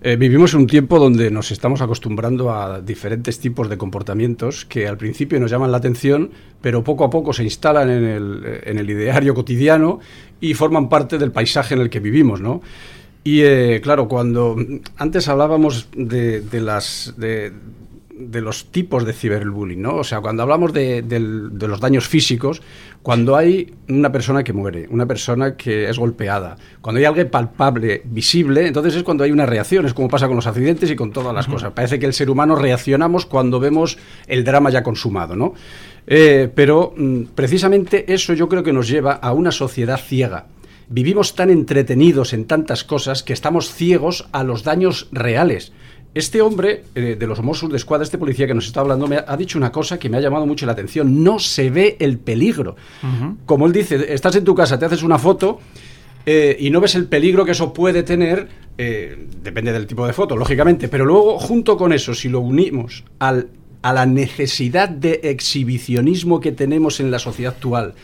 Eh, 0.05 0.17
vivimos 0.17 0.53
en 0.55 0.61
un 0.61 0.67
tiempo 0.67 0.99
donde 0.99 1.31
nos 1.31 1.53
estamos 1.53 1.81
acostumbrando 1.81 2.53
a 2.53 2.81
diferentes 2.81 3.39
tipos 3.39 3.69
de 3.69 3.79
comportamientos 3.79 4.65
que 4.65 4.89
al 4.89 4.97
principio 4.97 5.39
nos 5.39 5.53
llaman 5.53 5.71
la 5.71 5.79
atención, 5.79 6.31
pero 6.61 6.83
poco 6.83 7.05
a 7.05 7.11
poco 7.11 7.33
se 7.33 7.45
instalan 7.45 7.89
en 7.89 8.05
el, 8.05 8.61
en 8.65 8.79
el 8.79 8.91
ideario 8.91 9.33
cotidiano 9.33 10.01
y 10.41 10.55
forman 10.55 10.89
parte 10.89 11.19
del 11.19 11.31
paisaje 11.31 11.75
en 11.75 11.83
el 11.83 11.89
que 11.89 12.01
vivimos, 12.01 12.41
¿no? 12.41 12.63
Y 13.23 13.43
eh, 13.43 13.81
claro, 13.81 14.09
cuando 14.09 14.57
antes 14.97 15.29
hablábamos 15.29 15.87
de, 15.95 16.41
de 16.41 16.61
las 16.61 17.15
de, 17.17 17.53
de 18.31 18.41
los 18.41 18.67
tipos 18.67 19.05
de 19.05 19.13
ciberbullying, 19.13 19.81
¿no? 19.81 19.97
O 19.97 20.05
sea, 20.05 20.21
cuando 20.21 20.43
hablamos 20.43 20.73
de, 20.73 21.05
los 21.59 21.81
daños 21.81 22.09
físicos, 22.09 22.63
cuando 23.03 23.37
hay 23.37 23.75
una 23.89 24.13
persona 24.13 24.45
que 24.45 24.53
muere, 24.53 24.87
una 24.91 25.07
persona 25.07 25.57
que 25.57 25.89
es 25.89 25.99
golpeada, 25.99 26.57
cuando 26.81 26.99
hay 26.99 27.05
algo 27.05 27.29
palpable, 27.31 28.03
visible, 28.05 28.67
entonces 28.67 28.95
es 28.95 29.03
cuando 29.03 29.25
hay 29.25 29.33
una 29.33 29.47
reacción, 29.47 29.87
es 29.87 29.95
como 29.95 30.09
pasa 30.09 30.27
con 30.27 30.37
los 30.37 30.47
accidentes 30.47 30.91
y 30.91 30.97
con 30.97 31.13
todas 31.13 31.35
las 31.35 31.47
cosas. 31.47 31.73
Parece 31.73 31.99
que 31.99 32.07
el 32.07 32.15
ser 32.15 32.31
humano 32.31 32.55
reaccionamos 32.57 33.27
cuando 33.27 33.61
vemos 33.61 33.99
el 34.27 34.45
drama 34.45 34.71
ya 34.71 34.83
consumado, 34.83 35.37
¿no? 35.37 35.55
Eh, 36.07 36.51
pero 36.55 36.95
mm, 36.97 37.25
precisamente 37.35 38.13
eso 38.13 38.35
yo 38.35 38.49
creo 38.49 38.63
que 38.63 38.73
nos 38.73 38.89
lleva 38.89 39.13
a 39.13 39.33
una 39.33 39.53
sociedad 39.53 39.99
ciega. 39.99 40.47
Vivimos 40.89 41.35
tan 41.35 41.51
entretenidos 41.51 42.33
en 42.33 42.45
tantas 42.45 42.85
cosas 42.85 43.23
que 43.23 43.33
estamos 43.33 43.73
ciegos 43.73 44.29
a 44.33 44.45
los 44.45 44.63
daños 44.63 45.09
reales. 45.11 45.73
Este 46.15 46.43
hombre 46.43 46.85
eh, 46.95 47.17
de 47.19 47.27
los 47.27 47.43
Mossos 47.43 47.71
de 47.71 47.77
Escuadra, 47.77 48.05
este 48.05 48.19
policía 48.19 48.47
que 48.47 48.55
nos 48.55 48.67
está 48.67 48.81
hablando, 48.81 49.07
me 49.07 49.17
ha, 49.17 49.25
ha 49.27 49.37
dicho 49.37 49.57
una 49.57 49.73
cosa 49.73 49.99
que 49.99 50.11
me 50.11 50.19
ha 50.19 50.21
llamado 50.21 50.47
mucho 50.47 50.67
la 50.67 50.73
atención. 50.73 51.25
No 51.25 51.39
se 51.39 51.71
ve 51.71 51.97
el 52.01 52.19
peligro. 52.19 52.77
Como 53.47 53.67
él 53.67 53.73
dice, 53.73 54.13
estás 54.13 54.37
en 54.37 54.45
tu 54.45 54.55
casa, 54.55 54.79
te 54.79 54.85
haces 54.85 55.03
una 55.03 55.19
foto 55.19 55.61
eh, 56.25 56.57
y 56.61 56.71
no 56.71 56.81
ves 56.81 56.95
el 56.95 57.07
peligro 57.07 57.45
que 57.45 57.53
eso 57.53 57.73
puede 57.73 58.03
tener, 58.03 58.49
eh, 58.79 59.27
depende 59.43 59.73
del 59.73 59.87
tipo 59.87 60.07
de 60.07 60.13
foto, 60.13 60.37
lógicamente, 60.37 60.89
pero 60.89 61.05
luego 61.05 61.39
junto 61.39 61.77
con 61.77 61.93
eso, 61.93 62.15
si 62.15 62.29
lo 62.29 62.41
unimos 62.41 63.05
al, 63.19 63.49
a 63.83 63.93
la 63.93 64.07
necesidad 64.07 64.89
de 64.89 65.21
exhibicionismo 65.25 66.41
que 66.41 66.53
tenemos 66.53 67.01
en 67.01 67.11
la 67.11 67.19
sociedad 67.19 67.55
actual, 67.55 67.95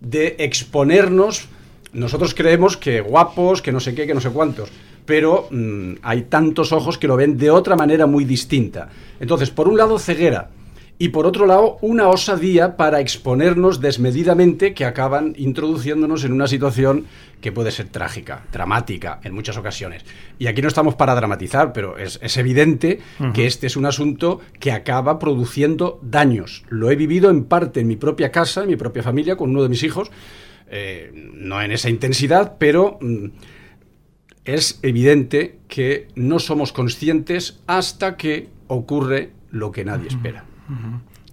de 0.00 0.36
exponernos, 0.40 1.48
nosotros 1.92 2.34
creemos 2.34 2.76
que 2.76 3.00
guapos, 3.00 3.62
que 3.62 3.72
no 3.72 3.80
sé 3.80 3.94
qué, 3.94 4.06
que 4.06 4.14
no 4.14 4.20
sé 4.20 4.30
cuántos, 4.30 4.70
pero 5.12 5.46
mm, 5.50 5.96
hay 6.00 6.22
tantos 6.22 6.72
ojos 6.72 6.96
que 6.96 7.06
lo 7.06 7.18
ven 7.18 7.36
de 7.36 7.50
otra 7.50 7.76
manera 7.76 8.06
muy 8.06 8.24
distinta. 8.24 8.88
Entonces, 9.20 9.50
por 9.50 9.68
un 9.68 9.76
lado, 9.76 9.98
ceguera. 9.98 10.48
Y 10.96 11.10
por 11.10 11.26
otro 11.26 11.44
lado, 11.44 11.76
una 11.82 12.08
osadía 12.08 12.78
para 12.78 12.98
exponernos 12.98 13.82
desmedidamente 13.82 14.72
que 14.72 14.86
acaban 14.86 15.34
introduciéndonos 15.36 16.24
en 16.24 16.32
una 16.32 16.46
situación 16.46 17.04
que 17.42 17.52
puede 17.52 17.72
ser 17.72 17.88
trágica, 17.88 18.46
dramática 18.50 19.20
en 19.22 19.34
muchas 19.34 19.58
ocasiones. 19.58 20.02
Y 20.38 20.46
aquí 20.46 20.62
no 20.62 20.68
estamos 20.68 20.94
para 20.94 21.14
dramatizar, 21.14 21.74
pero 21.74 21.98
es, 21.98 22.18
es 22.22 22.38
evidente 22.38 23.00
que 23.34 23.44
este 23.44 23.66
es 23.66 23.76
un 23.76 23.84
asunto 23.84 24.40
que 24.60 24.72
acaba 24.72 25.18
produciendo 25.18 26.00
daños. 26.00 26.64
Lo 26.70 26.90
he 26.90 26.96
vivido 26.96 27.28
en 27.28 27.44
parte 27.44 27.80
en 27.80 27.86
mi 27.86 27.96
propia 27.96 28.32
casa, 28.32 28.62
en 28.62 28.68
mi 28.68 28.76
propia 28.76 29.02
familia, 29.02 29.36
con 29.36 29.50
uno 29.50 29.62
de 29.62 29.68
mis 29.68 29.82
hijos, 29.82 30.10
eh, 30.70 31.12
no 31.34 31.60
en 31.60 31.70
esa 31.70 31.90
intensidad, 31.90 32.54
pero 32.58 32.96
mm, 33.02 33.26
es 34.44 34.78
evidente 34.82 35.58
que 35.68 36.08
no 36.16 36.38
somos 36.38 36.72
conscientes 36.72 37.60
hasta 37.66 38.16
que 38.16 38.48
ocurre 38.68 39.30
lo 39.50 39.70
que 39.72 39.84
nadie 39.84 40.08
espera. 40.08 40.44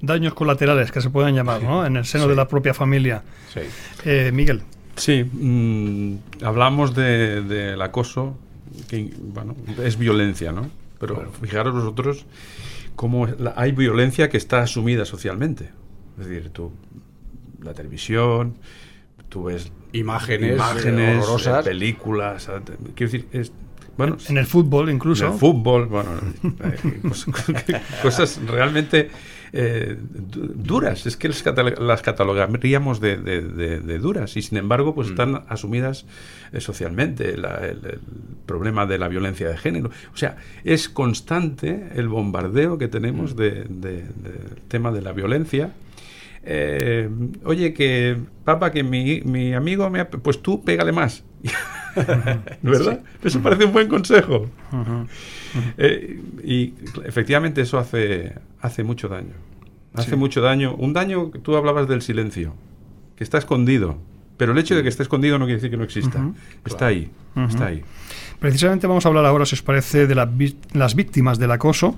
Daños 0.02 0.34
colaterales 0.34 0.92
que 0.92 1.02
se 1.02 1.10
pueden 1.10 1.36
llamar, 1.36 1.62
¿no? 1.64 1.86
En 1.86 1.98
el 1.98 2.06
seno 2.06 2.26
Sí. 2.26 2.30
de 2.30 2.36
la 2.36 2.48
propia 2.48 2.74
familia. 2.74 3.24
Sí. 3.54 3.62
Eh, 4.06 4.32
Miguel. 4.34 4.62
Sí, 4.96 5.24
mm, 5.24 6.44
hablamos 6.44 6.94
de- 6.96 7.42
del 7.42 7.82
acoso, 7.82 8.38
que 8.90 9.12
bueno, 9.20 9.56
es 9.84 9.98
violencia, 9.98 10.52
¿no? 10.52 10.70
Pero 11.00 11.32
fijaros 11.42 11.74
vosotros 11.74 12.26
cómo 12.96 13.26
la- 13.28 13.54
hay 13.56 13.72
violencia 13.72 14.30
que 14.30 14.38
está 14.38 14.62
asumida 14.62 15.06
socialmente. 15.06 15.70
Es 16.20 16.28
decir, 16.28 16.50
tú, 16.50 16.72
la 17.64 17.74
televisión, 17.74 18.56
tú 19.30 19.46
ves 19.46 19.72
Imágenes, 19.94 20.56
imágenes 20.56 21.16
eh, 21.16 21.18
horrorosas. 21.20 21.66
películas, 21.66 22.46
te- 22.66 22.74
quiero 22.96 23.12
decir, 23.12 23.28
es, 23.32 23.52
bueno, 23.98 24.18
En 24.28 24.38
el 24.38 24.46
fútbol 24.46 24.90
incluso. 24.90 25.26
en 25.28 25.34
el 25.34 25.40
fútbol, 25.40 25.88
bueno, 25.88 26.10
cosas, 28.02 28.40
realmente 28.48 29.10
eh, 29.52 29.98
du- 30.00 30.54
duras. 30.56 31.06
Es 31.06 31.18
que 31.18 31.28
las, 31.28 31.44
catalo- 31.44 31.80
las 31.80 32.02
catalogaríamos 32.02 33.00
de, 33.02 33.18
de- 33.18 33.42
de- 33.42 33.80
de 33.80 33.98
duras 34.00 34.38
y 34.38 34.42
sin 34.42 34.58
embargo 34.58 34.94
pues 34.94 35.10
están 35.10 35.44
asumidas 35.50 36.06
eh, 36.54 36.62
socialmente. 36.62 37.36
La- 37.38 37.58
el, 37.66 37.84
el 37.86 38.00
problema 38.46 38.86
de 38.86 38.98
la 39.00 39.08
violencia 39.08 39.50
de 39.50 39.58
género. 39.58 39.90
O 40.14 40.18
sea, 40.18 40.38
es 40.64 40.88
constante 40.90 41.90
el 41.96 42.08
bombardeo 42.08 42.78
que 42.78 42.88
tenemos 42.88 43.36
de- 43.36 43.64
de- 43.68 44.04
del 44.04 44.62
tema 44.68 44.92
de 44.92 45.02
la 45.02 45.12
violencia. 45.14 45.72
Eh, 46.44 47.10
oye, 47.44 47.74
que 47.74 48.18
papá, 48.44 48.72
que 48.72 48.84
mi, 48.84 49.22
mi 49.22 49.54
amigo 49.54 49.90
me 49.90 50.00
ha... 50.02 50.10
Pues 50.10 50.42
tú 50.42 50.64
pégale 50.64 50.92
más. 50.92 51.24
¿Verdad? 52.62 53.02
Eso 53.24 53.40
parece 53.42 53.66
un 53.66 53.74
buen 53.74 53.88
consejo. 53.88 54.50
Eh, 55.78 56.22
y 56.44 56.74
efectivamente 57.06 57.62
eso 57.62 57.78
hace, 57.78 58.34
hace 58.62 58.84
mucho 58.84 59.08
daño. 59.08 59.34
Hace 59.94 60.12
Sí. 60.12 60.16
mucho 60.16 60.42
daño. 60.42 60.76
Un 60.76 60.94
daño, 60.94 61.30
tú 61.42 61.56
hablabas 61.56 61.88
del 61.88 62.02
silencio, 62.02 62.54
que 63.16 63.24
está 63.24 63.38
escondido. 63.38 63.98
Pero 64.38 64.54
el 64.54 64.58
hecho 64.58 64.76
de 64.76 64.84
que 64.84 64.90
esté 64.90 65.04
escondido 65.04 65.38
no 65.38 65.46
quiere 65.46 65.56
decir 65.58 65.70
que 65.72 65.76
no 65.78 65.84
exista. 65.84 66.32
Está 66.66 66.88
ahí, 66.88 67.10
está 67.50 67.66
ahí. 67.66 67.84
Precisamente 68.40 68.88
vamos 68.88 69.06
a 69.06 69.10
hablar 69.10 69.26
ahora, 69.26 69.46
si 69.46 69.56
os 69.56 69.62
parece, 69.62 70.08
de 70.08 70.16
las 70.16 70.96
víctimas 70.96 71.40
del 71.40 71.52
acoso, 71.52 71.98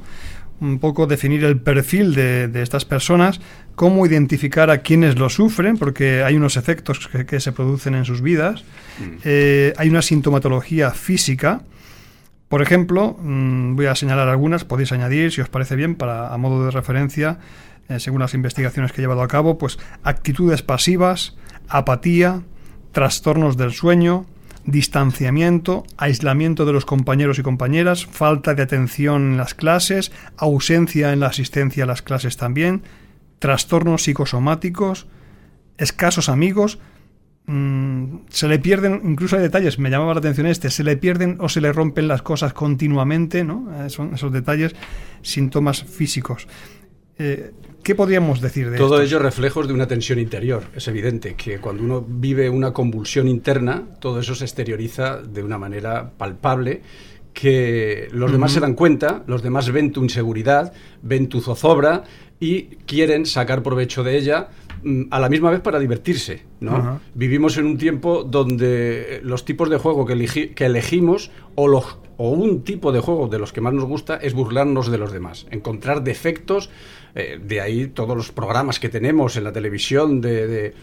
un 0.62 0.80
poco 0.80 1.08
definir 1.08 1.44
el 1.44 1.60
perfil 1.60 2.14
de, 2.14 2.48
de 2.48 2.62
estas 2.62 2.86
personas, 2.86 3.42
cómo 3.76 4.06
identificar 4.06 4.70
a 4.70 4.78
quienes 4.78 5.18
lo 5.18 5.30
sufren, 5.30 5.78
porque 5.78 6.24
hay 6.24 6.36
unos 6.36 6.56
efectos 6.56 7.08
que, 7.08 7.26
que 7.26 7.40
se 7.40 7.52
producen 7.52 7.96
en 7.96 8.06
sus 8.06 8.22
vidas, 8.22 8.64
Eh, 9.24 9.74
hay 9.78 9.90
una 9.90 10.02
sintomatología 10.02 10.92
física. 10.92 11.62
Por 12.50 12.62
ejemplo, 12.62 13.18
mm, 13.20 13.76
voy 13.76 13.88
a 13.88 13.96
señalar 13.96 14.28
algunas, 14.30 14.64
podéis 14.64 14.92
añadir, 14.92 15.32
si 15.32 15.42
os 15.42 15.50
parece 15.50 15.76
bien, 15.76 15.96
para 15.96 16.32
a 16.32 16.38
modo 16.38 16.66
de 16.66 16.72
referencia, 16.72 17.40
eh, 17.90 18.00
según 18.00 18.20
las 18.20 18.34
investigaciones 18.34 18.92
que 18.92 19.02
he 19.02 19.04
llevado 19.04 19.24
a 19.24 19.28
cabo, 19.28 19.58
pues 19.58 19.80
actitudes 20.04 20.62
pasivas, 20.62 21.36
apatía, 21.68 22.44
trastornos 22.92 23.58
del 23.58 23.72
sueño, 23.72 24.26
distanciamiento, 24.66 25.84
aislamiento 25.98 26.66
de 26.66 26.74
los 26.74 26.86
compañeros 26.86 27.40
y 27.40 27.44
compañeras, 27.44 28.06
falta 28.06 28.54
de 28.54 28.64
atención 28.64 29.32
en 29.32 29.38
las 29.38 29.54
clases, 29.54 30.12
ausencia 30.38 31.14
en 31.14 31.20
la 31.20 31.28
asistencia 31.28 31.84
a 31.84 31.88
las 31.88 32.02
clases 32.02 32.38
también, 32.38 32.84
trastornos 33.40 34.04
psicosomáticos, 34.04 35.08
escasos 35.78 36.30
amigos, 36.30 36.80
mm, 37.48 38.18
se 38.30 38.48
le 38.48 38.60
pierden, 38.60 39.02
incluso 39.04 39.36
hay 39.36 39.42
detalles, 39.42 39.80
me 39.80 39.90
llamaba 39.90 40.14
la 40.14 40.20
atención 40.20 40.46
este, 40.46 40.70
se 40.70 40.84
le 40.84 40.96
pierden 40.96 41.38
o 41.40 41.50
se 41.50 41.60
le 41.60 41.74
rompen 41.74 42.08
las 42.08 42.22
cosas 42.22 42.54
continuamente, 42.54 43.44
¿no? 43.44 43.86
Eh, 43.86 43.90
son 43.90 44.14
esos 44.14 44.32
detalles, 44.32 44.76
síntomas 45.24 45.84
físicos. 45.84 46.48
Eh, 47.18 47.52
¿Qué 47.84 47.96
podríamos 47.96 48.42
decir 48.42 48.70
de 48.70 48.78
Todo 48.78 48.96
estos? 49.02 49.10
ello 49.10 49.20
reflejos 49.20 49.68
de 49.68 49.74
una 49.74 49.88
tensión 49.88 50.20
interior. 50.20 50.64
Es 50.76 50.88
evidente 50.88 51.34
que 51.36 51.60
cuando 51.60 51.84
uno 51.84 52.06
vive 52.08 52.50
una 52.50 52.74
convulsión 52.74 53.28
interna, 53.28 53.84
todo 54.00 54.20
eso 54.20 54.36
se 54.36 54.46
exterioriza 54.46 55.18
de 55.18 55.42
una 55.44 55.58
manera 55.58 56.12
palpable 56.18 56.82
que 57.34 58.08
los 58.12 58.32
demás 58.32 58.52
se 58.52 58.60
dan 58.60 58.74
cuenta, 58.76 59.24
los 59.26 59.42
demás 59.42 59.72
ven 59.72 59.92
tu 59.92 60.04
inseguridad, 60.04 60.74
ven 61.02 61.28
tu 61.28 61.40
zozobra 61.42 62.04
y 62.40 62.64
quieren 62.86 63.26
sacar 63.26 63.64
provecho 63.64 64.04
de 64.04 64.18
ella 64.18 64.50
mm, 64.84 65.04
a 65.12 65.20
la 65.20 65.30
misma 65.30 65.50
vez 65.50 65.62
para 65.62 65.80
divertirse. 65.80 66.44
¿no? 66.60 67.00
Vivimos 67.16 67.58
en 67.58 67.66
un 67.68 67.78
tiempo 67.78 68.24
donde 68.24 69.22
los 69.24 69.46
tipos 69.46 69.70
de 69.70 69.78
juego 69.78 70.06
que, 70.06 70.14
elegi- 70.14 70.54
que 70.54 70.66
elegimos 70.66 71.32
o, 71.56 71.68
los, 71.70 71.98
o 72.18 72.30
un 72.32 72.64
tipo 72.64 72.92
de 72.92 73.00
juego 73.00 73.28
de 73.28 73.40
los 73.40 73.54
que 73.54 73.62
más 73.62 73.74
nos 73.74 73.86
gusta 73.86 74.18
es 74.18 74.34
burlarnos 74.34 74.92
de 74.92 74.98
los 74.98 75.12
demás, 75.14 75.48
encontrar 75.52 76.04
defectos 76.04 76.70
Eh, 77.16 77.40
de 77.42 77.62
ahí 77.62 77.88
todos 77.88 78.16
los 78.16 78.32
programas 78.32 78.80
que 78.80 78.90
tenemos 78.90 79.36
en 79.38 79.44
la 79.44 79.52
televisión 79.52 80.22
de, 80.22 80.74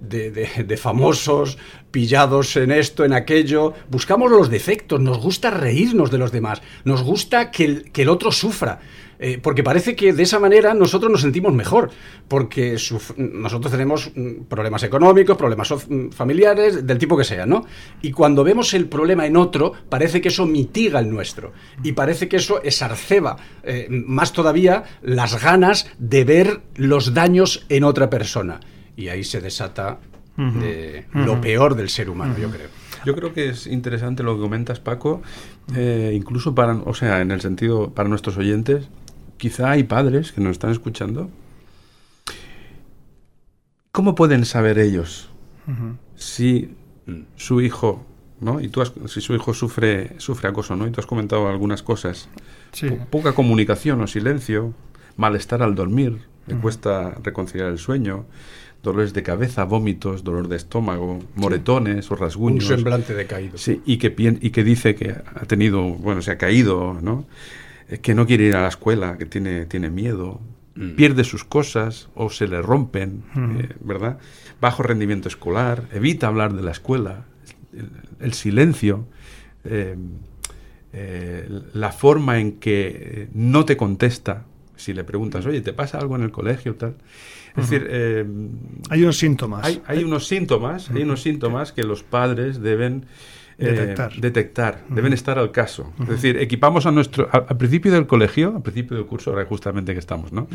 de, 0.00 0.76
famosos 0.76 1.58
pillados 1.90 2.56
en 2.56 2.70
esto, 2.70 3.04
en 3.04 3.12
aquello. 3.12 3.72
Buscamos 3.88 4.30
los 4.30 4.50
defectos, 4.50 5.00
nos 5.00 5.18
gusta 5.18 5.50
reírnos 5.50 6.10
de 6.10 6.18
los 6.18 6.32
demás, 6.32 6.62
nos 6.84 7.02
gusta 7.02 7.50
que 7.50 7.84
que 7.92 8.02
el 8.02 8.08
otro 8.08 8.32
sufra. 8.32 8.80
Eh, 9.18 9.38
porque 9.42 9.62
parece 9.62 9.96
que 9.96 10.12
de 10.12 10.22
esa 10.22 10.38
manera 10.38 10.74
nosotros 10.74 11.10
nos 11.10 11.22
sentimos 11.22 11.52
mejor, 11.52 11.90
porque 12.28 12.76
nosotros 13.16 13.72
tenemos 13.72 14.10
mm, 14.14 14.44
problemas 14.48 14.82
económicos, 14.82 15.36
problemas 15.36 15.72
mm, 15.88 16.10
familiares, 16.10 16.86
del 16.86 16.98
tipo 16.98 17.16
que 17.16 17.24
sea, 17.24 17.46
¿no? 17.46 17.64
Y 18.02 18.12
cuando 18.12 18.44
vemos 18.44 18.74
el 18.74 18.88
problema 18.88 19.26
en 19.26 19.36
otro, 19.36 19.72
parece 19.88 20.20
que 20.20 20.28
eso 20.28 20.46
mitiga 20.46 21.00
el 21.00 21.10
nuestro, 21.10 21.52
y 21.82 21.92
parece 21.92 22.28
que 22.28 22.36
eso 22.36 22.62
esarceba 22.62 23.36
eh, 23.62 23.86
más 23.90 24.32
todavía 24.32 24.84
las 25.02 25.42
ganas 25.42 25.90
de 25.98 26.24
ver 26.24 26.60
los 26.74 27.14
daños 27.14 27.64
en 27.68 27.84
otra 27.84 28.10
persona. 28.10 28.60
Y 28.96 29.08
ahí 29.08 29.24
se 29.24 29.40
desata 29.40 29.98
eh, 30.38 31.06
lo 31.12 31.40
peor 31.40 31.74
del 31.74 31.88
ser 31.88 32.10
humano, 32.10 32.34
yo 32.38 32.50
creo. 32.50 32.68
Yo 33.04 33.14
creo 33.14 33.32
que 33.32 33.50
es 33.50 33.66
interesante 33.66 34.22
lo 34.22 34.34
que 34.34 34.40
comentas, 34.40 34.80
Paco, 34.80 35.22
incluso 36.12 36.54
para, 36.54 36.74
o 36.74 36.92
sea, 36.92 37.20
en 37.20 37.30
el 37.30 37.40
sentido, 37.40 37.90
para 37.90 38.08
nuestros 38.08 38.36
oyentes, 38.36 38.88
quizá 39.36 39.70
hay 39.70 39.84
padres 39.84 40.32
que 40.32 40.40
nos 40.40 40.52
están 40.52 40.70
escuchando. 40.70 41.30
¿Cómo 43.92 44.14
pueden 44.14 44.44
saber 44.44 44.78
ellos 44.78 45.30
si 46.16 46.74
su 47.36 47.60
hijo, 47.60 48.04
¿no? 48.40 48.60
Y 48.60 48.68
tú 48.68 48.82
si 49.08 49.20
su 49.20 49.34
hijo 49.34 49.54
sufre 49.54 50.18
sufre 50.18 50.48
acoso, 50.48 50.76
¿no? 50.76 50.86
Y 50.86 50.90
tú 50.90 51.00
has 51.00 51.06
comentado 51.06 51.48
algunas 51.48 51.82
cosas. 51.82 52.28
poca 53.10 53.32
comunicación 53.32 54.00
o 54.00 54.06
silencio, 54.06 54.74
malestar 55.16 55.62
al 55.62 55.74
dormir, 55.74 56.18
le 56.46 56.56
cuesta 56.56 57.16
reconciliar 57.22 57.70
el 57.70 57.78
sueño, 57.78 58.26
dolores 58.82 59.12
de 59.14 59.22
cabeza, 59.22 59.64
vómitos, 59.64 60.22
dolor 60.22 60.48
de 60.48 60.56
estómago, 60.56 61.18
moretones 61.34 62.10
o 62.10 62.16
rasguños. 62.16 62.70
Un 62.70 62.76
semblante 62.76 63.14
decaído. 63.14 63.58
Sí, 63.58 63.82
y 63.84 63.98
que, 63.98 64.14
y 64.40 64.50
que 64.50 64.62
dice 64.62 64.94
que 64.94 65.10
ha 65.10 65.44
tenido, 65.46 65.82
bueno, 65.82 66.22
se 66.22 66.30
ha 66.30 66.38
caído, 66.38 66.98
¿no? 67.02 67.24
Que 68.02 68.14
no 68.14 68.26
quiere 68.26 68.44
ir 68.44 68.56
a 68.56 68.62
la 68.62 68.68
escuela, 68.68 69.16
que 69.16 69.26
tiene, 69.26 69.66
tiene 69.66 69.90
miedo, 69.90 70.40
mm. 70.74 70.90
pierde 70.96 71.24
sus 71.24 71.44
cosas 71.44 72.08
o 72.14 72.30
se 72.30 72.48
le 72.48 72.60
rompen, 72.60 73.22
mm. 73.34 73.60
eh, 73.60 73.68
¿verdad? 73.80 74.18
Bajo 74.60 74.82
rendimiento 74.82 75.28
escolar, 75.28 75.84
evita 75.92 76.26
hablar 76.26 76.54
de 76.54 76.62
la 76.62 76.72
escuela, 76.72 77.24
el, 78.20 78.32
silencio, 78.32 79.06
eh, 79.64 79.96
eh, 80.92 81.48
la 81.74 81.92
forma 81.92 82.40
en 82.40 82.52
que 82.52 83.28
no 83.34 83.64
te 83.64 83.76
contesta 83.76 84.44
si 84.76 84.92
le 84.92 85.04
preguntas, 85.04 85.46
oye, 85.46 85.60
¿te 85.60 85.72
pasa 85.72 85.98
algo 85.98 86.16
en 86.16 86.22
el 86.22 86.30
colegio? 86.30 86.74
Tal. 86.74 86.96
Es 87.56 87.70
decir, 87.70 87.88
hay 88.90 89.02
unos 89.02 89.16
síntomas. 89.16 89.64
Hay, 89.64 89.80
hay 89.86 90.04
unos 90.04 90.26
síntomas, 90.26 90.90
hay 90.90 91.02
unos 91.02 91.22
síntomas 91.22 91.72
que 91.72 91.82
los 91.82 92.02
padres 92.02 92.60
deben 92.60 93.06
eh, 93.58 93.94
detectar. 94.20 94.84
deben 94.88 95.12
estar 95.12 95.38
al 95.38 95.50
caso. 95.50 95.92
Es 96.02 96.08
decir, 96.08 96.36
equipamos 96.36 96.84
a 96.84 96.90
nuestro. 96.90 97.28
Al, 97.32 97.56
principio 97.56 97.90
del 97.90 98.06
colegio, 98.06 98.54
al 98.56 98.62
principio 98.62 98.96
del 98.96 99.06
curso, 99.06 99.30
ahora 99.30 99.46
justamente 99.46 99.94
que 99.94 99.98
estamos, 99.98 100.32
¿no? 100.32 100.46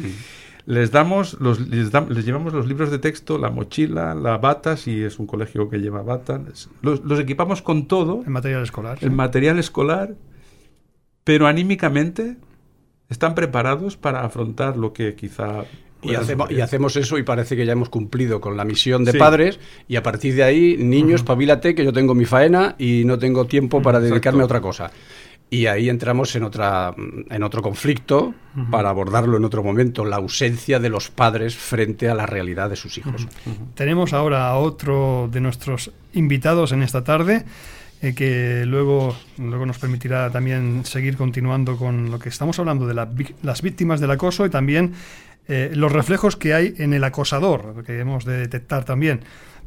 Les 0.67 0.91
damos, 0.91 1.39
los, 1.39 1.59
les, 1.67 1.91
llevamos 2.25 2.53
los 2.53 2.67
libros 2.67 2.91
de 2.91 2.99
texto, 2.99 3.39
la 3.39 3.49
mochila, 3.49 4.13
la 4.13 4.37
bata, 4.37 4.77
si 4.77 5.03
es 5.03 5.17
un 5.17 5.25
colegio 5.25 5.69
que 5.69 5.79
lleva 5.79 6.03
bata. 6.03 6.39
Los, 6.83 7.03
los 7.03 7.19
equipamos 7.19 7.63
con 7.63 7.87
todo. 7.87 8.21
El 8.23 8.29
material 8.29 8.61
escolar. 8.61 8.99
El 9.01 9.11
material 9.11 9.57
escolar, 9.57 10.15
pero 11.23 11.47
anímicamente 11.47 12.37
están 13.09 13.33
preparados 13.33 13.97
para 13.97 14.23
afrontar 14.23 14.77
lo 14.77 14.93
que 14.93 15.15
quizá 15.15 15.65
y 16.03 16.15
hacemos, 16.61 16.95
eso 16.95 17.17
y 17.17 17.23
parece 17.23 17.55
que 17.55 17.65
ya 17.65 17.73
hemos 17.73 17.89
cumplido 17.89 18.41
con 18.41 18.57
la 18.57 18.65
misión 18.65 19.05
de 19.05 19.13
padres 19.13 19.59
y 19.87 19.95
a 19.95 20.03
partir 20.03 20.35
de 20.35 20.43
ahí, 20.43 20.77
niños, 20.77 21.23
pavílate 21.23 21.75
que 21.75 21.83
yo 21.83 21.93
tengo 21.93 22.15
mi 22.15 22.25
faena 22.25 22.75
y 22.77 23.03
no 23.05 23.19
tengo 23.19 23.45
tiempo 23.45 23.81
para 23.81 23.99
dedicarme 23.99 24.41
a 24.41 24.45
otra 24.45 24.61
cosa. 24.61 24.91
Y 25.53 25.65
ahí 25.65 25.89
entramos 25.89 26.33
en, 26.37 26.43
otra, 26.43 26.95
en 27.29 27.43
otro 27.43 27.61
conflicto 27.61 28.33
para 28.71 28.89
abordarlo 28.89 29.35
en 29.35 29.43
otro 29.43 29.61
momento, 29.63 30.05
la 30.05 30.15
ausencia 30.15 30.79
de 30.79 30.87
los 30.87 31.09
padres 31.09 31.57
frente 31.57 32.07
a 32.07 32.15
la 32.15 32.25
realidad 32.25 32.69
de 32.69 32.77
sus 32.77 32.97
hijos. 32.97 33.27
Tenemos 33.75 34.13
ahora 34.13 34.47
a 34.47 34.55
otro 34.55 35.27
de 35.29 35.41
nuestros 35.41 35.91
invitados 36.13 36.71
en 36.71 36.83
esta 36.83 37.03
tarde. 37.03 37.43
Eh, 38.03 38.15
que 38.15 38.63
luego, 38.65 39.15
luego 39.37 39.63
nos 39.67 39.77
permitirá 39.77 40.31
también 40.31 40.85
seguir 40.85 41.17
continuando 41.17 41.77
con 41.77 42.09
lo 42.09 42.17
que 42.17 42.29
estamos 42.29 42.57
hablando 42.57 42.87
de 42.87 42.95
las 42.95 43.61
víctimas 43.61 43.99
del 43.99 44.09
acoso 44.09 44.43
y 44.43 44.49
también 44.49 44.93
eh, 45.47 45.71
los 45.73 45.91
reflejos 45.91 46.35
que 46.35 46.53
hay 46.53 46.73
en 46.77 46.93
el 46.93 47.03
acosador, 47.03 47.83
que 47.85 47.99
hemos 47.99 48.25
de 48.25 48.37
detectar 48.37 48.85
también. 48.85 49.21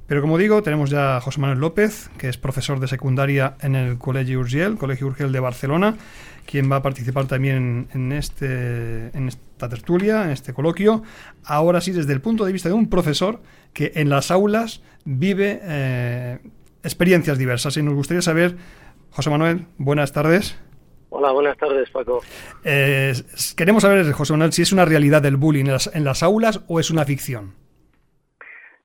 Pero 0.06 0.20
como 0.20 0.36
digo, 0.36 0.62
tenemos 0.62 0.90
ya 0.90 1.16
a 1.16 1.20
José 1.20 1.40
Manuel 1.40 1.60
López, 1.60 2.10
que 2.18 2.28
es 2.28 2.36
profesor 2.36 2.78
de 2.78 2.88
secundaria 2.88 3.56
en 3.62 3.74
el 3.74 3.96
Colegio 3.96 4.40
Urgel, 4.40 4.76
Colegio 4.76 5.06
Urgel 5.06 5.32
de 5.32 5.40
Barcelona, 5.40 5.96
quien 6.46 6.70
va 6.70 6.76
a 6.76 6.82
participar 6.82 7.26
también 7.26 7.88
en, 7.94 8.12
este, 8.12 9.16
en 9.16 9.28
esta 9.28 9.68
tertulia, 9.68 10.24
en 10.24 10.30
este 10.30 10.52
coloquio. 10.52 11.02
Ahora 11.44 11.80
sí, 11.80 11.92
desde 11.92 12.12
el 12.12 12.20
punto 12.20 12.44
de 12.44 12.52
vista 12.52 12.68
de 12.68 12.74
un 12.74 12.90
profesor 12.90 13.40
que 13.72 13.92
en 13.94 14.10
las 14.10 14.30
aulas 14.30 14.82
vive 15.06 15.60
eh, 15.62 16.38
experiencias 16.82 17.38
diversas. 17.38 17.76
Y 17.78 17.82
nos 17.82 17.94
gustaría 17.94 18.20
saber, 18.20 18.56
José 19.10 19.30
Manuel, 19.30 19.66
buenas 19.78 20.12
tardes. 20.12 20.56
Hola, 21.16 21.30
buenas 21.30 21.56
tardes, 21.56 21.88
Paco. 21.90 22.22
Eh, 22.64 23.12
queremos 23.56 23.84
saber, 23.84 24.10
José 24.10 24.32
Manuel, 24.32 24.52
si 24.52 24.62
es 24.62 24.72
una 24.72 24.84
realidad 24.84 25.24
el 25.24 25.36
bullying 25.36 25.66
en 25.66 26.04
las, 26.04 26.22
aulas 26.24 26.64
o 26.66 26.80
es 26.80 26.90
una 26.90 27.04
ficción. 27.04 27.54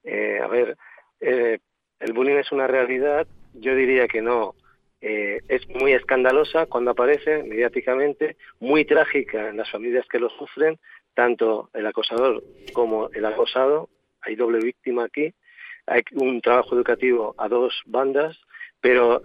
Eh, 0.03 0.39
a 0.39 0.45
ver, 0.47 0.77
eh, 1.21 1.57
el 1.99 2.13
bullying 2.13 2.35
es 2.35 2.51
una 2.51 2.67
realidad. 2.67 3.25
Yo 3.55 3.73
diría 3.73 4.07
que 4.07 4.21
no. 4.21 4.53
es 5.01 5.67
muy 5.69 5.93
escandalosa 5.93 6.67
cuando 6.67 6.91
aparece 6.91 7.41
mediáticamente, 7.41 8.37
muy 8.59 8.85
trágica 8.85 9.49
en 9.49 9.57
las 9.57 9.71
familias 9.71 10.05
que 10.07 10.19
lo 10.19 10.29
sufren, 10.29 10.77
tanto 11.15 11.71
el 11.73 11.87
acosador 11.87 12.43
como 12.73 13.09
el 13.09 13.25
acosado. 13.25 13.89
Hay 14.21 14.35
doble 14.35 14.59
víctima 14.59 15.05
aquí. 15.05 15.33
Hay 15.87 16.03
un 16.13 16.41
trabajo 16.41 16.75
educativo 16.75 17.33
a 17.39 17.47
dos 17.47 17.81
bandas, 17.87 18.39
pero 18.81 19.23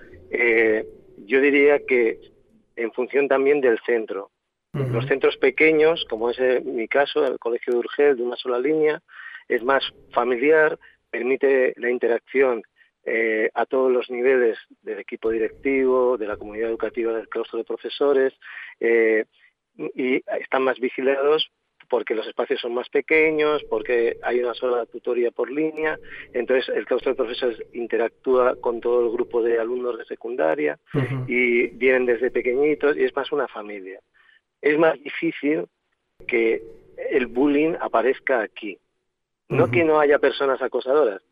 yo 1.27 1.41
diría 1.43 1.81
que 1.87 2.34
en 2.77 2.93
función 2.93 3.29
también 3.29 3.61
del 3.61 3.79
centro. 3.87 4.31
Los 4.73 5.07
centros 5.07 5.37
pequeños, 5.37 6.05
como 6.11 6.31
es 6.31 6.65
mi 6.65 6.89
caso, 6.89 7.25
el 7.25 7.39
Colegio 7.39 7.75
de 7.75 7.79
Urgel, 7.79 8.17
de 8.17 8.25
una 8.25 8.35
sola 8.35 8.59
línea, 8.59 9.01
es 9.47 9.63
más 9.63 9.85
familiar, 10.11 10.77
permite 11.11 11.75
la 11.77 11.91
interacción 11.91 12.63
eh, 13.05 13.51
a 13.55 13.67
todos 13.67 13.93
los 13.93 14.11
niveles 14.11 14.59
del 14.83 14.99
equipo 14.99 15.31
directivo, 15.31 16.19
de 16.19 16.27
la 16.27 16.37
comunidad 16.37 16.71
educativa, 16.71 17.13
del 17.13 17.29
claustro 17.29 17.59
de 17.59 17.65
profesores, 17.65 18.33
eh, 18.81 19.27
y 19.77 20.17
están 20.41 20.63
más 20.63 20.81
vigilados 20.81 21.51
porque 21.89 22.15
los 22.15 22.27
espacios 22.27 22.61
son 22.61 22.75
más 22.75 22.89
pequeños, 22.89 23.63
porque 23.65 24.17
hay 24.23 24.41
una 24.41 24.55
sola 24.55 24.87
tutoría 24.87 25.31
por 25.31 25.51
línea, 25.51 25.99
entonces 26.33 26.75
el 26.75 26.87
claustro 26.87 27.13
de 27.13 27.17
profesores 27.17 27.63
interactúa 27.73 28.57
con 28.57 28.81
todo 28.81 29.07
el 29.07 29.13
grupo 29.13 29.43
de 29.43 29.59
alumnos 29.59 29.99
de 29.99 30.05
secundaria 30.05 30.79
y 31.27 31.69
vienen 31.69 32.07
desde 32.07 32.31
pequeñitos 32.31 32.97
y 32.97 33.05
es 33.05 33.15
más 33.15 33.31
una 33.33 33.49
familia. 33.49 34.01
Es 34.61 34.79
más 34.79 34.95
difícil 35.03 35.67
que 36.27 36.63
el 37.11 37.27
bullying 37.27 37.75
aparezca 37.81 38.41
aquí. 38.41 38.79
No 39.49 39.71
que 39.71 39.85
no 39.85 40.01
haya 40.01 40.19
personas 40.19 40.63
acosadoras, 40.63 41.23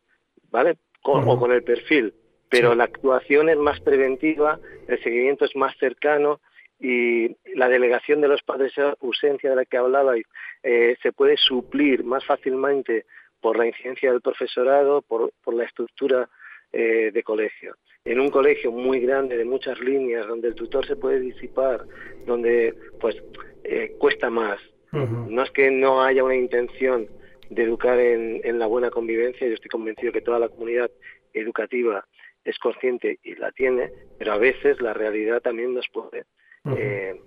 ¿vale? 0.51 0.77
O 1.01 1.37
con 1.37 1.51
el 1.51 1.63
perfil, 1.63 2.13
pero 2.49 2.75
la 2.75 2.83
actuación 2.83 3.49
es 3.49 3.57
más 3.57 3.79
preventiva, 3.81 4.59
el 4.87 5.01
seguimiento 5.01 5.45
es 5.45 5.55
más 5.55 5.75
cercano, 5.77 6.39
y 6.83 7.37
la 7.55 7.69
delegación 7.69 8.19
de 8.19 8.27
los 8.27 8.43
padres, 8.43 8.73
esa 8.73 8.97
ausencia 9.01 9.49
de 9.49 9.55
la 9.55 9.63
que 9.63 9.77
hablabais, 9.77 10.25
eh, 10.63 10.97
se 11.01 11.13
puede 11.13 11.37
suplir 11.37 12.03
más 12.03 12.25
fácilmente 12.25 13.05
por 13.39 13.57
la 13.57 13.65
incidencia 13.65 14.11
del 14.11 14.19
profesorado, 14.19 15.01
por, 15.01 15.31
la 15.53 15.63
estructura 15.63 16.29
eh, 16.73 17.11
de 17.13 17.23
colegio. 17.23 17.77
En 18.03 18.19
un 18.19 18.29
colegio 18.29 18.69
muy 18.73 18.99
grande, 18.99 19.37
de 19.37 19.45
muchas 19.45 19.79
líneas, 19.79 20.27
donde 20.27 20.49
el 20.49 20.55
tutor 20.55 20.85
se 20.85 20.97
puede 20.97 21.21
disipar, 21.21 21.85
donde 22.25 22.75
pues 22.99 23.15
eh, 23.63 23.95
cuesta 23.97 24.29
más. 24.29 24.59
No 24.91 25.41
es 25.41 25.49
que 25.51 25.71
no 25.71 26.03
haya 26.03 26.23
una 26.23 26.35
intención 26.35 27.07
de 27.49 27.63
educar 27.63 27.97
en, 27.97 28.41
en 28.43 28.59
la 28.59 28.67
buena 28.67 28.91
convivencia, 28.91 29.47
yo 29.47 29.55
estoy 29.55 29.69
convencido 29.69 30.11
que 30.11 30.21
toda 30.21 30.37
la 30.37 30.49
comunidad 30.49 30.91
educativa 31.33 32.05
es 32.43 32.59
consciente 32.59 33.17
y 33.23 33.33
la 33.35 33.51
tiene, 33.53 33.89
pero 34.19 34.33
a 34.33 34.37
veces 34.37 34.79
la 34.81 34.93
realidad 34.93 35.41
también 35.41 35.73
nos 35.73 35.87
puede 35.87 36.25
eh, 36.65 37.19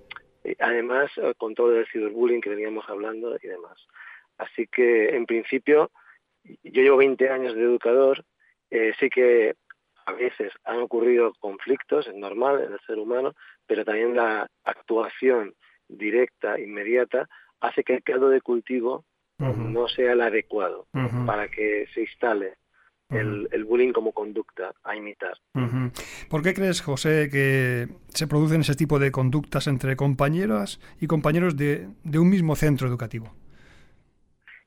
además, 0.61 1.11
eh, 1.17 1.35
con 1.37 1.55
todo 1.55 1.77
el 1.77 1.87
ciberbullying 1.89 2.41
que 2.41 2.51
veníamos 2.51 2.89
hablando 2.89 3.37
y 3.43 3.47
demás. 3.47 3.87
Así 4.39 4.67
que, 4.67 5.17
en 5.17 5.27
principio, 5.27 5.91
yo 6.45 6.83
llevo 6.83 6.99
20 6.99 7.29
años 7.31 7.55
de 7.55 7.63
educador, 7.63 8.25
eh, 8.71 8.93
sí 8.99 9.09
que 9.11 9.55
a 10.07 10.13
veces 10.13 10.53
han 10.65 10.81
ocurrido 10.81 11.33
conflictos, 11.41 12.07
es 12.07 12.15
normal 12.15 12.63
en 12.63 12.73
el 12.73 12.81
ser 12.81 12.99
humano, 12.99 13.35
pero 13.67 13.85
también 13.85 14.15
la 14.15 14.49
actuación 14.65 15.55
directa, 15.89 16.61
inmediata, 16.61 17.29
hace 17.61 17.83
que 17.83 17.95
el 17.95 18.03
caldo 18.03 18.29
de 18.29 18.41
cultivo 18.41 19.05
no 19.39 19.89
sea 19.89 20.13
el 20.13 20.21
adecuado 20.23 20.87
para 21.27 21.49
que 21.49 21.87
se 21.93 22.03
instale 22.03 22.55
el, 23.11 23.49
el, 23.53 23.65
bullying 23.65 23.93
como 23.93 24.13
conducta 24.13 24.75
a 24.83 24.97
imitar. 24.97 25.35
¿Por 26.29 26.43
qué 26.43 26.55
crees, 26.55 26.81
José, 26.81 27.29
que 27.31 27.89
se 28.09 28.27
producen 28.27 28.63
ese 28.63 28.75
tipo 28.75 28.99
de 28.99 29.13
conductas 29.13 29.67
entre 29.67 29.97
compañeras 29.97 30.81
y 31.01 31.07
compañeros 31.07 31.57
de, 31.57 31.89
de 32.03 32.19
un 32.19 32.29
mismo 32.29 32.57
centro 32.57 32.89
educativo? 32.89 33.33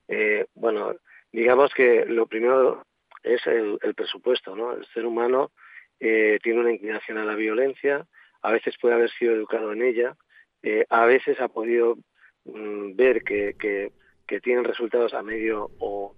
Eh, 0.08 0.46
bueno, 0.56 0.96
digamos 1.32 1.74
que 1.74 2.06
lo 2.06 2.28
primero 2.28 2.86
es 3.24 3.46
el, 3.46 3.78
el 3.82 3.94
presupuesto, 3.94 4.56
¿no? 4.56 4.74
El 4.74 4.86
ser 4.88 5.06
humano 5.06 5.52
eh, 6.00 6.40
tiene 6.42 6.62
una 6.62 6.72
inclinación 6.72 7.18
a 7.18 7.26
la 7.26 7.36
violencia, 7.36 8.06
a 8.42 8.52
veces 8.52 8.76
puede 8.82 8.96
haber 8.96 9.12
sido 9.12 9.36
educado 9.36 9.74
en 9.74 9.84
ella, 9.84 10.16
eh, 10.64 10.86
a 10.90 11.06
veces 11.06 11.40
ha 11.42 11.50
podido 11.50 11.98
mm, 12.46 12.96
ver 12.96 13.24
que, 13.24 13.56
que, 13.60 13.92
que 14.26 14.40
tienen 14.40 14.64
resultados 14.64 15.14
a 15.14 15.22
medio 15.22 15.72
o 15.80 16.16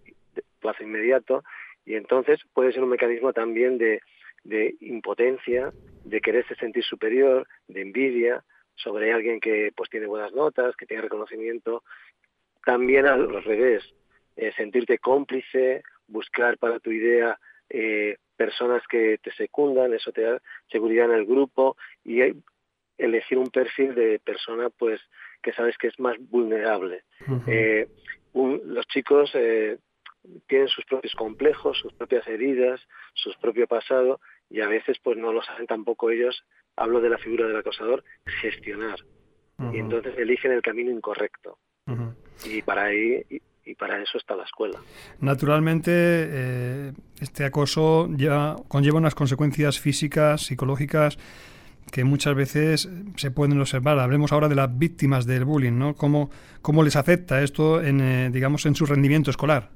plazo 0.59 0.84
inmediato 0.84 1.43
y 1.86 1.95
entonces 1.95 2.39
puede 2.53 2.71
ser 2.71 2.84
un 2.84 2.89
mecanismo 2.89 3.34
también 3.34 3.77
de, 3.77 4.01
de 4.43 4.75
impotencia, 4.82 5.71
de 6.03 6.21
quererse 6.21 6.55
sentir 6.55 6.84
superior, 6.84 7.47
de 7.67 7.82
envidia 7.82 8.43
sobre 8.75 9.11
alguien 9.11 9.39
que 9.39 9.71
pues 9.75 9.89
tiene 9.89 10.07
buenas 10.07 10.34
notas, 10.34 10.75
que 10.75 10.86
tiene 10.86 11.03
reconocimiento. 11.03 11.84
También 12.65 13.05
al 13.05 13.43
revés, 13.43 13.84
eh, 14.36 14.51
sentirte 14.55 14.97
cómplice, 14.97 15.84
buscar 16.07 16.57
para 16.57 16.79
tu 16.79 16.91
idea 16.91 17.38
eh, 17.69 18.17
personas 18.36 18.82
que 18.88 19.17
te 19.19 19.32
secundan, 19.34 19.93
eso 19.93 20.11
te 20.11 20.21
da 20.21 20.41
seguridad 20.71 21.05
en 21.05 21.17
el 21.19 21.25
grupo 21.25 21.77
y 22.03 22.21
elegir 22.97 23.38
un 23.38 23.49
perfil 23.49 23.95
de 23.95 24.19
persona 24.19 24.69
pues 24.69 24.99
que 25.41 25.53
sabes 25.53 25.77
que 25.77 25.88
es 25.88 25.99
más 25.99 26.17
vulnerable. 26.19 27.03
eh, 27.47 27.88
un, 28.34 28.61
los 28.65 28.88
chicos 28.88 29.32
eh, 29.34 29.77
tienen 30.47 30.67
sus 30.67 30.86
propios 30.86 31.13
complejos, 31.15 31.78
sus 31.80 31.93
propias 31.93 32.28
heridas, 32.28 32.80
su 33.13 33.32
propio 33.41 33.67
pasado 33.67 34.19
y 34.49 34.61
a 34.61 34.67
veces 34.67 34.97
pues 35.03 35.17
no 35.17 35.32
lo 35.32 35.41
saben 35.41 35.65
tampoco 35.67 36.11
ellos, 36.11 36.43
hablo 36.76 37.01
de 37.01 37.09
la 37.09 37.17
figura 37.17 37.47
del 37.47 37.57
acosador, 37.57 38.03
gestionar. 38.41 38.99
Uh 39.57 39.63
-huh. 39.63 39.76
Y 39.76 39.80
entonces 39.80 40.13
eligen 40.17 40.51
el 40.51 40.61
camino 40.61 40.91
incorrecto. 40.91 41.57
Uh 41.88 41.93
-huh. 41.93 42.15
Y 42.45 42.61
para 42.61 42.86
ahí 42.86 43.24
y, 43.30 43.41
y, 43.65 43.76
para 43.76 44.01
eso 44.01 44.17
está 44.17 44.36
la 44.36 44.43
escuela. 44.43 44.80
Naturalmente, 45.19 45.91
eh, 45.93 46.93
este 47.19 47.45
acoso 47.45 48.09
ya 48.15 48.55
conlleva 48.67 48.97
unas 48.97 49.15
consecuencias 49.15 49.80
físicas, 49.80 50.41
psicológicas, 50.41 51.17
que 51.91 52.03
muchas 52.03 52.36
veces 52.36 52.89
se 53.17 53.32
pueden 53.32 53.59
observar. 53.59 53.99
Hablemos 53.99 54.32
ahora 54.32 54.47
de 54.49 54.55
las 54.55 54.78
víctimas 54.78 55.26
del 55.26 55.45
bullying, 55.45 55.78
¿no? 55.78 55.95
¿Cómo, 55.95 56.30
cómo 56.61 56.84
les 56.84 56.95
afecta 56.95 57.41
esto, 57.41 57.82
en, 57.82 58.01
eh, 58.01 58.30
digamos, 58.32 58.65
en 58.65 58.76
su 58.76 58.86
rendimiento 58.86 59.30
escolar? 59.30 59.69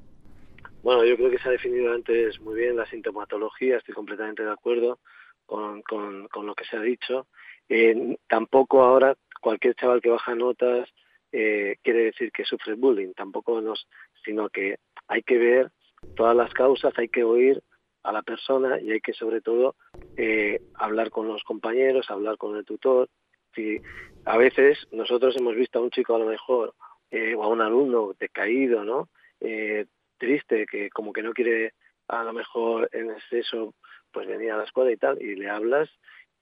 Bueno, 0.85 1.03
yo 1.03 1.17
creo 1.17 1.31
que 1.31 1.39
se 1.39 1.49
ha 1.49 1.51
definido 1.51 1.91
antes 1.91 2.39
muy 2.41 2.53
bien 2.53 2.75
la 2.75 2.85
sintomatología, 2.85 3.77
estoy 3.77 3.95
completamente 3.95 4.43
de 4.43 4.51
acuerdo 4.51 4.99
con, 5.47 5.81
con, 5.81 6.45
lo 6.45 6.53
que 6.53 6.63
se 6.65 6.77
ha 6.77 6.79
dicho. 6.79 7.25
Eh, 7.67 8.15
tampoco 8.27 8.83
ahora 8.83 9.17
cualquier 9.41 9.73
chaval 9.73 9.99
que 9.99 10.11
baja 10.11 10.35
notas 10.35 10.87
eh, 11.31 11.77
quiere 11.81 12.03
decir 12.03 12.31
que 12.31 12.45
sufre 12.45 12.75
bullying, 12.75 13.13
tampoco 13.13 13.61
nos, 13.61 13.87
sino 14.23 14.47
que 14.49 14.77
hay 15.07 15.23
que 15.23 15.39
ver 15.39 15.71
todas 16.15 16.35
las 16.35 16.53
causas, 16.53 16.93
hay 16.97 17.09
que 17.09 17.23
oír 17.23 17.63
a 18.03 18.11
la 18.11 18.21
persona 18.21 18.79
y 18.79 18.91
hay 18.91 19.01
que 19.01 19.13
sobre 19.13 19.41
todo 19.41 19.75
eh, 20.17 20.61
hablar 20.75 21.09
con 21.09 21.27
los 21.27 21.43
compañeros, 21.45 22.11
hablar 22.11 22.37
con 22.37 22.57
el 22.57 22.63
tutor. 22.63 23.09
Si 23.55 23.81
a 24.25 24.37
veces 24.37 24.87
nosotros 24.91 25.35
hemos 25.35 25.55
visto 25.55 25.79
a 25.79 25.81
un 25.81 25.89
chico 25.89 26.13
a 26.13 26.19
lo 26.19 26.27
mejor 26.27 26.75
eh, 27.09 27.33
o 27.33 27.41
a 27.41 27.47
un 27.47 27.61
alumno 27.61 28.13
decaído, 28.19 28.83
¿no? 28.83 29.09
Eh, 29.41 29.87
triste, 30.25 30.65
que 30.65 30.89
como 30.89 31.13
que 31.13 31.21
no 31.21 31.33
quiere 31.33 31.73
a 32.07 32.23
lo 32.23 32.33
mejor 32.33 32.89
en 32.91 33.11
exceso 33.11 33.75
pues 34.11 34.27
venir 34.27 34.51
a 34.51 34.57
la 34.57 34.63
escuela 34.63 34.91
y 34.91 34.97
tal, 34.97 35.21
y 35.21 35.35
le 35.35 35.49
hablas 35.49 35.89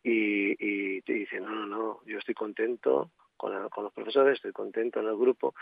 y, 0.03 0.55
y 0.59 1.01
te 1.01 1.13
dice, 1.13 1.39
no, 1.39 1.49
no, 1.49 1.65
no, 1.65 1.99
yo 2.05 2.17
estoy 2.19 2.35
contento 2.35 3.11
con, 3.35 3.51
la, 3.51 3.69
con 3.69 3.85
los 3.85 3.93
profesores, 3.93 4.35
estoy 4.35 4.51
contento 4.51 4.99
en 4.99 5.07
el 5.07 5.17
grupo, 5.17 5.55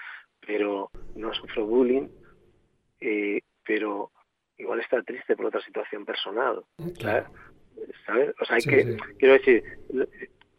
pero 0.46 0.92
no 1.16 1.34
sufro 1.34 1.66
bullying, 1.66 2.10
eh, 3.00 3.42
pero 3.66 4.12
igual 4.58 4.80
está 4.82 5.02
triste 5.04 5.36
por 5.36 5.48
otra 5.48 5.62
situación 5.62 6.06
personal. 6.06 6.64
Claro. 7.00 7.28
¿Sabes? 8.06 8.36
O 8.42 8.46
sea, 8.46 8.58
hay 8.58 8.62
sí, 8.62 8.70
que, 8.70 8.84
sí. 8.84 8.98
quiero 9.18 9.34
decir, 9.34 9.64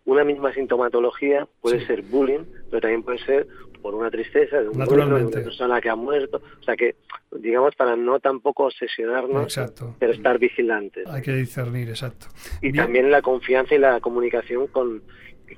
una 0.05 0.25
misma 0.25 0.53
sintomatología 0.53 1.47
puede 1.61 1.81
sí. 1.81 1.87
ser 1.87 2.03
bullying, 2.03 2.45
pero 2.71 2.81
también 2.81 3.03
puede 3.03 3.19
ser 3.19 3.47
por 3.83 3.95
una 3.95 4.11
tristeza 4.11 4.63
de 4.63 4.69
un 4.69 4.79
de 4.79 4.95
una 4.95 5.31
persona 5.31 5.81
que 5.81 5.91
ha 5.91 5.97
muerto. 5.97 6.41
O 6.61 6.63
sea 6.63 6.77
que, 6.77 6.95
digamos, 7.33 7.75
para 7.75 7.97
no 7.97 8.21
tampoco 8.21 8.67
obsesionarnos, 8.67 9.43
exacto. 9.43 9.97
pero 9.99 10.13
estar 10.13 10.39
vigilantes. 10.39 11.07
Hay 11.09 11.21
que 11.21 11.33
discernir, 11.33 11.89
exacto. 11.89 12.27
Y 12.63 12.71
Bien. 12.73 12.85
también 12.85 13.11
la 13.11 13.21
confianza 13.21 13.75
y 13.75 13.79
la 13.79 14.01
comunicación 14.01 14.69
con, 14.69 15.03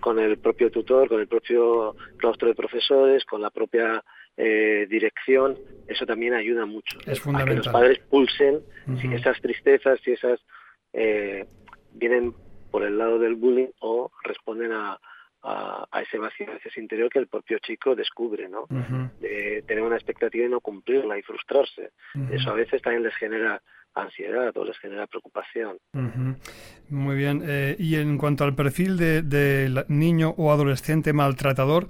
con 0.01 0.19
el 0.19 0.39
propio 0.39 0.71
tutor, 0.71 1.09
con 1.09 1.21
el 1.21 1.29
propio 1.29 1.95
claustro 2.17 2.49
de 2.49 2.55
profesores, 2.55 3.25
con 3.25 3.43
la 3.43 3.51
propia 3.51 4.03
eh, 4.37 4.87
dirección, 4.89 5.57
eso 5.87 6.07
también 6.07 6.35
ayuda 6.35 6.67
mucho. 6.67 6.99
Es 7.07 7.21
fundamental. 7.21 7.59
A 7.59 7.61
que 7.61 7.67
los 7.67 7.73
padres 7.73 7.99
pulsen 8.11 8.55
uh 8.57 8.91
-huh. 8.91 9.01
si 9.01 9.15
esas 9.15 9.41
tristezas, 9.41 10.01
si 10.03 10.13
esas 10.13 10.41
eh, 10.93 11.47
vienen 11.93 12.35
por 12.71 12.83
el 12.83 12.99
lado 12.99 13.19
del 13.19 13.37
bullying 13.37 13.69
o 13.81 14.11
responden 14.25 14.73
a, 14.73 14.99
a, 15.45 15.87
a, 15.91 16.03
ese 16.03 16.19
vacío, 16.19 16.47
a 16.51 16.57
ese 16.57 16.81
interior 16.81 17.11
que 17.11 17.19
el 17.19 17.29
propio 17.29 17.59
chico 17.59 17.95
descubre, 17.95 18.49
¿no? 18.49 18.63
Uh 18.63 18.77
-huh. 18.77 19.11
De 19.21 19.63
tener 19.67 19.85
una 19.85 19.97
expectativa 19.97 20.47
y 20.47 20.49
no 20.49 20.61
cumplirla 20.61 21.19
y 21.19 21.23
frustrarse. 21.23 21.91
Uh 22.15 22.19
-huh. 22.19 22.35
Eso 22.35 22.51
a 22.51 22.55
veces 22.55 22.81
también 22.83 23.03
les 23.03 23.15
genera 23.17 23.61
ansiedad 23.95 24.57
o 24.57 24.65
les 24.65 24.79
genera 24.79 25.07
preocupación. 25.07 25.77
Uh 25.93 26.01
-huh. 26.01 26.37
Muy 26.89 27.17
bien. 27.17 27.43
Eh, 27.47 27.77
y 27.79 27.97
en 27.97 28.19
cuanto 28.19 28.45
al 28.45 28.55
perfil 28.55 28.97
de, 28.97 29.23
de, 29.23 29.85
niño 29.89 30.35
o 30.37 30.51
adolescente 30.51 31.13
maltratador, 31.13 31.87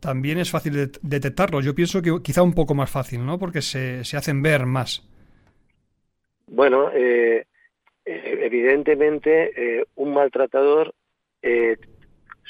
también 0.00 0.38
es 0.38 0.50
fácil 0.50 0.74
de 0.74 0.90
detectarlo. 1.02 1.60
Yo 1.60 1.74
pienso 1.74 2.02
que 2.02 2.10
quizá 2.22 2.42
un 2.42 2.54
poco 2.54 2.74
más 2.74 2.90
fácil, 2.90 3.24
¿no? 3.24 3.38
Porque 3.38 3.62
se, 3.62 4.04
se 4.04 4.16
hacen 4.16 4.42
ver 4.42 4.66
más. 4.66 5.02
Bueno, 6.46 6.90
eh, 6.92 7.46
evidentemente 8.04 9.52
eh, 9.56 9.84
un 9.96 10.12
maltratador 10.12 10.94
eh, 11.42 11.76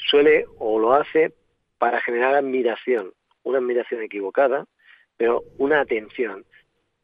suele 0.09 0.45
o 0.59 0.79
lo 0.79 0.93
hace 0.93 1.33
para 1.77 2.01
generar 2.01 2.35
admiración, 2.35 3.13
una 3.43 3.59
admiración 3.59 4.01
equivocada, 4.01 4.65
pero 5.17 5.43
una 5.57 5.81
atención 5.81 6.45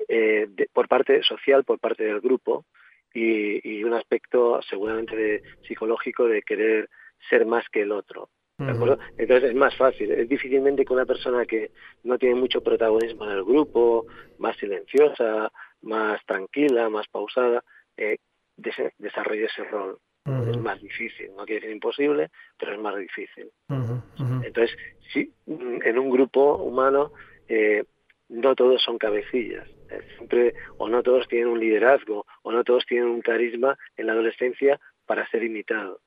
eh, 0.07 0.47
de, 0.49 0.67
por 0.73 0.87
parte 0.87 1.21
social, 1.23 1.63
por 1.63 1.79
parte 1.79 2.03
del 2.03 2.21
grupo 2.21 2.65
y, 3.13 3.67
y 3.67 3.83
un 3.83 3.93
aspecto 3.93 4.61
seguramente 4.61 5.15
de, 5.15 5.43
psicológico 5.67 6.25
de 6.25 6.41
querer 6.41 6.89
ser 7.29 7.45
más 7.45 7.67
que 7.69 7.81
el 7.81 7.91
otro. 7.91 8.29
¿De 8.57 8.71
acuerdo? 8.71 8.99
Entonces 9.17 9.49
es 9.49 9.55
más 9.55 9.75
fácil. 9.75 10.11
Es 10.11 10.29
difícilmente 10.29 10.85
que 10.85 10.93
una 10.93 11.05
persona 11.05 11.45
que 11.47 11.71
no 12.03 12.19
tiene 12.19 12.35
mucho 12.35 12.61
protagonismo 12.61 13.25
en 13.25 13.31
el 13.31 13.43
grupo, 13.43 14.05
más 14.37 14.55
silenciosa, 14.57 15.51
más 15.81 16.23
tranquila, 16.25 16.87
más 16.89 17.07
pausada, 17.07 17.63
eh, 17.97 18.17
des 18.57 18.75
desarrolle 18.99 19.45
ese 19.45 19.63
rol. 19.63 19.97
Uh 20.25 20.31
-huh. 20.31 20.51
Es 20.51 20.57
más 20.57 20.81
difícil. 20.81 21.31
No 21.35 21.45
quiere 21.45 21.61
decir 21.61 21.71
imposible, 21.71 22.29
pero 22.57 22.73
es 22.73 22.79
más 22.79 22.95
difícil. 22.95 23.49
Uh 23.69 23.73
-huh. 23.73 24.45
Entonces, 24.45 24.77
sí, 25.11 25.33
en 25.47 25.97
un 25.97 26.09
grupo 26.09 26.57
humano 26.57 27.11
eh, 27.47 27.83
no 28.29 28.55
todos 28.55 28.81
son 28.81 28.97
cabecillas. 28.97 29.67
Eh, 29.89 30.01
siempre, 30.15 30.53
o 30.77 30.87
no 30.87 31.03
todos 31.03 31.27
tienen 31.27 31.49
un 31.49 31.59
liderazgo, 31.59 32.25
o 32.43 32.51
no 32.51 32.63
todos 32.63 32.85
tienen 32.85 33.09
un 33.09 33.21
carisma 33.21 33.77
en 33.97 34.07
la 34.07 34.13
adolescencia 34.13 34.79
para 35.05 35.27
ser 35.29 35.43
imitado. 35.43 35.99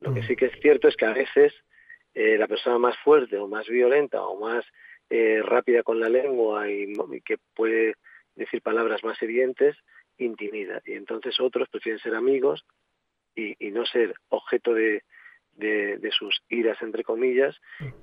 Lo 0.00 0.12
que 0.12 0.22
sí 0.24 0.36
que 0.36 0.46
es 0.46 0.60
cierto 0.60 0.88
es 0.88 0.96
que 0.96 1.06
a 1.06 1.14
veces 1.14 1.54
eh, 2.14 2.36
la 2.36 2.46
persona 2.46 2.78
más 2.78 2.96
fuerte 2.98 3.38
o 3.38 3.48
más 3.48 3.66
violenta 3.66 4.22
o 4.22 4.38
más 4.38 4.64
eh, 5.08 5.40
rápida 5.42 5.82
con 5.82 5.98
la 5.98 6.08
lengua 6.08 6.70
y, 6.70 6.92
y, 7.12 7.20
que 7.22 7.38
puede 7.54 7.94
decir 8.34 8.60
palabras 8.60 9.02
más 9.04 9.20
evidentes, 9.22 9.76
intimida. 10.18 10.82
Y 10.84 10.92
entonces 10.92 11.40
otros 11.40 11.68
prefieren 11.70 12.00
ser 12.00 12.14
amigos 12.14 12.64
y, 13.36 13.54
y 13.64 13.70
no 13.70 13.84
ser 13.86 14.14
objeto 14.30 14.74
de, 14.74 15.02
de, 15.56 15.98
de, 15.98 16.10
sus 16.10 16.42
iras, 16.48 16.76
entre 16.82 17.02
comillas, 17.02 17.54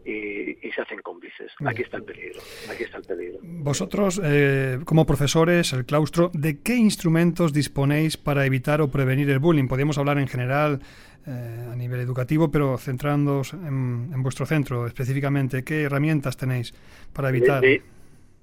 y, 0.06 0.68
y, 0.68 0.72
se 0.72 0.82
hacen 0.82 1.02
cómplices. 1.02 1.52
Aquí 1.66 1.84
está 1.84 1.98
el 1.98 2.04
peligro. 2.04 2.40
Aquí 2.70 2.84
está 2.84 2.98
el 2.98 3.04
peligro. 3.04 3.40
Vosotros, 3.42 4.22
eh, 4.24 4.80
como 4.86 5.06
profesores, 5.06 5.74
el 5.74 5.86
claustro, 5.86 6.32
¿de 6.34 6.62
qué 6.62 6.76
instrumentos 6.76 7.54
disponéis 7.54 8.18
para 8.18 8.46
evitar 8.46 8.82
o 8.82 8.90
prevenir 8.90 9.30
el 9.30 9.40
bullying? 9.40 9.68
Podríamos 9.68 9.98
hablar 9.98 10.18
en 10.18 10.28
general 10.28 10.80
eh, 11.28 11.70
a 11.72 11.76
nivel 11.76 12.00
educativo, 12.00 12.52
pero 12.52 12.78
centrándonos 12.78 13.54
en, 13.54 14.12
en, 14.14 14.24
vuestro 14.24 14.46
centro 14.46 14.88
específicamente, 14.88 15.64
¿qué 15.64 15.84
herramientas 15.84 16.38
tenéis 16.38 16.74
para 17.14 17.30
evitar? 17.30 17.64
Sí. 17.64 17.82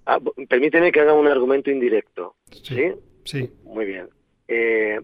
Ah, 0.07 0.19
permíteme 0.49 0.91
que 0.91 1.01
haga 1.01 1.13
un 1.13 1.27
argumento 1.27 1.71
indirecto. 1.71 2.37
Sí. 2.51 2.75
¿Sí? 2.75 2.93
Sí. 3.25 3.51
Muy 3.65 3.85
bien. 3.85 4.09
Eh, 4.49 4.99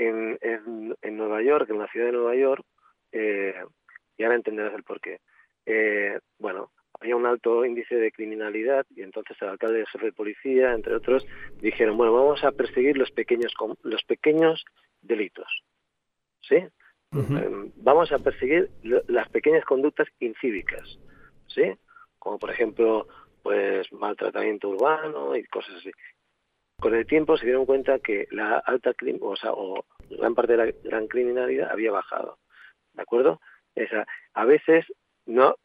en, 0.00 0.38
en, 0.40 0.96
en, 1.02 1.16
Nueva 1.16 1.42
York, 1.42 1.68
en 1.68 1.78
la 1.78 1.88
ciudad 1.88 2.06
de 2.06 2.12
Nueva 2.12 2.34
York, 2.34 2.64
eh, 3.12 3.54
y 4.16 4.22
ahora 4.22 4.36
entenderás 4.36 4.74
el 4.74 4.82
porqué. 4.82 5.20
Eh, 5.66 6.18
bueno, 6.38 6.70
había 6.98 7.16
un 7.16 7.26
alto 7.26 7.64
índice 7.64 7.96
de 7.96 8.12
criminalidad 8.12 8.86
y 8.90 9.02
entonces 9.02 9.36
el 9.40 9.48
alcalde 9.48 9.78
y 9.78 9.80
el 9.82 9.86
jefe 9.88 10.06
de 10.06 10.12
policía, 10.12 10.72
entre 10.72 10.94
otros, 10.94 11.26
dijeron, 11.60 11.96
bueno, 11.96 12.14
vamos 12.14 12.42
a 12.44 12.52
perseguir 12.52 12.96
los 12.96 13.10
pequeños, 13.10 13.52
los 13.82 14.02
pequeños 14.04 14.64
delitos. 15.02 15.48
¿Sí? 16.40 16.56
Em, 17.12 17.72
vamos 17.76 18.12
a 18.12 18.18
perseguir 18.18 18.70
las 18.82 19.28
pequeñas 19.28 19.64
conductas 19.64 20.08
incívicas. 20.18 20.98
¿Sí? 21.46 21.72
Como 22.18 22.38
por 22.38 22.50
ejemplo, 22.50 23.06
pues 23.42 23.92
maltratamiento 23.92 24.68
urbano 24.68 25.36
y 25.36 25.44
cosas 25.44 25.76
así. 25.76 25.90
Con 26.80 26.94
el 26.94 27.06
tiempo 27.06 27.36
se 27.36 27.44
dieron 27.44 27.66
cuenta 27.66 27.98
que 27.98 28.26
la 28.30 28.58
alta 28.58 28.92
o, 29.20 29.36
sea, 29.36 29.52
o 29.52 29.84
gran 30.08 30.34
parte 30.34 30.56
de 30.56 30.58
la 30.58 30.72
gran 30.82 31.06
criminalidad 31.08 31.70
había 31.70 31.92
bajado. 31.92 32.38
¿De 32.94 33.02
acuerdo? 33.02 33.40
A 34.34 34.44
veces 34.44 34.86
no 35.26 35.56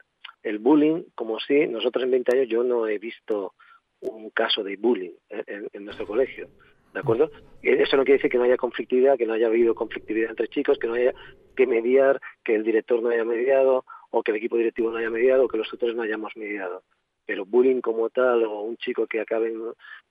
el 0.43 0.59
bullying, 0.59 1.03
como 1.15 1.39
si 1.39 1.67
nosotros 1.67 2.03
en 2.03 2.11
20 2.11 2.35
años 2.35 2.49
yo 2.49 2.63
no 2.63 2.87
he 2.87 2.99
visto 2.99 3.53
un 4.01 4.29
caso 4.29 4.63
de 4.63 4.75
bullying 4.75 5.13
en, 5.29 5.85
nuestro 5.85 6.05
colegio. 6.05 6.49
¿De 6.93 6.99
acuerdo? 6.99 7.31
Eso 7.61 7.97
no 7.97 8.03
quiere 8.03 8.17
decir 8.17 8.29
que 8.29 8.37
no 8.37 8.43
haya 8.43 8.57
conflictividad, 8.57 9.17
que 9.17 9.25
no 9.25 9.33
haya 9.33 9.47
habido 9.47 9.73
conflictividad 9.73 10.29
entre 10.29 10.47
chicos, 10.49 10.77
que 10.77 10.87
no 10.87 10.93
haya 10.93 11.13
que 11.55 11.65
mediar, 11.65 12.21
que 12.43 12.55
el 12.55 12.63
director 12.63 13.01
no 13.01 13.09
haya 13.09 13.23
mediado, 13.25 13.85
o 14.11 14.21
que 14.21 14.31
el 14.31 14.37
equipo 14.37 14.57
directivo 14.57 14.91
no 14.91 14.97
haya 14.97 15.09
mediado, 15.09 15.45
o 15.45 15.47
que 15.47 15.57
los 15.57 15.69
tutores 15.69 15.95
no 15.95 16.03
hayamos 16.03 16.35
mediado 16.35 16.83
pero 17.25 17.45
bullying 17.45 17.81
como 17.81 18.09
tal 18.09 18.43
o 18.43 18.61
un 18.61 18.77
chico 18.77 19.07
que 19.07 19.21
acabe 19.21 19.53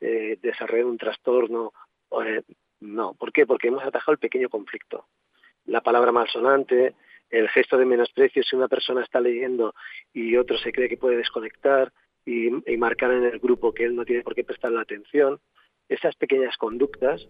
eh, 0.01 0.39
desarrollando 0.43 0.93
un 0.93 0.99
trastorno, 0.99 1.73
eh, 2.25 2.43
no. 2.81 3.15
¿Por 3.15 3.33
qué? 3.33 3.47
Porque 3.47 3.69
hemos 3.69 3.85
atajado 3.85 4.13
el 4.13 4.19
pequeño 4.19 4.49
conflicto. 4.49 5.07
La 5.67 5.81
palabra 5.81 6.13
malsonante, 6.13 6.95
el 7.31 7.49
gesto 7.49 7.79
de 7.79 7.87
menosprecio 7.87 8.43
si 8.43 8.57
una 8.57 8.69
persona 8.69 9.03
está 9.03 9.21
leyendo 9.21 9.75
y 10.13 10.37
otro 10.37 10.59
se 10.59 10.73
cree 10.73 10.89
que 10.89 10.97
puede 10.97 11.17
desconectar 11.17 11.93
y, 12.27 12.51
marcar 12.77 13.13
en 13.13 13.25
el 13.25 13.39
grupo 13.39 13.73
que 13.73 13.85
él 13.85 13.95
no 13.95 14.05
tiene 14.05 14.23
por 14.23 14.35
qué 14.35 14.45
prestar 14.45 14.73
la 14.73 14.83
atención, 14.83 15.41
esas 15.89 16.15
pequeñas 16.17 16.57
conductas 16.57 17.27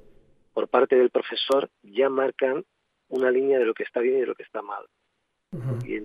por 0.52 0.68
parte 0.68 0.96
del 0.96 1.10
profesor 1.10 1.70
ya 1.82 2.08
marcan 2.08 2.64
una 3.08 3.30
línea 3.30 3.58
de 3.58 3.64
lo 3.64 3.74
que 3.74 3.82
está 3.82 4.00
bien 4.00 4.18
y 4.18 4.20
de 4.20 4.26
lo 4.26 4.34
que 4.34 4.44
está 4.44 4.62
mal. 4.62 4.84
y, 5.84 6.00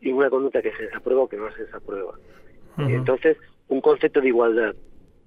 y, 0.00 0.12
una 0.12 0.30
conducta 0.30 0.62
que 0.62 0.72
se 0.72 0.84
desaprueba 0.84 1.22
o 1.22 1.28
que 1.28 1.36
no 1.36 1.50
se 1.52 1.64
desaprueba. 1.64 2.18
Entonces, 2.78 3.36
un 3.68 3.80
concepto 3.80 4.20
de 4.20 4.28
igualdad, 4.28 4.74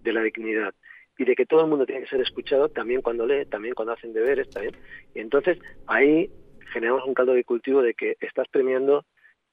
de 0.01 0.13
la 0.13 0.21
dignidad 0.21 0.73
y 1.17 1.25
de 1.25 1.35
que 1.35 1.45
todo 1.45 1.61
el 1.61 1.67
mundo 1.67 1.85
tiene 1.85 2.01
que 2.01 2.09
ser 2.09 2.21
escuchado 2.21 2.69
también 2.69 3.01
cuando 3.01 3.25
lee, 3.25 3.45
también 3.45 3.73
cuando 3.73 3.93
hacen 3.93 4.13
deberes, 4.13 4.49
también. 4.49 4.75
Y 5.15 5.19
entonces 5.19 5.57
ahí 5.87 6.29
generamos 6.71 7.05
un 7.05 7.13
caldo 7.13 7.33
de 7.33 7.43
cultivo 7.43 7.81
de 7.81 7.93
que 7.93 8.15
estás 8.19 8.47
premiando 8.49 9.05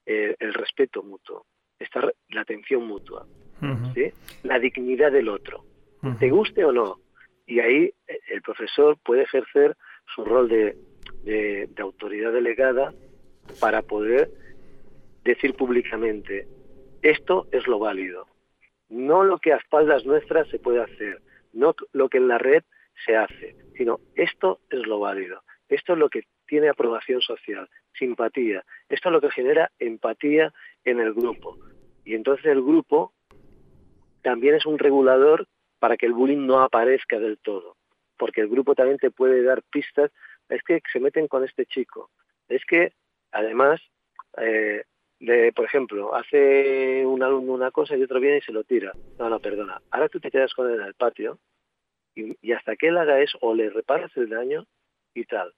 eh, 0.05 0.35
el 0.39 0.53
respeto 0.53 1.01
mutuo, 1.01 1.45
está 1.79 2.01
la 2.29 2.41
atención 2.41 2.85
mutua, 2.85 3.25
¿sí? 3.93 4.11
la 4.43 4.59
dignidad 4.59 5.11
del 5.11 5.29
otro, 5.29 5.63
te 6.19 6.29
guste 6.29 6.63
o 6.63 6.71
no. 6.71 6.99
Y 7.47 7.59
ahí 7.59 7.93
eh, 8.07 8.19
el 8.31 8.41
profesor 8.41 8.97
puede 9.03 9.23
ejercer 9.23 9.75
su 10.13 10.23
rol 10.23 10.47
de, 10.47 10.77
de 11.23 11.81
autoridad 11.81 12.31
delegada 12.31 12.93
para 13.59 13.81
poder 13.81 14.29
decir 15.23 15.55
públicamente, 15.55 16.47
esto 17.05 17.47
es 17.51 17.67
lo 17.67 17.77
válido. 17.77 18.27
No 18.89 19.23
lo 19.23 19.37
que 19.37 19.53
a 19.53 19.57
espaldas 19.57 20.05
nuestras 20.05 20.47
se 20.49 20.57
puede 20.57 20.81
hacer, 20.81 21.21
no 21.53 21.75
lo 21.93 22.09
que 22.09 22.17
en 22.17 22.27
la 22.27 22.39
red 22.39 22.63
se 23.05 23.15
hace, 23.15 23.55
sino 23.77 23.99
esto 24.15 24.59
es 24.71 24.85
lo 24.87 24.99
válido. 24.99 25.43
Esto 25.69 25.93
es 25.93 25.99
lo 25.99 26.09
que 26.09 26.23
tiene 26.47 26.67
aprobación 26.67 27.21
social, 27.21 27.69
simpatía. 27.93 28.63
Esto 28.89 29.09
es 29.09 29.13
lo 29.13 29.21
que 29.21 29.29
genera 29.29 29.71
empatía 29.77 30.51
en 30.83 30.99
el 30.99 31.13
grupo. 31.13 31.59
Y 32.05 32.15
entonces 32.15 32.45
el 32.47 32.61
grupo 32.61 33.13
también 34.23 34.55
es 34.55 34.65
un 34.65 34.79
regulador 34.79 35.47
para 35.77 35.97
que 35.97 36.07
el 36.07 36.13
bullying 36.13 36.47
no 36.47 36.61
aparezca 36.61 37.19
del 37.19 37.37
todo. 37.37 37.77
Porque 38.17 38.41
el 38.41 38.47
grupo 38.47 38.73
también 38.73 38.97
te 38.97 39.11
puede 39.11 39.43
dar 39.43 39.61
pistas. 39.69 40.11
Es 40.49 40.63
que 40.63 40.81
se 40.91 40.99
meten 40.99 41.27
con 41.27 41.43
este 41.43 41.67
chico. 41.67 42.09
Es 42.47 42.65
que, 42.65 42.93
además, 43.31 43.79
eh, 44.37 44.85
de, 45.19 45.51
por 45.53 45.65
ejemplo, 45.65 46.15
hace 46.15 47.05
un 47.05 47.23
alumno 47.23 47.53
una 47.53 47.71
cosa 47.71 47.95
y 47.95 48.03
otro 48.03 48.19
viene 48.19 48.37
y 48.37 48.41
se 48.41 48.51
lo 48.51 48.63
tira. 48.63 48.91
No, 49.17 49.29
no, 49.29 49.39
perdona. 49.39 49.81
Ahora 49.91 50.09
tú 50.09 50.19
te 50.19 50.31
quedas 50.31 50.53
con 50.53 50.69
él 50.69 50.79
en 50.79 50.87
el 50.87 50.93
patio 50.93 51.39
y, 52.15 52.51
hasta 52.51 52.75
que 52.75 52.87
él 52.87 52.97
haga 52.97 53.19
eso 53.21 53.37
o 53.41 53.53
le 53.53 53.69
reparas 53.69 54.15
el 54.17 54.29
daño 54.29 54.65
y 55.13 55.25
tal. 55.25 55.53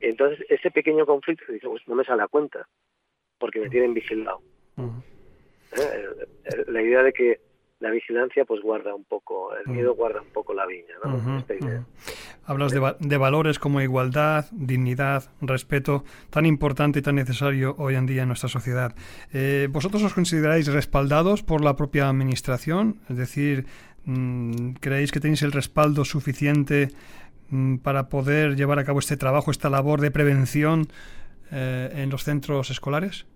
Entonces, 0.00 0.44
ese 0.48 0.70
pequeño 0.70 1.04
conflicto, 1.04 1.52
dice, 1.52 1.68
pues 1.68 1.86
no 1.86 1.94
me 1.94 2.04
sale 2.04 2.22
a 2.22 2.28
cuenta 2.28 2.66
porque 3.38 3.60
me 3.60 3.68
tienen 3.68 3.94
vigilado. 3.94 4.40
¿Eh? 4.76 6.64
La 6.68 6.82
idea 6.82 7.02
de 7.02 7.12
que 7.12 7.40
la 7.80 7.90
vigilancia 7.90 8.44
pues 8.44 8.60
guarda 8.60 8.94
un 8.94 9.04
poco, 9.04 9.54
el 9.56 9.66
miedo 9.66 9.94
guarda 9.94 10.20
un 10.20 10.28
poco 10.28 10.54
la 10.54 10.66
viña, 10.66 10.94
¿no? 11.02 11.38
Esta 11.38 11.54
idea. 11.54 11.84
Hablas 12.50 12.72
de, 12.72 13.16
valores 13.16 13.60
como 13.60 13.80
igualdad, 13.80 14.46
dignidad, 14.50 15.22
respeto, 15.40 16.02
tan 16.30 16.46
importante 16.46 16.98
y 16.98 17.02
tan 17.02 17.14
necesario 17.14 17.76
hoy 17.78 17.94
en 17.94 18.06
día 18.06 18.22
en 18.22 18.26
nuestra 18.26 18.48
sociedad. 18.48 18.92
Eh, 19.32 19.68
¿Vosotros 19.70 20.02
os 20.02 20.14
consideráis 20.14 20.66
respaldados 20.66 21.44
por 21.44 21.62
la 21.62 21.76
propia 21.76 22.08
Administración? 22.08 22.96
Es 23.08 23.18
decir, 23.18 23.66
mm, 24.04 24.72
¿creéis 24.80 25.12
que 25.12 25.20
tenéis 25.20 25.42
el 25.42 25.52
respaldo 25.52 26.04
suficiente 26.04 26.88
mm, 27.50 27.76
para 27.76 28.08
poder 28.08 28.56
llevar 28.56 28.80
a 28.80 28.84
cabo 28.84 28.98
este 28.98 29.16
trabajo, 29.16 29.52
esta 29.52 29.70
labor 29.70 30.00
de 30.00 30.10
prevención 30.10 30.88
eh, 31.52 31.90
en 31.94 32.10
los 32.10 32.24
centros 32.24 32.68
escolares? 32.70 33.28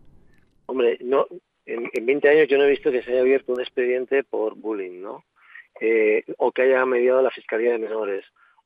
Hombre, 0.66 0.98
no, 1.02 1.28
en, 1.66 1.88
en 1.92 2.04
20 2.04 2.28
años 2.30 2.48
yo 2.48 2.58
no 2.58 2.64
he 2.64 2.70
visto 2.70 2.90
que 2.90 3.02
se 3.02 3.12
haya 3.12 3.20
abierto 3.20 3.52
un 3.52 3.60
expediente 3.60 4.24
por 4.24 4.56
bullying, 4.56 5.00
¿no? 5.00 5.22
Eh, 5.80 6.24
o 6.38 6.50
que 6.50 6.62
haya 6.62 6.84
mediado 6.84 7.22
la 7.22 7.30
Fiscalía 7.30 7.70
de 7.70 7.78
Menores 7.78 8.24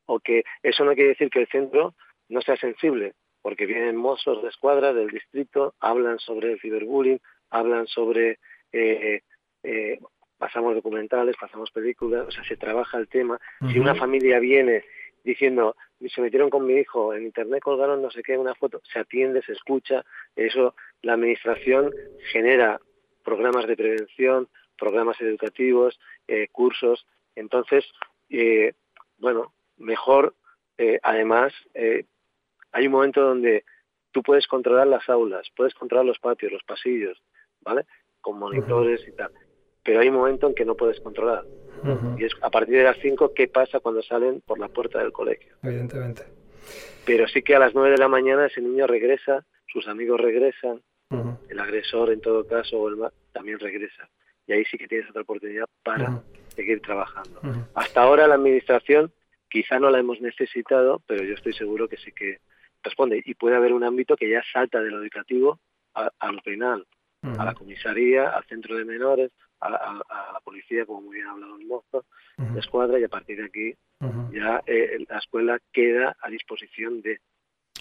o 0.09 0.21
que 0.21 0.45
eso 0.63 0.85
no 0.85 0.95
quiere 0.95 1.11
decir 1.11 1.31
que 1.31 1.41
el 1.41 1.49
centro 1.49 1.95
no 2.29 2.41
sea 2.41 2.57
sensible, 2.57 3.15
porque 3.43 3.67
vienen 3.67 3.97
mozos 3.97 4.43
de 4.43 4.49
escuadra 4.49 4.93
del 4.93 5.09
distrito, 5.09 5.75
hablan 5.81 6.19
sobre 6.19 6.53
el 6.53 6.61
ciberbullying, 6.61 7.21
hablan 7.51 7.87
sobre, 7.87 8.39
eh, 8.73 9.23
eh, 9.63 9.99
pasamos 10.39 10.75
documentales, 10.75 11.37
pasamos 11.39 11.71
películas, 11.71 12.27
o 12.27 12.31
sea, 12.31 12.43
se 12.45 12.57
trabaja 12.57 12.97
el 12.99 13.09
tema. 13.09 13.39
Si 13.71 13.79
una 13.79 13.95
familia 13.95 14.39
viene 14.39 14.85
diciendo, 15.25 15.77
se 16.07 16.23
metieron 16.23 16.49
con 16.49 16.67
mi 16.67 16.75
hijo, 16.75 17.13
en 17.13 17.25
internet 17.25 17.63
colgaron 17.63 18.01
no 18.01 18.11
sé 18.11 18.23
qué, 18.23 18.39
una 18.39 18.55
foto, 18.55 18.81
se 18.91 19.01
atiende, 19.01 19.43
se 19.43 19.53
escucha, 19.53 20.07
eso 20.37 20.75
la 21.03 21.15
administración 21.15 21.93
genera 22.33 22.81
programas 23.25 23.67
de 23.67 23.77
prevención, 23.77 24.49
programas 24.79 25.21
educativos, 25.21 26.01
eh, 26.29 26.49
cursos, 26.51 27.07
entonces, 27.35 27.85
bueno, 29.19 29.53
mejor, 29.79 30.35
eh, 30.77 30.99
además, 31.03 31.53
eh, 31.75 32.05
hay 32.73 32.87
un 32.87 32.93
momento 32.93 33.23
donde 33.23 33.65
tú 34.13 34.23
puedes 34.23 34.47
controlar 34.47 34.87
las 34.87 35.09
aulas, 35.09 35.49
puedes 35.57 35.75
controlar 35.75 36.07
los 36.07 36.19
patios, 36.19 36.53
los 36.53 36.63
pasillos, 36.65 37.21
¿vale? 37.61 37.87
Con 38.21 38.39
monitores 38.39 39.07
y 39.07 39.13
tal. 39.13 39.31
Pero 39.83 40.01
hay 40.01 40.09
un 40.09 40.17
momento 40.17 40.49
en 40.49 40.55
que 40.55 40.65
no 40.65 40.75
puedes 40.75 41.01
controlar. 41.01 41.45
Y 42.19 42.25
es 42.25 42.33
a 42.43 42.51
partir 42.51 42.77
de 42.77 42.83
las 42.83 42.99
5, 42.99 43.33
¿qué 43.35 43.47
pasa 43.47 43.79
cuando 43.79 44.03
salen 44.03 44.41
por 44.41 44.59
la 44.59 44.69
puerta 44.69 44.99
del 44.99 45.13
colegio? 45.13 45.55
Evidentemente. 45.63 46.25
Pero 47.07 47.29
sí 47.29 47.43
que 47.43 47.55
a 47.55 47.61
las 47.61 47.73
9 47.73 47.93
de 47.93 47.99
la 47.99 48.09
mañana 48.09 48.47
ese 48.47 48.61
niño 48.61 48.87
regresa, 48.89 49.47
sus 49.67 49.87
amigos 49.87 50.21
regresan, 50.21 50.83
el 51.49 51.59
agresor 51.61 52.13
en 52.13 52.21
todo 52.21 52.47
caso 52.47 52.79
o 52.79 52.89
el 52.89 52.97
también 53.33 53.59
regresa. 53.59 54.09
Y 54.47 54.53
ahí 54.53 54.65
sí 54.65 54.77
que 54.77 54.89
tienes 54.89 55.09
otra 55.09 55.23
oportunidad 55.23 55.67
para 55.83 56.23
seguir 56.55 56.81
trabajando. 56.81 57.41
Hasta 57.75 58.03
ahora 58.03 58.27
la 58.27 58.35
administración 58.35 59.13
Quizá 59.49 59.79
no 59.79 59.91
la 59.91 59.99
hemos 59.99 60.21
necesitado, 60.21 61.03
pero 61.07 61.25
yo 61.25 61.35
estoy 61.35 61.53
seguro 61.53 61.89
que 61.89 61.97
sí 61.97 62.13
que 62.13 62.39
responde. 62.83 63.23
Y 63.25 63.35
puede 63.35 63.57
haber 63.57 63.73
un 63.73 63.85
ámbito 63.85 64.17
que 64.17 64.31
ya 64.31 64.43
salta 64.53 64.81
de 64.81 64.91
lo 64.91 65.03
educativo 65.03 65.59
a, 65.95 66.33
lo 66.33 66.41
penal, 66.43 66.87
a 67.23 67.45
la 67.45 67.55
comisaría, 67.55 68.31
al 68.31 68.45
centro 68.45 68.77
de 68.77 68.85
menores, 68.85 69.33
a, 69.61 69.71
la 69.71 70.41
policía, 70.45 70.87
como 70.87 71.03
muy 71.03 71.17
bien 71.17 71.27
ha 71.27 71.33
hablado 71.33 71.57
el 71.57 71.67
mozo, 71.67 72.05
de 72.37 72.61
escuadra, 72.61 73.01
y 73.01 73.05
a 73.05 73.09
partir 73.09 73.39
de 73.39 73.47
aquí 73.47 73.75
ya 74.33 74.63
eh, 74.67 75.05
la 75.09 75.19
escuela 75.19 75.59
queda 75.73 76.17
a 76.21 76.31
disposición 76.31 77.01
de 77.03 77.21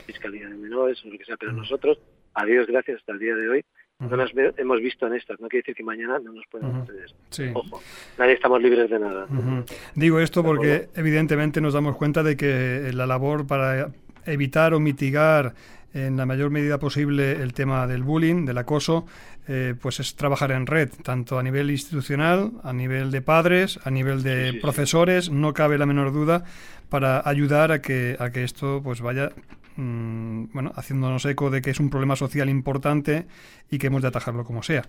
Fiscalía 0.06 0.48
de 0.48 0.56
Menores 0.56 1.04
o 1.04 1.10
lo 1.10 1.18
que 1.18 1.26
sea. 1.26 1.38
Pero 1.38 1.52
nosotros, 1.52 2.00
a 2.34 2.46
Dios 2.46 2.68
gracias, 2.68 2.98
hasta 2.98 3.12
el 3.12 3.20
día 3.20 3.36
de 3.36 3.50
hoy, 3.50 3.66
no 4.00 4.16
nos 4.16 4.32
hemos 4.58 4.80
visto 4.80 5.08
en 5.08 5.14
estas, 5.14 5.40
no 5.40 5.48
quiere 5.48 5.64
decir 5.64 5.76
que 5.76 5.84
mañana 5.84 6.20
no 6.20 6.32
nos 6.32 6.46
puedan 6.52 6.86
suceder. 6.86 7.56
Ojo, 7.56 7.82
nadie 8.18 8.34
estamos 8.34 8.62
libres 8.62 8.90
de 8.90 9.00
nada. 9.00 9.28
Digo 9.96 10.20
esto 10.20 10.44
porque 10.44 10.90
evidentemente 10.96 11.62
nos 11.62 11.74
damos 11.74 11.96
cuenta 11.96 12.22
de 12.22 12.38
que 12.38 12.92
la 12.94 13.08
labor 13.08 13.48
para 13.48 13.90
evitar 14.26 14.74
o 14.74 14.80
mitigar 14.80 15.56
en 15.94 16.16
la 16.18 16.26
mayor 16.26 16.52
medida 16.52 16.78
posible 16.78 17.42
el 17.42 17.54
tema 17.54 17.88
del 17.88 18.04
bullying, 18.04 18.46
del 18.46 18.60
acoso, 18.60 19.08
eh, 19.48 19.74
pues 19.82 20.00
es 20.00 20.16
trabajar 20.16 20.52
en 20.52 20.68
red, 20.68 20.90
tanto 21.02 21.40
a 21.40 21.44
nivel 21.44 21.72
institucional, 21.72 22.52
a 22.64 22.74
nivel 22.74 23.10
de 23.10 23.22
padres, 23.22 23.80
a 23.84 23.90
nivel 23.90 24.22
de 24.22 24.60
profesores, 24.62 25.32
no 25.32 25.54
cabe 25.54 25.78
la 25.78 25.86
menor 25.86 26.12
duda 26.12 26.44
para 26.90 27.28
ayudar 27.28 27.72
a 27.72 27.82
que, 27.82 28.16
a 28.20 28.30
que 28.30 28.44
esto 28.44 28.82
pues 28.84 29.02
vaya 29.02 29.32
mm, 29.78 30.52
bueno, 30.54 30.72
haciéndonos 30.76 31.26
eco 31.26 31.50
de 31.50 31.62
que 31.62 31.70
es 31.70 31.80
un 31.80 31.90
problema 31.90 32.16
social 32.16 32.50
importante 32.50 33.26
y 33.72 33.78
que 33.78 33.88
hemos 33.88 34.02
de 34.02 34.10
atajarlo 34.10 34.44
como 34.44 34.64
sea. 34.64 34.84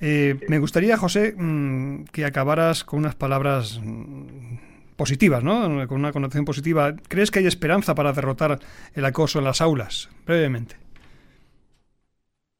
Eh, 0.00 0.38
me 0.48 0.58
gustaría, 0.58 0.96
José, 0.96 1.34
mm, 1.36 2.04
que 2.04 2.24
acabaras 2.24 2.84
con 2.84 3.00
unas 3.00 3.14
palabras 3.14 3.80
mm, 3.82 4.96
positivas, 4.96 5.42
¿no? 5.42 5.86
Con 5.86 5.98
una 5.98 6.12
connotación 6.12 6.44
positiva. 6.44 6.94
¿Crees 7.08 7.30
que 7.30 7.40
hay 7.40 7.46
esperanza 7.46 7.94
para 7.94 8.12
derrotar 8.12 8.58
el 8.94 9.04
acoso 9.04 9.38
en 9.38 9.44
las 9.44 9.60
aulas? 9.60 10.08
Brevemente. 10.26 10.76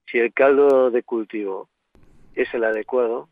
Si 0.07 0.19
el 0.19 0.33
caldo 0.33 0.91
de 0.91 1.03
cultivo 1.03 1.69
es 2.35 2.53
el 2.53 2.65
adecuado, 2.65 3.29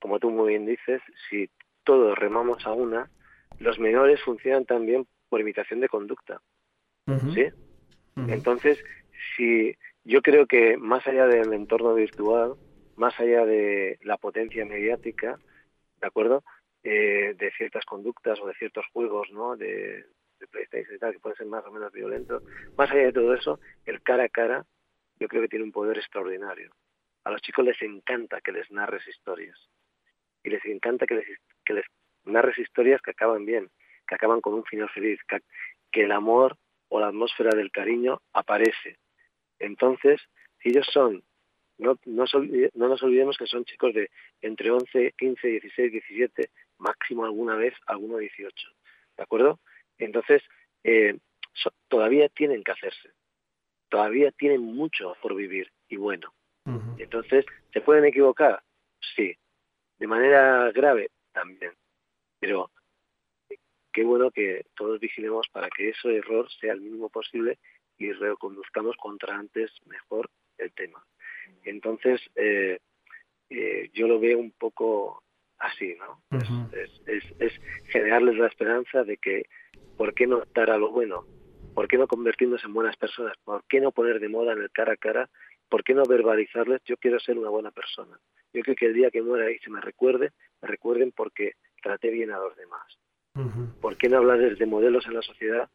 como 0.00 0.18
tú 0.18 0.30
muy 0.30 0.50
bien 0.50 0.66
dices, 0.66 1.00
si 1.28 1.48
todos 1.84 2.18
remamos 2.18 2.66
a 2.66 2.72
una, 2.72 3.08
los 3.58 3.78
menores 3.78 4.20
funcionan 4.22 4.64
también 4.64 5.06
por 5.28 5.40
imitación 5.40 5.80
de 5.80 5.88
conducta. 5.88 6.40
¿Sí? 7.32 7.44
Entonces, 8.16 8.82
si 9.36 9.76
yo 10.04 10.22
creo 10.22 10.46
que 10.46 10.76
más 10.78 11.06
allá 11.06 11.26
del 11.26 11.52
entorno 11.52 11.94
virtual, 11.94 12.54
más 12.96 13.18
allá 13.20 13.44
de 13.44 13.98
la 14.02 14.16
potencia 14.16 14.64
mediática, 14.64 15.38
¿de 16.00 16.06
acuerdo? 16.06 16.42
Eh, 16.82 17.34
de 17.36 17.50
ciertas 17.52 17.84
conductas 17.84 18.38
o 18.40 18.46
de 18.46 18.54
ciertos 18.54 18.86
juegos, 18.92 19.30
¿no? 19.32 19.56
De, 19.56 20.06
PlayStation 20.50 20.94
y 20.94 20.98
tal, 20.98 21.12
que 21.12 21.18
pueden 21.18 21.36
ser 21.36 21.46
más 21.46 21.64
o 21.64 21.72
menos 21.72 21.90
violentos, 21.92 22.42
más 22.76 22.90
allá 22.90 23.06
de 23.06 23.12
todo 23.12 23.34
eso, 23.34 23.58
el 23.86 24.02
cara 24.02 24.24
a 24.24 24.28
cara, 24.28 24.66
yo 25.18 25.28
creo 25.28 25.42
que 25.42 25.48
tiene 25.48 25.64
un 25.64 25.72
poder 25.72 25.96
extraordinario. 25.96 26.70
A 27.24 27.30
los 27.30 27.40
chicos 27.42 27.64
les 27.64 27.80
encanta 27.82 28.40
que 28.40 28.52
les 28.52 28.70
narres 28.70 29.06
historias. 29.08 29.58
Y 30.44 30.50
les 30.50 30.64
encanta 30.66 31.06
que 31.06 31.14
les, 31.14 31.26
que 31.64 31.72
les 31.72 31.86
narres 32.24 32.58
historias 32.58 33.00
que 33.02 33.10
acaban 33.10 33.44
bien, 33.44 33.70
que 34.06 34.14
acaban 34.14 34.40
con 34.40 34.54
un 34.54 34.64
final 34.64 34.88
feliz, 34.90 35.18
que, 35.26 36.02
el 36.02 36.12
amor 36.12 36.58
o 36.88 37.00
la 37.00 37.08
atmósfera 37.08 37.54
del 37.54 37.70
cariño 37.70 38.20
aparece. 38.32 38.98
Entonces, 39.58 40.20
ellos 40.60 40.86
son, 40.92 41.22
no, 41.78 41.98
no, 42.04 42.24
no 42.74 42.88
nos 42.88 43.02
olvidemos 43.02 43.36
que 43.36 43.46
son 43.46 43.64
chicos 43.64 43.94
de 43.94 44.10
entre 44.40 44.70
11, 44.70 45.14
15, 45.16 45.48
16, 45.48 45.92
17, 45.92 46.50
máximo 46.78 47.24
alguna 47.24 47.56
vez, 47.56 47.74
alguno 47.86 48.18
18. 48.18 48.68
¿De 49.16 49.22
acuerdo? 49.22 49.60
Entonces, 49.98 50.42
eh, 50.84 51.18
todavía 51.88 52.28
tienen 52.28 52.62
que 52.62 52.72
hacerse. 52.72 53.10
Todavía 53.88 54.30
tienen 54.32 54.62
mucho 54.62 55.16
por 55.22 55.34
vivir 55.34 55.70
y 55.88 55.96
bueno. 55.96 56.32
Entonces, 56.98 57.44
¿se 57.72 57.80
pueden 57.80 58.04
equivocar? 58.04 58.60
Sí. 59.14 59.36
De 59.98 60.06
manera 60.08 60.72
grave, 60.72 61.10
también. 61.32 61.72
Pero 62.40 62.70
qué 63.96 64.04
bueno 64.04 64.30
que 64.30 64.66
todos 64.76 65.00
vigilemos 65.00 65.48
para 65.50 65.70
que 65.70 65.88
ese 65.88 66.16
error 66.16 66.46
sea 66.60 66.74
el 66.74 66.82
mínimo 66.82 67.08
posible 67.08 67.58
y 67.96 68.12
reconduzcamos 68.12 68.94
contra 68.98 69.38
antes 69.38 69.72
mejor 69.86 70.28
el 70.58 70.70
tema. 70.72 71.02
Entonces, 71.64 72.20
eh, 72.34 72.78
eh, 73.48 73.88
yo 73.94 74.06
lo 74.06 74.20
veo 74.20 74.38
un 74.38 74.50
poco 74.50 75.22
así, 75.56 75.96
¿no? 75.98 76.20
es, 76.72 77.24
es, 77.38 77.52
generarles 77.86 78.36
la 78.36 78.48
esperanza 78.48 79.02
de 79.02 79.16
que, 79.16 79.46
¿por 79.96 80.12
qué 80.12 80.26
no 80.26 80.42
estar 80.42 80.70
a 80.70 80.76
lo 80.76 80.90
bueno? 80.90 81.24
¿Por 81.74 81.88
qué 81.88 81.96
no 81.96 82.06
convertirnos 82.06 82.62
en 82.64 82.74
buenas 82.74 82.98
personas? 82.98 83.32
¿Por 83.44 83.64
qué 83.64 83.80
no 83.80 83.92
poner 83.92 84.20
de 84.20 84.28
moda 84.28 84.52
en 84.52 84.60
el 84.60 84.70
cara 84.72 84.92
a 84.92 84.98
cara? 84.98 85.30
¿Por 85.70 85.82
qué 85.84 85.94
no 85.94 86.02
verbalizarles, 86.04 86.82
yo 86.84 86.98
quiero 86.98 87.18
ser 87.18 87.38
una 87.38 87.48
buena 87.48 87.70
persona? 87.70 88.20
Yo 88.52 88.60
creo 88.60 88.76
que 88.76 88.86
el 88.86 88.94
día 88.94 89.10
que 89.10 89.22
muera 89.22 89.50
y 89.50 89.58
se 89.60 89.70
me 89.70 89.80
recuerde, 89.80 90.32
me 90.60 90.68
recuerden 90.68 91.12
porque 91.12 91.52
traté 91.80 92.10
bien 92.10 92.30
a 92.30 92.38
los 92.38 92.54
demás. 92.56 92.98
¿Por 93.80 93.96
qué 93.96 94.08
no 94.08 94.18
hablar 94.18 94.38
de 94.38 94.66
modelos 94.66 95.06
en 95.06 95.14
la 95.14 95.22
sociedad 95.22 95.68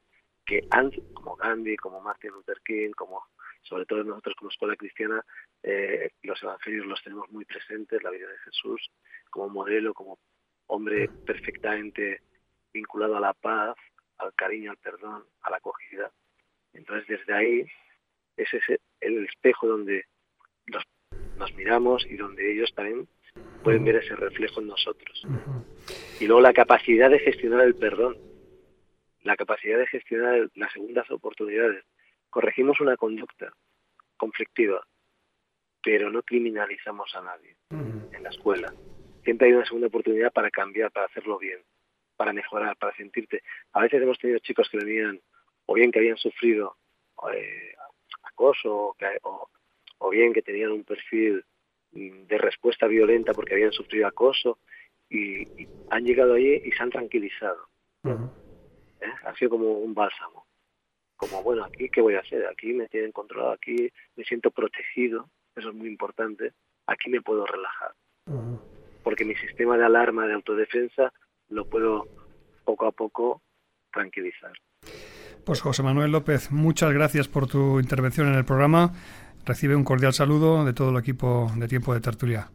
que 0.46 0.68
han, 0.72 0.92
como 1.14 1.36
Gandhi, 1.36 1.78
como 1.78 2.02
Martin 2.02 2.32
Luther 2.32 2.60
King, 2.66 2.92
como 2.92 3.24
sobre 3.62 3.86
todo 3.86 4.04
nosotros 4.04 4.36
como 4.36 4.50
escuela 4.50 4.76
cristiana, 4.76 5.24
eh, 5.62 6.10
los 6.24 6.42
evangelios 6.42 6.88
los 6.88 7.04
tenemos 7.04 7.30
muy 7.32 7.46
presentes, 7.46 8.02
la 8.02 8.10
vida 8.10 8.28
de 8.28 8.38
Jesús 8.40 8.90
como 9.30 9.50
modelo, 9.50 9.94
como 9.94 10.18
hombre 10.68 11.10
perfectamente 11.26 12.22
vinculado 12.74 13.18
a 13.18 13.20
la 13.20 13.34
paz, 13.34 13.76
al 14.18 14.34
cariño, 14.34 14.72
al 14.72 14.78
perdón, 14.78 15.24
a 15.42 15.52
la 15.52 15.58
acogida. 15.58 16.12
Entonces 16.74 17.08
desde 17.08 17.34
ahí 17.34 17.66
ese 18.38 18.58
es 18.58 18.80
el 19.02 19.26
espejo 19.26 19.68
donde 19.68 20.06
nos 21.38 21.54
miramos 21.56 22.06
y 22.06 22.18
donde 22.18 22.54
ellos 22.54 22.74
también 22.76 23.08
pueden 23.64 23.84
ver 23.84 23.96
ese 23.98 24.16
reflejo 24.16 24.62
en 24.62 24.68
nosotros. 24.68 25.26
Y 26.22 26.28
luego 26.28 26.42
la 26.42 26.54
capacidad 26.54 27.10
de 27.10 27.18
gestionar 27.18 27.62
el 27.62 27.74
perdón, 27.74 28.16
la 29.24 29.36
capacidad 29.36 29.80
de 29.80 29.88
gestionar 29.88 30.52
las 30.54 30.72
segundas 30.72 31.10
oportunidades. 31.10 31.84
Corregimos 32.30 32.80
una 32.80 32.96
conducta 32.96 33.52
conflictiva, 34.18 34.86
pero 35.84 36.12
no 36.12 36.22
criminalizamos 36.22 37.16
a 37.16 37.22
nadie 37.22 37.56
en 37.72 38.22
la 38.22 38.30
escuela. 38.30 38.72
Siempre 39.24 39.48
hay 39.48 39.54
una 39.54 39.66
segunda 39.66 39.88
oportunidad 39.88 40.32
para 40.32 40.52
cambiar, 40.52 40.92
para 40.92 41.08
hacerlo 41.08 41.40
bien, 41.40 41.58
para 42.16 42.34
mejorar, 42.34 42.78
para 42.78 42.96
sentirte. 42.96 43.42
A 43.74 43.82
veces 43.82 44.00
hemos 44.00 44.20
tenido 44.20 44.38
chicos 44.38 44.70
que 44.70 44.78
venían, 44.78 45.20
o 45.66 45.74
bien 45.74 45.92
que 45.92 45.98
habían 45.98 46.18
sufrido 46.18 46.78
eh, 47.34 47.74
acoso, 48.26 48.96
o, 49.24 49.50
o 49.98 50.10
bien 50.12 50.34
que 50.34 50.44
tenían 50.44 50.72
un 50.72 50.84
perfil 50.84 51.44
de 51.94 52.38
respuesta 52.38 52.86
violenta 52.86 53.34
porque 53.34 53.56
habían 53.56 53.74
sufrido 53.74 54.06
acoso 54.06 54.60
y, 55.12 55.68
han 55.90 56.06
llegado 56.06 56.36
allí 56.36 56.62
y 56.64 56.72
se 56.72 56.82
han 56.82 56.90
tranquilizado. 56.90 57.68
¿Eh? 58.06 59.14
Ha 59.26 59.36
sido 59.36 59.52
como 59.52 59.72
un 59.72 59.94
bálsamo. 59.94 60.46
Como, 61.18 61.44
bueno, 61.44 61.66
aquí 61.66 61.90
qué 61.90 62.02
voy 62.02 62.16
a 62.16 62.22
hacer, 62.22 62.46
aquí 62.48 62.74
me 62.74 62.88
tienen 62.88 63.12
controlado, 63.12 63.52
aquí 63.52 63.92
me 64.16 64.24
siento 64.24 64.50
protegido, 64.50 65.30
eso 65.56 65.70
es 65.70 65.76
muy 65.76 65.88
importante, 65.88 66.54
aquí 66.88 67.10
me 67.10 67.22
puedo 67.22 67.46
relajar. 67.46 67.92
Porque 69.04 69.26
mi 69.26 69.36
sistema 69.36 69.78
de 69.78 69.86
alarma 69.86 70.26
de 70.26 70.34
autodefensa 70.34 71.14
lo 71.50 71.66
puedo 71.66 72.08
poco 72.64 72.88
a 72.88 72.92
poco 72.92 73.42
tranquilizar. 73.92 74.54
Pues 75.46 75.62
José 75.62 75.84
Manuel 75.84 76.12
López, 76.12 76.52
muchas 76.52 76.94
gracias 76.94 77.28
por 77.28 77.48
tu 77.48 77.80
intervención 77.80 78.28
en 78.28 78.36
el 78.36 78.46
programa 78.46 78.94
recibe 79.46 79.76
un 79.76 79.84
cordial 79.84 80.14
saludo 80.14 80.66
de 80.66 80.74
todo 80.74 80.92
el 80.92 80.98
equipo 80.98 81.52
de 81.56 81.68
Tiempo 81.68 81.94
de 81.94 82.02
Tertulia. 82.02 82.50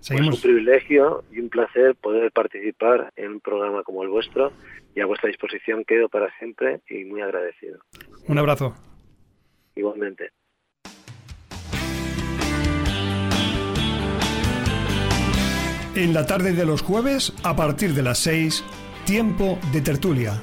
Seguimos. 0.00 0.38
Es 0.38 0.44
un 0.44 0.50
privilegio 0.50 1.24
y 1.32 1.40
un 1.40 1.48
placer 1.48 1.96
poder 1.96 2.30
participar 2.32 3.12
en 3.16 3.32
un 3.32 3.40
programa 3.40 3.82
como 3.82 4.02
el 4.02 4.08
vuestro 4.08 4.52
y 4.94 5.00
a 5.00 5.06
vuestra 5.06 5.28
disposición 5.28 5.84
quedo 5.84 6.08
para 6.08 6.28
siempre 6.38 6.80
y 6.88 7.04
muy 7.04 7.20
agradecido. 7.20 7.80
Un 8.26 8.38
abrazo. 8.38 8.74
Igualmente. 9.74 10.30
En 15.94 16.14
la 16.14 16.26
tarde 16.26 16.52
de 16.52 16.64
los 16.64 16.82
jueves, 16.82 17.32
a 17.42 17.56
partir 17.56 17.90
de 17.90 18.02
las 18.02 18.18
6, 18.18 18.64
Tiempo 19.04 19.58
de 19.72 19.80
Tertulia 19.80 20.40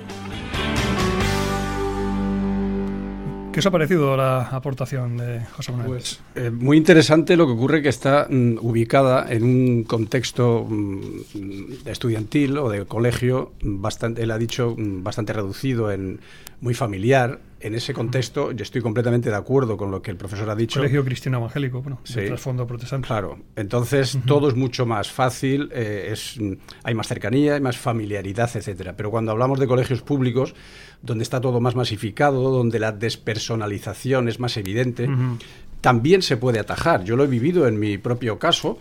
¿Qué 3.55 3.59
os 3.59 3.65
ha 3.67 3.71
parecido 3.71 4.17
la 4.17 4.49
aportación 4.49 5.15
de 5.15 5.39
José 5.45 5.71
Manuel? 5.71 5.91
Pues 5.91 6.19
eh, 6.35 6.49
muy 6.49 6.75
interesante 6.75 7.37
lo 7.37 7.45
que 7.45 7.53
ocurre 7.53 7.81
que 7.81 7.87
está 7.87 8.27
mm, 8.29 8.57
ubicada 8.59 9.31
en 9.31 9.43
un 9.43 9.83
contexto 9.85 10.67
mm, 10.69 11.87
estudiantil 11.87 12.57
o 12.57 12.67
de 12.67 12.83
colegio 12.83 13.53
bastante, 13.61 14.23
él 14.23 14.31
ha 14.31 14.37
dicho, 14.37 14.75
mm, 14.77 15.03
bastante 15.03 15.31
reducido, 15.31 15.89
en 15.89 16.19
muy 16.61 16.73
familiar. 16.73 17.39
En 17.59 17.73
ese 17.73 17.93
contexto 17.93 18.51
yo 18.51 18.61
estoy 18.61 18.81
completamente 18.81 19.29
de 19.29 19.35
acuerdo 19.35 19.75
con 19.75 19.89
lo 19.89 20.01
que 20.01 20.11
el 20.11 20.17
profesor 20.17 20.49
ha 20.49 20.55
dicho. 20.55 20.79
Colegio 20.79 21.03
cristiano 21.03 21.39
evangélico, 21.39 21.81
bueno, 21.81 21.99
de 22.13 22.27
trasfondo 22.27 22.67
protestante. 22.67 23.07
Claro, 23.07 23.39
entonces 23.55 24.19
todo 24.25 24.49
es 24.49 24.55
mucho 24.55 24.85
más 24.85 25.11
fácil, 25.11 25.69
eh, 25.73 26.09
es, 26.11 26.37
hay 26.83 26.93
más 26.93 27.07
cercanía, 27.07 27.55
hay 27.55 27.61
más 27.61 27.77
familiaridad, 27.77 28.51
etcétera. 28.53 28.95
Pero 28.95 29.09
cuando 29.09 29.31
hablamos 29.31 29.59
de 29.59 29.67
colegios 29.67 30.01
públicos, 30.01 30.53
donde 31.01 31.23
está 31.23 31.41
todo 31.41 31.59
más 31.59 31.75
masificado, 31.75 32.51
donde 32.51 32.77
la 32.77 32.91
despersonalización 32.91 34.27
es 34.27 34.39
más 34.39 34.57
evidente, 34.57 35.09
también 35.81 36.21
se 36.21 36.37
puede 36.37 36.59
atajar. 36.59 37.03
Yo 37.03 37.15
lo 37.15 37.23
he 37.23 37.27
vivido 37.27 37.67
en 37.67 37.79
mi 37.79 37.97
propio 37.97 38.37
caso. 38.37 38.77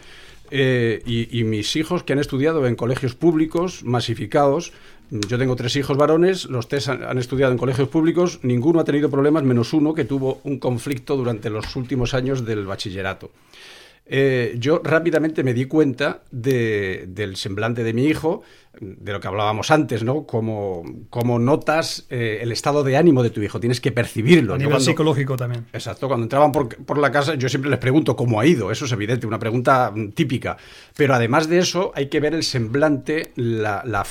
Eh, 0.50 1.02
y, 1.06 1.42
mis 1.44 1.74
hijos 1.74 2.04
que 2.04 2.12
han 2.12 2.18
estudiado 2.18 2.66
en 2.66 2.76
colegios 2.76 3.14
públicos 3.14 3.82
masificados, 3.82 4.72
yo 5.10 5.38
tengo 5.38 5.54
tres 5.56 5.76
hijos 5.76 5.96
varones, 5.96 6.46
los 6.46 6.68
tres 6.68 6.88
han, 6.88 7.18
estudiado 7.18 7.52
en 7.52 7.58
colegios 7.58 7.88
públicos, 7.88 8.40
ninguno 8.42 8.80
ha 8.80 8.84
tenido 8.84 9.10
problemas, 9.10 9.42
menos 9.42 9.72
uno 9.72 9.94
que 9.94 10.04
tuvo 10.04 10.40
un 10.44 10.58
conflicto 10.58 11.16
durante 11.16 11.50
los 11.50 11.76
últimos 11.76 12.14
años 12.14 12.44
del 12.44 12.66
bachillerato. 12.66 13.30
Eh, 14.06 14.56
yo 14.58 14.82
rápidamente 14.84 15.42
me 15.42 15.54
di 15.54 15.64
cuenta 15.64 16.22
del 16.30 17.36
semblante 17.36 17.82
de 17.82 17.94
mi 17.94 18.04
hijo, 18.04 18.42
de 18.78 19.12
lo 19.12 19.20
que 19.20 19.28
hablábamos 19.28 19.70
antes, 19.70 20.04
¿no? 20.04 20.26
Como, 20.26 20.82
como 21.08 21.38
notas 21.38 22.06
eh, 22.10 22.40
el 22.42 22.52
estado 22.52 22.84
de 22.84 22.98
ánimo 22.98 23.22
de 23.22 23.30
tu 23.30 23.40
hijo, 23.40 23.60
tienes 23.60 23.80
que 23.80 23.92
percibirlo. 23.92 24.54
A 24.54 24.58
nivel 24.58 24.80
psicológico 24.80 25.36
también. 25.36 25.66
Exacto, 25.72 26.08
cuando 26.08 26.24
entraban 26.24 26.52
por, 26.52 26.98
la 26.98 27.10
casa 27.10 27.34
yo 27.36 27.48
siempre 27.48 27.70
les 27.70 27.78
pregunto 27.78 28.14
cómo 28.14 28.40
ha 28.40 28.46
ido, 28.46 28.70
eso 28.70 28.84
es 28.84 28.92
evidente, 28.92 29.26
una 29.26 29.38
pregunta 29.38 29.90
mm, 29.94 30.10
típica. 30.10 30.58
Pero 30.96 31.14
además 31.14 31.48
de 31.48 31.58
eso 31.58 31.92
hay 31.94 32.08
que 32.08 32.20
ver 32.20 32.34
el 32.34 32.42
semblante, 32.42 33.32
la, 33.36 34.04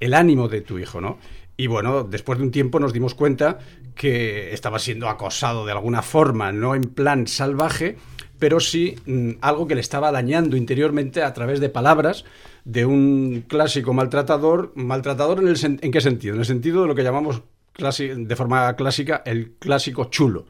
el 0.00 0.14
ánimo 0.14 0.48
de 0.48 0.62
tu 0.62 0.78
hijo, 0.78 1.00
¿no? 1.00 1.18
Y 1.56 1.68
bueno, 1.68 2.02
después 2.02 2.38
de 2.38 2.44
un 2.44 2.50
tiempo 2.50 2.80
nos 2.80 2.92
dimos 2.92 3.14
cuenta 3.14 3.58
que 3.94 4.52
estaba 4.52 4.78
siendo 4.78 5.08
acosado 5.08 5.64
de 5.64 5.72
alguna 5.72 6.02
forma, 6.02 6.52
no 6.52 6.74
en 6.74 6.82
plan 6.82 7.26
salvaje, 7.26 7.96
pero 8.38 8.60
sí 8.60 8.96
mm, 9.06 9.32
algo 9.40 9.66
que 9.66 9.74
le 9.74 9.80
estaba 9.80 10.12
dañando 10.12 10.56
interiormente 10.56 11.22
a 11.22 11.32
través 11.32 11.60
de 11.60 11.68
palabras 11.68 12.24
de 12.64 12.84
un 12.84 13.44
clásico 13.46 13.92
maltratador. 13.92 14.72
¿Maltratador 14.74 15.40
en, 15.40 15.48
el 15.48 15.56
en 15.62 15.90
qué 15.90 16.00
sentido? 16.00 16.34
En 16.34 16.40
el 16.40 16.46
sentido 16.46 16.82
de 16.82 16.88
lo 16.88 16.94
que 16.94 17.02
llamamos 17.02 17.42
de 17.78 18.36
forma 18.36 18.74
clásica 18.74 19.22
el 19.24 19.52
clásico 19.58 20.06
chulo. 20.06 20.46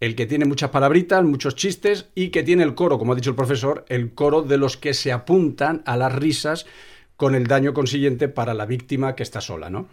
El 0.00 0.14
que 0.14 0.26
tiene 0.26 0.44
muchas 0.44 0.70
palabritas, 0.70 1.24
muchos 1.24 1.56
chistes 1.56 2.06
y 2.14 2.28
que 2.28 2.42
tiene 2.42 2.62
el 2.62 2.74
coro, 2.74 2.98
como 2.98 3.12
ha 3.12 3.16
dicho 3.16 3.30
el 3.30 3.36
profesor, 3.36 3.84
el 3.88 4.12
coro 4.12 4.42
de 4.42 4.56
los 4.56 4.76
que 4.76 4.94
se 4.94 5.10
apuntan 5.10 5.82
a 5.86 5.96
las 5.96 6.14
risas 6.14 6.66
con 7.16 7.34
el 7.34 7.48
daño 7.48 7.74
consiguiente 7.74 8.28
para 8.28 8.54
la 8.54 8.64
víctima 8.64 9.16
que 9.16 9.24
está 9.24 9.40
sola, 9.40 9.70
¿no? 9.70 9.88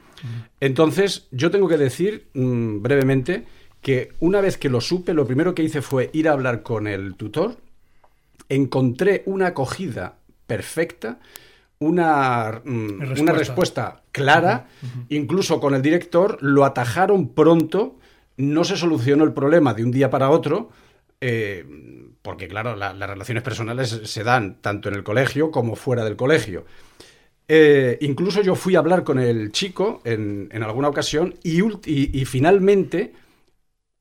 Entonces, 0.59 1.27
yo 1.31 1.49
tengo 1.49 1.67
que 1.67 1.77
decir 1.77 2.27
mm, 2.35 2.83
brevemente 2.83 3.45
que 3.85 4.13
una 4.19 4.41
vez 4.41 4.57
que 4.57 4.67
lo 4.67 4.81
supe, 4.81 5.13
lo 5.13 5.27
primero 5.27 5.53
que 5.53 5.61
hice 5.61 5.83
fue 5.83 6.09
ir 6.11 6.27
a 6.27 6.31
hablar 6.31 6.63
con 6.63 6.87
el 6.87 7.13
tutor, 7.13 7.57
encontré 8.49 9.21
una 9.27 9.49
acogida 9.49 10.15
perfecta, 10.47 11.19
una, 11.77 12.63
mm, 12.65 12.99
respuesta. 13.01 13.21
una 13.21 13.31
respuesta 13.33 14.01
clara, 14.11 14.69
incluso 15.09 15.59
con 15.59 15.75
el 15.75 15.83
director 15.83 16.39
lo 16.41 16.65
atajaron 16.65 17.29
pronto, 17.35 17.99
no 18.37 18.63
se 18.63 18.75
solucionó 18.75 19.23
el 19.23 19.33
problema 19.33 19.75
de 19.75 19.83
un 19.83 19.91
día 19.91 20.09
para 20.09 20.31
otro, 20.31 20.71
eh, 21.21 21.63
porque 22.23 22.47
claro, 22.47 22.75
las 22.75 22.97
relaciones 22.97 23.43
personales 23.43 24.01
se 24.03 24.23
dan 24.23 24.61
tanto 24.61 24.89
en 24.89 24.95
el 24.95 25.03
colegio 25.03 25.51
como 25.51 25.75
fuera 25.75 26.03
del 26.03 26.15
colegio. 26.15 26.65
Eh, 27.47 27.99
incluso 28.01 28.41
yo 28.41 28.55
fui 28.55 28.75
a 28.75 28.79
hablar 28.79 29.03
con 29.03 29.19
el 29.19 29.51
chico 29.51 30.01
en, 30.05 30.49
alguna 30.63 30.89
ocasión 30.89 31.35
y, 31.43 31.61
y 31.85 32.25
finalmente 32.25 33.13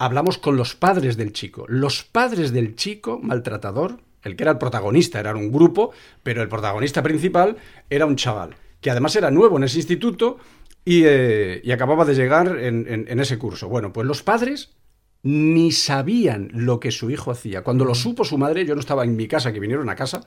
hablamos 0.05 0.39
con 0.39 0.57
los 0.57 0.75
padres 0.75 1.17
del 1.17 1.33
chico. 1.33 1.65
Los 1.69 2.05
padres 2.05 2.53
del 2.53 2.77
chico 2.77 3.19
maltratador, 3.23 4.01
el 4.23 4.37
que 4.37 4.45
era 4.45 4.53
el 4.53 4.59
protagonista, 4.59 5.21
era 5.21 5.35
un 5.35 5.51
grupo, 5.51 5.93
pero 6.23 6.43
el 6.43 6.49
protagonista 6.49 7.03
principal 7.03 7.57
era 7.89 8.07
un 8.07 8.17
chaval, 8.17 8.55
que 8.81 8.91
además 8.91 9.17
era 9.17 9.31
nuevo 9.31 9.57
en 9.57 9.65
ese 9.65 9.79
instituto 9.79 10.39
y, 10.85 11.03
eh, 11.05 11.63
acababa 11.73 12.05
de 12.05 12.15
llegar 12.15 12.59
en, 12.59 13.21
ese 13.21 13.39
curso. 13.39 13.69
Bueno, 13.69 13.93
pues 13.93 14.07
los 14.07 14.23
padres 14.23 14.75
ni 15.23 15.73
sabían 15.73 16.51
lo 16.53 16.81
que 16.81 16.91
su 16.91 17.11
hijo 17.11 17.31
hacía. 17.31 17.65
Cuando 17.65 17.87
lo 17.87 17.95
supo 17.95 18.25
su 18.25 18.37
madre, 18.37 18.67
yo 18.67 18.75
no 18.75 18.81
estaba 18.81 19.05
en 19.05 19.17
mi 19.17 19.27
casa, 19.27 19.55
que 19.55 19.61
vinieron 19.61 19.89
a 19.89 19.97
casa, 19.97 20.21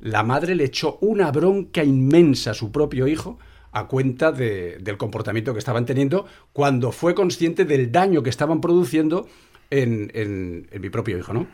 la 0.00 0.24
madre 0.24 0.56
le 0.56 0.64
echó 0.64 0.98
una 1.00 1.30
bronca 1.30 1.84
inmensa 1.84 2.50
a 2.50 2.54
su 2.54 2.72
propio 2.72 3.06
hijo 3.06 3.38
a 3.72 3.86
cuenta 3.86 4.32
del 4.32 4.96
comportamiento 4.98 5.52
que 5.52 5.58
estaban 5.58 5.86
teniendo 5.86 6.26
cuando 6.52 6.92
fue 6.92 7.14
consciente 7.14 7.64
del 7.64 7.90
daño 7.90 8.22
que 8.22 8.30
estaban 8.30 8.60
produciendo 8.60 9.26
en, 9.70 10.68
mi 10.78 10.90
propio 10.90 11.18
hijo, 11.18 11.32
¿no? 11.32 11.46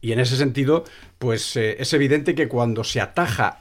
Y 0.00 0.12
en 0.12 0.20
ese 0.20 0.36
sentido, 0.36 0.84
pues 1.18 1.56
eh, 1.56 1.76
es 1.78 1.92
evidente 1.92 2.34
que 2.34 2.48
cuando 2.48 2.84
se 2.84 3.00
ataja 3.00 3.60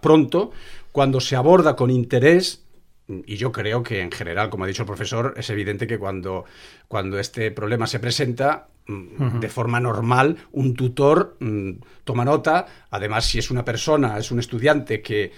pronto, 0.00 0.52
cuando 0.92 1.20
se 1.20 1.36
aborda 1.36 1.76
con 1.76 1.90
interés, 1.90 2.64
y 3.08 3.36
yo 3.36 3.52
creo 3.52 3.82
que 3.82 4.00
en 4.00 4.10
general, 4.10 4.50
como 4.50 4.64
ha 4.64 4.66
dicho 4.66 4.82
el 4.82 4.86
profesor, 4.86 5.34
es 5.36 5.50
evidente 5.50 5.86
que 5.86 5.98
cuando, 5.98 6.44
cuando 6.88 7.18
este 7.18 7.50
problema 7.50 7.86
se 7.86 7.98
presenta, 7.98 8.68
de 8.86 9.48
forma 9.48 9.80
normal, 9.80 10.36
un 10.52 10.74
tutor 10.74 11.36
mm, 11.40 11.70
toma 12.04 12.24
nota, 12.24 12.66
además 12.90 13.24
si 13.24 13.38
es 13.38 13.50
una 13.50 13.64
persona, 13.64 14.18
es 14.18 14.30
un 14.30 14.40
estudiante 14.40 15.00
que 15.00 15.32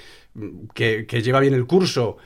que, 0.74 1.22
lleva 1.22 1.40
bien 1.40 1.54
el 1.54 1.66
curso 1.66 2.16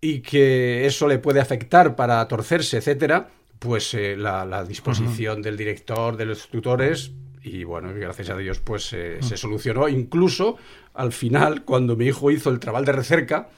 y 0.00 0.20
que 0.20 0.86
eso 0.86 1.06
le 1.06 1.18
puede 1.18 1.40
afectar 1.40 1.94
para 1.94 2.26
torcerse, 2.26 2.78
etcétera, 2.78 3.28
pues 3.58 3.92
eh, 3.94 4.16
la, 4.16 4.64
disposición 4.64 5.42
del 5.42 5.56
director, 5.56 6.16
de 6.16 6.24
los 6.24 6.48
tutores, 6.48 7.12
y 7.42 7.64
bueno, 7.64 7.92
gracias 7.94 8.30
a 8.30 8.36
Dios, 8.36 8.60
pues 8.60 8.92
eh, 8.92 9.18
se 9.20 9.36
solucionó. 9.36 9.88
Incluso 9.88 10.56
al 10.94 11.12
final, 11.12 11.64
cuando 11.64 11.96
mi 11.96 12.06
hijo 12.06 12.30
hizo 12.30 12.50
el 12.50 12.60
trabajo 12.60 12.86
de 12.86 12.92
recerca, 12.92 13.48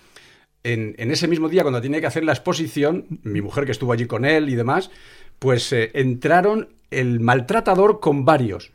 en, 0.65 0.95
ese 1.11 1.27
mismo 1.27 1.49
día, 1.49 1.63
cuando 1.63 1.81
tenía 1.81 2.01
que 2.01 2.07
hacer 2.07 2.25
la 2.25 2.33
exposición, 2.33 3.21
mi 3.25 3.41
mujer 3.41 3.65
que 3.65 3.73
estuvo 3.73 3.93
allí 3.93 4.07
con 4.07 4.25
él 4.25 4.49
y 4.49 4.55
demás, 4.55 4.91
pues 5.43 5.73
eh, 5.73 5.91
entraron 5.95 6.69
el 6.93 7.19
maltratador 7.19 7.99
con 7.99 8.25
varios 8.25 8.71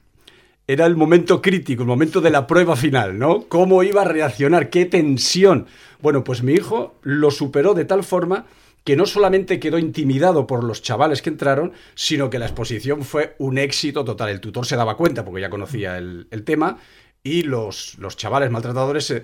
era 0.67 0.85
el 0.85 0.97
momento 0.97 1.41
crítico, 1.41 1.83
el 1.83 1.87
momento 1.87 2.19
de 2.19 2.29
la 2.29 2.45
prueba 2.45 2.75
final, 2.75 3.17
¿no? 3.17 3.45
¿Cómo 3.47 3.83
iba 3.83 4.01
a 4.01 4.05
reaccionar? 4.05 4.69
¿Qué 4.69 4.85
tensión? 4.85 5.65
Bueno, 6.01 6.25
pues 6.25 6.43
mi 6.43 6.51
hijo 6.51 6.95
lo 7.03 7.31
superó 7.31 7.73
de 7.73 7.85
tal 7.85 8.03
forma 8.03 8.47
que 8.83 8.97
no 8.97 9.05
solamente 9.05 9.61
quedó 9.61 9.79
intimidado 9.79 10.45
por 10.45 10.65
los 10.65 10.81
chavales 10.81 11.21
que 11.21 11.29
entraron, 11.29 11.71
sino 11.95 12.29
que 12.29 12.37
la 12.37 12.47
exposición 12.47 13.03
fue 13.03 13.35
un 13.37 13.57
éxito 13.57 14.03
total. 14.03 14.27
El 14.27 14.41
tutor 14.41 14.65
se 14.65 14.75
daba 14.75 14.97
cuenta 14.97 15.23
porque 15.23 15.39
ya 15.39 15.49
conocía 15.49 15.97
el, 15.97 16.43
tema 16.43 16.79
y 17.23 17.43
los, 17.43 17.97
los 17.97 18.17
chavales 18.17 18.51
maltratadores 18.51 19.21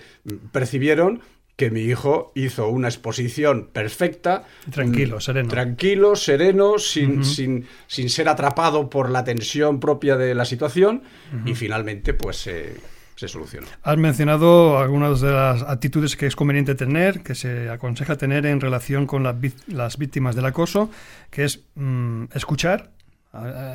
percibieron 0.54 1.20
que 1.56 1.70
mi 1.70 1.82
hijo 1.82 2.32
hizo 2.36 2.68
una 2.68 2.88
exposición 2.88 3.70
perfecta. 3.72 4.46
Tranquilo, 4.72 5.20
sereno. 5.20 5.50
Tranquilo, 5.50 6.16
sereno, 6.16 6.80
sin, 6.80 7.24
sin, 7.24 7.68
sin, 7.88 8.10
ser 8.10 8.28
atrapado 8.28 8.90
por 8.90 9.10
la 9.10 9.24
tensión 9.24 9.80
propia 9.80 10.18
de 10.18 10.34
la 10.34 10.46
situación 10.46 11.04
y 11.46 11.54
finalmente 11.54 12.14
pues 12.14 12.38
se 12.38 13.28
solucionó. 13.28 13.68
Has 13.84 13.98
mencionado 13.98 14.80
algunas 14.80 15.22
de 15.22 15.32
las 15.32 15.62
actitudes 15.64 16.16
que 16.16 16.26
es 16.26 16.36
conveniente 16.36 16.76
tener, 16.76 17.22
que 17.22 17.36
se 17.36 17.70
aconseja 17.70 18.18
tener 18.18 18.46
en 18.46 18.60
relación 18.60 19.06
con 19.06 19.24
las, 19.24 19.98
víctimas 19.98 20.36
del 20.36 20.46
acoso, 20.46 20.90
que 21.30 21.46
es 21.46 21.64
mm, 21.76 22.26
escuchar, 22.34 22.92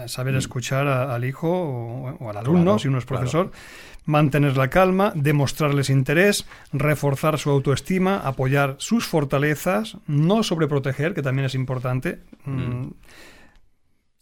saber 0.06 0.34
mm. 0.34 0.38
escuchar 0.38 0.86
al 0.88 1.24
hijo 1.24 1.48
o, 1.48 2.28
al 2.28 2.36
alumno, 2.36 2.78
si 2.78 2.88
uno 2.88 2.98
es 2.98 3.04
profesor 3.04 3.52
mantener 4.08 4.56
la 4.56 4.70
calma, 4.70 5.12
demostrarles 5.14 5.90
interés, 5.90 6.46
reforzar 6.72 7.38
su 7.38 7.50
autoestima, 7.50 8.16
apoyar 8.16 8.76
sus 8.78 9.06
fortalezas, 9.06 9.98
no 10.06 10.42
sobreproteger, 10.42 11.12
que 11.12 11.20
también 11.20 11.44
es 11.44 11.54
importante. 11.54 12.20
Mm, 12.46 12.50
mm. 12.50 12.94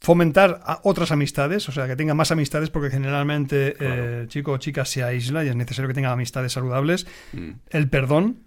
Fomentar 0.01 0.61
otras 0.83 1.13
amistades, 1.13 1.69
o 1.69 1.73
sea, 1.73 1.87
que 1.87 1.95
tenga 1.95 2.15
más 2.15 2.33
amistades, 2.33 2.69
porque 2.69 2.91
generalmente 2.91 3.77
eh, 3.79 4.25
chico 4.27 4.53
o 4.53 4.59
chica 4.59 4.85
se 4.85 5.05
aísla 5.05 5.45
y 5.45 5.49
es 5.49 5.57
necesario 5.57 5.87
que 5.87 5.95
tenga 5.95 6.11
amistades 6.11 6.53
saludables. 6.53 7.07
Mm. 7.33 7.51
El 7.71 7.89
perdón, 7.89 8.41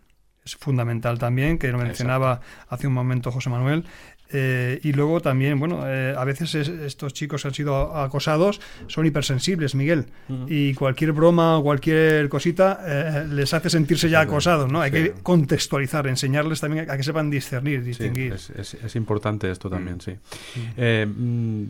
es 0.44 0.58
fundamental 0.58 1.20
también, 1.20 1.58
que 1.58 1.72
lo 1.72 1.78
mencionaba 1.78 2.42
hace 2.68 2.86
un 2.86 2.94
momento 2.94 3.32
José 3.32 3.50
Manuel, 3.50 3.86
eh, 4.32 4.80
y 4.84 4.94
luego 4.94 5.22
también, 5.22 5.60
bueno, 5.60 5.82
eh, 5.88 6.14
a 6.16 6.24
veces 6.24 6.54
estos 6.54 7.14
chicos 7.14 7.46
han 7.48 7.54
sido 7.54 7.96
acosados, 7.98 8.62
son 8.88 9.08
hipersensibles, 9.08 9.74
Miguel, 9.74 10.06
y 10.48 10.76
cualquier 10.76 11.14
broma 11.14 11.58
o 11.58 11.64
cualquier 11.64 12.30
cosita 12.30 12.80
eh, 12.86 13.28
les 13.28 13.54
hace 13.56 13.72
sentirse 13.72 14.08
ya 14.08 14.22
acosados, 14.22 14.72
¿no? 14.72 14.82
Hay 14.82 14.92
que 14.92 15.14
contextualizar, 15.24 16.06
enseñarles 16.06 16.62
también 16.62 16.90
a 16.90 16.96
que 16.96 17.04
sepan 17.04 17.32
discernir, 17.32 17.84
distinguir. 17.84 18.34
es, 18.34 18.96
importante 18.96 19.50
esto 19.50 19.70
también, 19.70 19.98
mm. 19.98 20.02
sí. 20.02 20.12
Mm, 20.78 21.64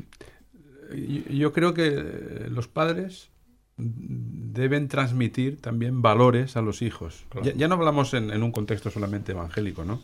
yo 1.38 1.54
creo 1.54 1.74
que 1.74 2.48
los 2.50 2.68
padres 2.68 3.30
deben 3.78 4.90
transmitir 4.90 5.62
también 5.62 6.02
valores 6.02 6.58
a 6.58 6.62
los 6.62 6.82
hijos. 6.82 7.24
Ya, 7.56 7.68
no 7.70 7.76
hablamos 7.76 8.14
en, 8.14 8.32
en, 8.32 8.44
un 8.44 8.52
contexto 8.52 8.92
solamente 8.92 9.32
evangélico, 9.32 9.86
¿no? 9.86 10.02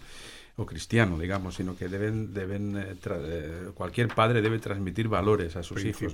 O 0.58 0.66
cristiano, 0.66 1.20
digamos, 1.20 1.56
sino 1.56 1.76
que 1.76 1.90
deben, 1.90 2.34
deben 2.34 2.78
eh, 2.78 2.96
eh, 3.06 3.72
cualquier 3.74 4.08
padre 4.08 4.42
debe 4.42 4.60
transmitir 4.60 5.10
valores 5.10 5.56
a 5.58 5.64
sus 5.64 5.84
hijos, 5.84 6.14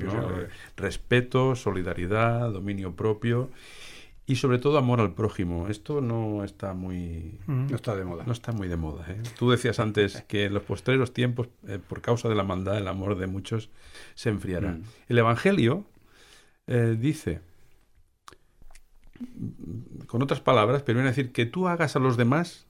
respeto, 0.76 1.56
solidaridad, 1.56 2.52
dominio 2.52 2.96
propio 2.96 3.50
y 4.26 4.38
sobre 4.38 4.58
todo 4.58 4.80
amor 4.80 5.00
al 5.00 5.14
prójimo. 5.14 5.68
Esto 5.68 6.02
no 6.02 6.44
está 6.44 6.74
muy 6.74 7.40
no 7.46 7.76
está 7.76 7.96
de 7.96 8.04
moda. 8.04 8.24
No 8.26 8.34
está 8.34 8.52
muy 8.52 8.68
de 8.68 8.78
moda. 8.78 9.06
¿eh? 9.10 9.22
Tú 9.38 9.52
decías 9.52 9.80
antes 9.80 10.24
que 10.28 10.46
en 10.46 10.56
los 10.56 10.64
postreros 10.64 11.14
tiempos, 11.14 11.50
por 11.88 12.02
causa 12.02 12.28
de 12.28 12.36
la 12.36 12.44
maldad, 12.44 12.78
el 12.78 12.88
amor 12.88 13.18
de 13.18 13.28
muchos 13.28 13.70
se 14.16 14.30
enfriará. 14.30 14.72
Mm. 14.72 14.84
El 15.10 15.18
Evangelio 15.20 15.86
dice 16.98 17.42
con 20.08 20.24
otras 20.24 20.40
palabras, 20.40 20.82
pero 20.82 20.98
viene 20.98 21.10
a 21.10 21.12
decir 21.12 21.32
que 21.32 21.46
tú 21.46 21.68
hagas 21.68 21.96
a 21.96 22.00
los 22.00 22.18
demás 22.18 22.66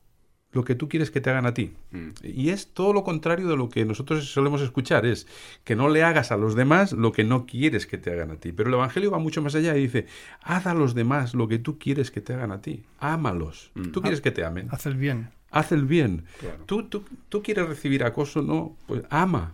lo 0.53 0.63
que 0.63 0.75
tú 0.75 0.89
quieres 0.89 1.11
que 1.11 1.21
te 1.21 1.29
hagan 1.29 1.45
a 1.45 1.53
ti. 1.53 1.73
Mm. 1.91 2.09
Y 2.23 2.49
es 2.49 2.67
todo 2.67 2.93
lo 2.93 3.03
contrario 3.03 3.47
de 3.47 3.55
lo 3.55 3.69
que 3.69 3.85
nosotros 3.85 4.31
solemos 4.31 4.61
escuchar, 4.61 5.05
es 5.05 5.27
que 5.63 5.75
no 5.75 5.89
le 5.89 6.03
hagas 6.03 6.31
a 6.31 6.37
los 6.37 6.55
demás 6.55 6.91
lo 6.93 7.11
que 7.11 7.23
no 7.23 7.45
quieres 7.45 7.87
que 7.87 7.97
te 7.97 8.11
hagan 8.11 8.31
a 8.31 8.35
ti. 8.35 8.51
Pero 8.51 8.69
el 8.69 8.75
Evangelio 8.75 9.11
va 9.11 9.19
mucho 9.19 9.41
más 9.41 9.55
allá 9.55 9.75
y 9.77 9.83
dice, 9.83 10.07
haz 10.41 10.67
a 10.67 10.73
los 10.73 10.93
demás 10.93 11.33
lo 11.33 11.47
que 11.47 11.59
tú 11.59 11.79
quieres 11.79 12.11
que 12.11 12.21
te 12.21 12.33
hagan 12.33 12.51
a 12.51 12.61
ti. 12.61 12.83
Ámalos. 12.99 13.71
Mm. 13.75 13.91
Tú 13.91 14.01
quieres 14.01 14.21
que 14.21 14.31
te 14.31 14.43
amen. 14.43 14.67
Haz 14.71 14.85
el 14.85 14.95
bien. 14.95 15.29
Haz 15.51 15.71
el 15.71 15.85
bien. 15.85 16.25
Tú, 16.65 16.83
tú, 16.83 17.03
tú 17.27 17.43
quieres 17.43 17.67
recibir 17.67 18.03
acoso, 18.03 18.41
no, 18.41 18.77
pues 18.87 19.03
ama, 19.09 19.53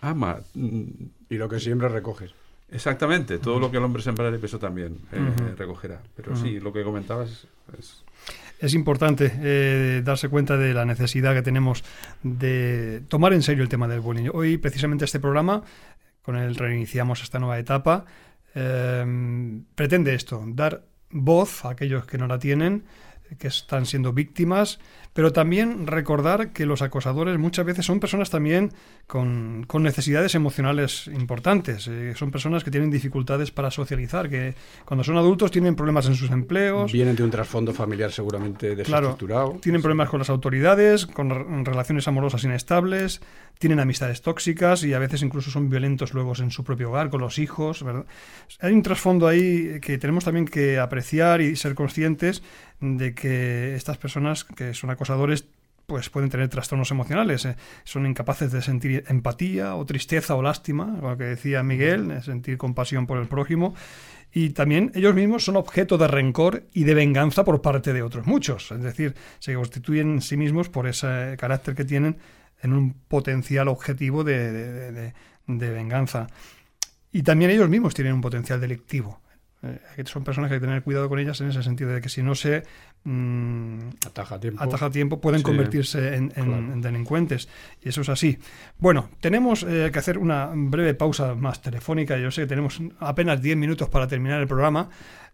ama. 0.00 0.40
Y 0.54 1.36
lo 1.36 1.48
que 1.48 1.60
siempre 1.60 1.88
recoges. 1.88 2.34
Exactamente, 2.68 3.38
todo 3.38 3.60
lo 3.60 3.70
que 3.70 3.76
el 3.76 3.84
hombre 3.84 4.02
sembrare, 4.02 4.40
eso 4.42 4.58
también 4.58 4.98
eh, 5.12 5.54
recogerá. 5.56 6.02
Pero 6.16 6.34
sí, 6.34 6.58
lo 6.58 6.72
que 6.72 6.82
comentabas 6.82 7.46
es 7.78 8.04
es 8.58 8.74
importante 8.74 9.32
eh, 9.40 10.02
darse 10.04 10.28
cuenta 10.28 10.56
de 10.56 10.72
la 10.72 10.84
necesidad 10.84 11.34
que 11.34 11.42
tenemos 11.42 11.84
de 12.22 13.02
tomar 13.08 13.32
en 13.32 13.42
serio 13.42 13.62
el 13.62 13.68
tema 13.68 13.88
del 13.88 14.00
bullying. 14.00 14.30
Hoy, 14.32 14.58
precisamente, 14.58 15.04
este 15.04 15.20
programa, 15.20 15.62
con 16.22 16.36
el 16.36 16.54
reiniciamos 16.54 17.22
esta 17.22 17.38
nueva 17.38 17.58
etapa, 17.58 18.04
eh, 18.54 19.60
pretende 19.74 20.14
esto, 20.14 20.42
dar 20.46 20.84
voz 21.10 21.64
a 21.64 21.70
aquellos 21.70 22.06
que 22.06 22.18
no 22.18 22.26
la 22.26 22.38
tienen, 22.38 22.84
que 23.38 23.48
están 23.48 23.86
siendo 23.86 24.12
víctimas, 24.12 24.78
pero 25.16 25.32
también 25.32 25.86
recordar 25.86 26.52
que 26.52 26.66
los 26.66 26.82
acosadores 26.82 27.38
muchas 27.38 27.64
veces 27.64 27.86
son 27.86 28.00
personas 28.00 28.28
también 28.28 28.72
con, 29.06 29.66
necesidades 29.80 30.34
emocionales 30.34 31.06
importantes. 31.06 31.88
Eh, 31.88 32.12
son 32.14 32.30
personas 32.30 32.64
que 32.64 32.70
tienen 32.70 32.90
dificultades 32.90 33.50
para 33.50 33.70
socializar, 33.70 34.28
que 34.28 34.54
cuando 34.84 35.04
son 35.04 35.16
adultos 35.16 35.50
tienen 35.50 35.74
problemas 35.74 36.06
en 36.06 36.16
sus 36.16 36.30
empleos. 36.30 36.92
Vienen 36.92 37.16
de 37.16 37.22
un 37.22 37.30
trasfondo 37.30 37.72
familiar 37.72 38.12
seguramente 38.12 38.76
desestructurado. 38.76 39.46
Claro, 39.46 39.60
tienen 39.62 39.80
problemas 39.80 40.10
con 40.10 40.18
las 40.18 40.28
autoridades, 40.28 41.06
con 41.06 41.64
relaciones 41.64 42.06
amorosas 42.08 42.44
inestables, 42.44 43.22
tienen 43.58 43.80
amistades 43.80 44.20
tóxicas 44.20 44.84
y 44.84 44.92
a 44.92 44.98
veces 44.98 45.22
incluso 45.22 45.50
son 45.50 45.70
violentos 45.70 46.12
luego 46.12 46.34
en 46.38 46.50
su 46.50 46.62
propio 46.62 46.90
hogar, 46.90 47.08
con 47.08 47.22
los 47.22 47.38
hijos. 47.38 47.82
Hay 48.60 48.72
un 48.74 48.82
trasfondo 48.82 49.26
ahí 49.26 49.80
que 49.80 49.96
tenemos 49.96 50.24
también 50.24 50.44
que 50.44 50.78
apreciar 50.78 51.40
y 51.40 51.56
ser 51.56 51.74
conscientes 51.74 52.42
de 52.80 53.14
que 53.14 53.74
estas 53.74 53.96
personas 53.96 54.44
que 54.44 54.74
son 54.74 54.90
acosadores 55.06 55.46
pues 55.86 56.10
pueden 56.10 56.30
tener 56.30 56.48
trastornos 56.48 56.90
emocionales, 56.90 57.44
eh. 57.44 57.56
son 57.84 58.06
incapaces 58.06 58.50
de 58.50 58.60
sentir 58.60 59.04
empatía 59.06 59.76
o 59.76 59.86
tristeza 59.86 60.34
o 60.34 60.42
lástima, 60.42 60.98
lo 61.00 61.16
que 61.16 61.24
decía 61.24 61.62
Miguel, 61.62 62.22
sentir 62.24 62.58
compasión 62.58 63.06
por 63.06 63.18
el 63.18 63.28
prójimo, 63.28 63.72
y 64.32 64.50
también 64.50 64.90
ellos 64.96 65.14
mismos 65.14 65.44
son 65.44 65.54
objeto 65.54 65.96
de 65.96 66.08
rencor 66.08 66.64
y 66.74 66.82
de 66.82 66.94
venganza 66.94 67.44
por 67.44 67.62
parte 67.62 67.92
de 67.92 68.02
otros 68.02 68.26
muchos, 68.26 68.72
es 68.72 68.82
decir, 68.82 69.14
se 69.38 69.54
constituyen 69.54 70.14
en 70.14 70.22
sí 70.22 70.36
mismos 70.36 70.68
por 70.68 70.88
ese 70.88 71.36
carácter 71.38 71.76
que 71.76 71.84
tienen 71.84 72.16
en 72.62 72.72
un 72.72 72.92
potencial 72.92 73.68
objetivo 73.68 74.24
de, 74.24 75.12
venganza. 75.46 76.26
Y 77.12 77.22
también 77.22 77.50
ellos 77.52 77.68
mismos 77.68 77.94
tienen 77.94 78.14
un 78.14 78.20
potencial 78.20 78.60
delictivo. 78.60 79.20
Eh, 79.96 80.04
son 80.06 80.24
personas 80.24 80.48
que 80.48 80.54
hay 80.54 80.60
que 80.60 80.66
tener 80.66 80.82
cuidado 80.82 81.08
con 81.08 81.18
ellas 81.18 81.40
en 81.40 81.48
ese 81.48 81.62
sentido 81.62 81.90
de 81.90 82.00
que 82.00 82.08
si 82.08 82.22
no 82.22 82.34
se 82.34 82.62
mm, 83.04 83.78
ataja, 84.06 84.38
tiempo. 84.40 84.62
ataja 84.62 84.90
tiempo 84.90 85.20
pueden 85.20 85.42
convertirse 85.42 86.14
en, 86.14 86.80
delincuentes. 86.80 87.48
Y 87.82 87.88
eso 87.88 88.00
es 88.00 88.08
así. 88.08 88.38
Bueno 88.78 89.10
tenemos 89.20 89.62
eh, 89.62 89.90
que 89.92 89.98
hacer 89.98 90.18
una 90.18 90.50
breve 90.54 90.94
pausa 90.94 91.34
más 91.34 91.60
telefónica. 91.62 92.16
Yo 92.16 92.30
sé 92.30 92.42
que 92.42 92.48
tenemos 92.48 92.80
apenas 93.00 93.42
10 93.42 93.56
minutos 93.56 93.88
para 93.88 94.06
terminar 94.06 94.40
el 94.40 94.46
programa 94.46 94.88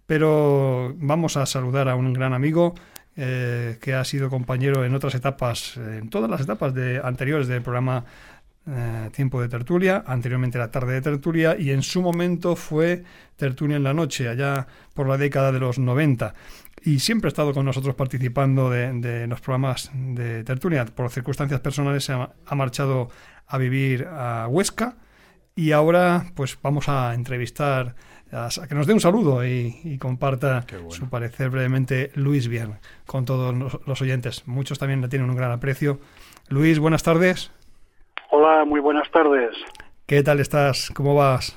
pero 0.06 0.94
vamos 0.98 1.36
a 1.36 1.46
saludar 1.46 1.88
a 1.88 1.94
un 1.94 2.12
gran 2.12 2.34
amigo 2.34 2.74
eh, 3.16 3.78
que 3.80 3.94
ha 3.94 4.04
sido 4.04 4.30
compañero 4.30 4.84
en 4.84 4.94
otras 4.94 5.14
etapas, 5.14 5.76
en 5.76 6.08
todas 6.08 6.30
las 6.30 6.40
etapas 6.40 6.74
de, 6.74 7.00
anteriores 7.02 7.46
del 7.46 7.62
programa 7.62 8.04
eh, 8.66 9.10
Tiempo 9.12 9.40
de 9.40 9.48
Tertulia, 9.48 10.04
anteriormente 10.06 10.58
la 10.58 10.70
tarde 10.70 10.94
de 10.94 11.02
Tertulia, 11.02 11.56
y 11.58 11.70
en 11.70 11.82
su 11.82 12.02
momento 12.02 12.56
fue 12.56 13.04
Tertulia 13.36 13.76
en 13.76 13.82
la 13.82 13.94
noche, 13.94 14.28
allá 14.28 14.66
por 14.94 15.08
la 15.08 15.18
década 15.18 15.52
de 15.52 15.60
los 15.60 15.78
90. 15.78 16.34
Y 16.84 16.98
siempre 16.98 17.28
ha 17.28 17.30
estado 17.30 17.52
con 17.52 17.64
nosotros 17.64 17.94
participando 17.94 18.70
de, 18.70 19.26
los 19.26 19.40
programas 19.40 19.90
de 19.94 20.44
Tertulia. 20.44 20.84
Por 20.84 21.10
circunstancias 21.10 21.60
personales 21.60 22.04
se 22.04 22.12
ha 22.12 22.54
marchado 22.54 23.08
a 23.46 23.58
vivir 23.58 24.06
a 24.10 24.46
Huesca 24.48 24.96
y 25.54 25.72
ahora 25.72 26.26
pues 26.34 26.58
vamos 26.62 26.88
a 26.88 27.14
entrevistar 27.14 27.94
a 28.32 28.48
que 28.66 28.74
nos 28.74 28.86
dé 28.86 28.94
un 28.94 29.00
saludo 29.00 29.46
y, 29.46 29.98
comparta 30.00 30.64
su 30.88 31.08
parecer 31.08 31.50
brevemente 31.50 32.10
Luis 32.14 32.48
Bien 32.48 32.78
con 33.06 33.24
todos 33.24 33.80
los 33.86 34.02
oyentes. 34.02 34.46
Muchos 34.46 34.78
también 34.78 35.02
le 35.02 35.08
tienen 35.08 35.28
un 35.28 35.36
gran 35.36 35.52
aprecio. 35.52 36.00
Luis, 36.48 36.78
buenas 36.78 37.02
tardes. 37.02 37.50
Hola, 38.34 38.64
muy 38.64 38.80
buenas 38.80 39.10
tardes. 39.10 39.54
¿Qué 40.06 40.22
tal 40.22 40.40
estás? 40.40 40.90
¿Cómo 40.96 41.14
vas? 41.14 41.54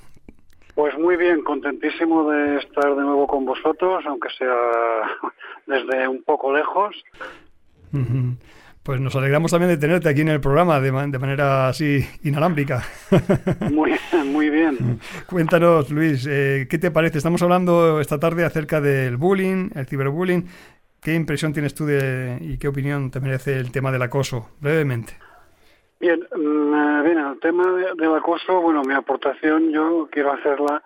Pues 0.76 0.94
muy 1.00 1.16
bien, 1.16 1.42
contentísimo 1.42 2.30
de 2.30 2.58
estar 2.58 2.94
de 2.94 3.02
nuevo 3.02 3.28
con 3.28 3.46
vosotros, 3.46 4.04
aunque 4.06 4.28
sea 4.38 4.54
desde 5.68 6.06
un 6.06 6.22
poco 6.24 6.54
lejos. 6.54 7.02
Pues 8.84 9.00
nos 9.00 9.16
alegramos 9.16 9.52
también 9.52 9.70
de 9.70 9.78
tenerte 9.78 10.10
aquí 10.10 10.20
en 10.20 10.28
el 10.28 10.42
programa 10.42 10.82
de, 10.82 10.92
manera 10.92 11.70
así 11.70 12.06
inalámbrica. 12.24 12.84
Muy, 13.72 13.96
muy 14.26 14.50
bien. 14.50 15.00
Cuéntanos, 15.28 15.90
Luis, 15.92 16.28
eh, 16.30 16.68
¿qué 16.70 16.78
te 16.78 16.92
parece? 16.92 17.20
Estamos 17.20 17.42
hablando 17.42 18.02
esta 18.02 18.20
tarde 18.20 18.44
acerca 18.44 18.82
del 18.82 19.16
bullying, 19.16 19.70
el 19.76 19.86
ciberbullying. 19.86 20.46
¿Qué 21.00 21.14
impresión 21.14 21.54
tienes 21.54 21.74
tú 21.74 21.86
de, 21.86 22.38
y 22.42 22.58
qué 22.58 22.68
opinión 22.68 23.12
te 23.12 23.22
merece 23.22 23.60
el 23.60 23.72
tema 23.72 23.94
del 23.94 24.02
acoso? 24.02 24.50
Brevemente. 24.60 25.14
Bien, 26.06 26.20
mm, 26.36 27.04
bien, 27.04 27.18
el 27.18 27.40
tema 27.40 27.66
del 27.98 28.14
acoso, 28.14 28.62
bueno, 28.62 28.84
mi 28.84 28.94
aportación 28.94 29.72
yo 29.72 30.08
quiero 30.12 30.34
hacerla, 30.34 30.84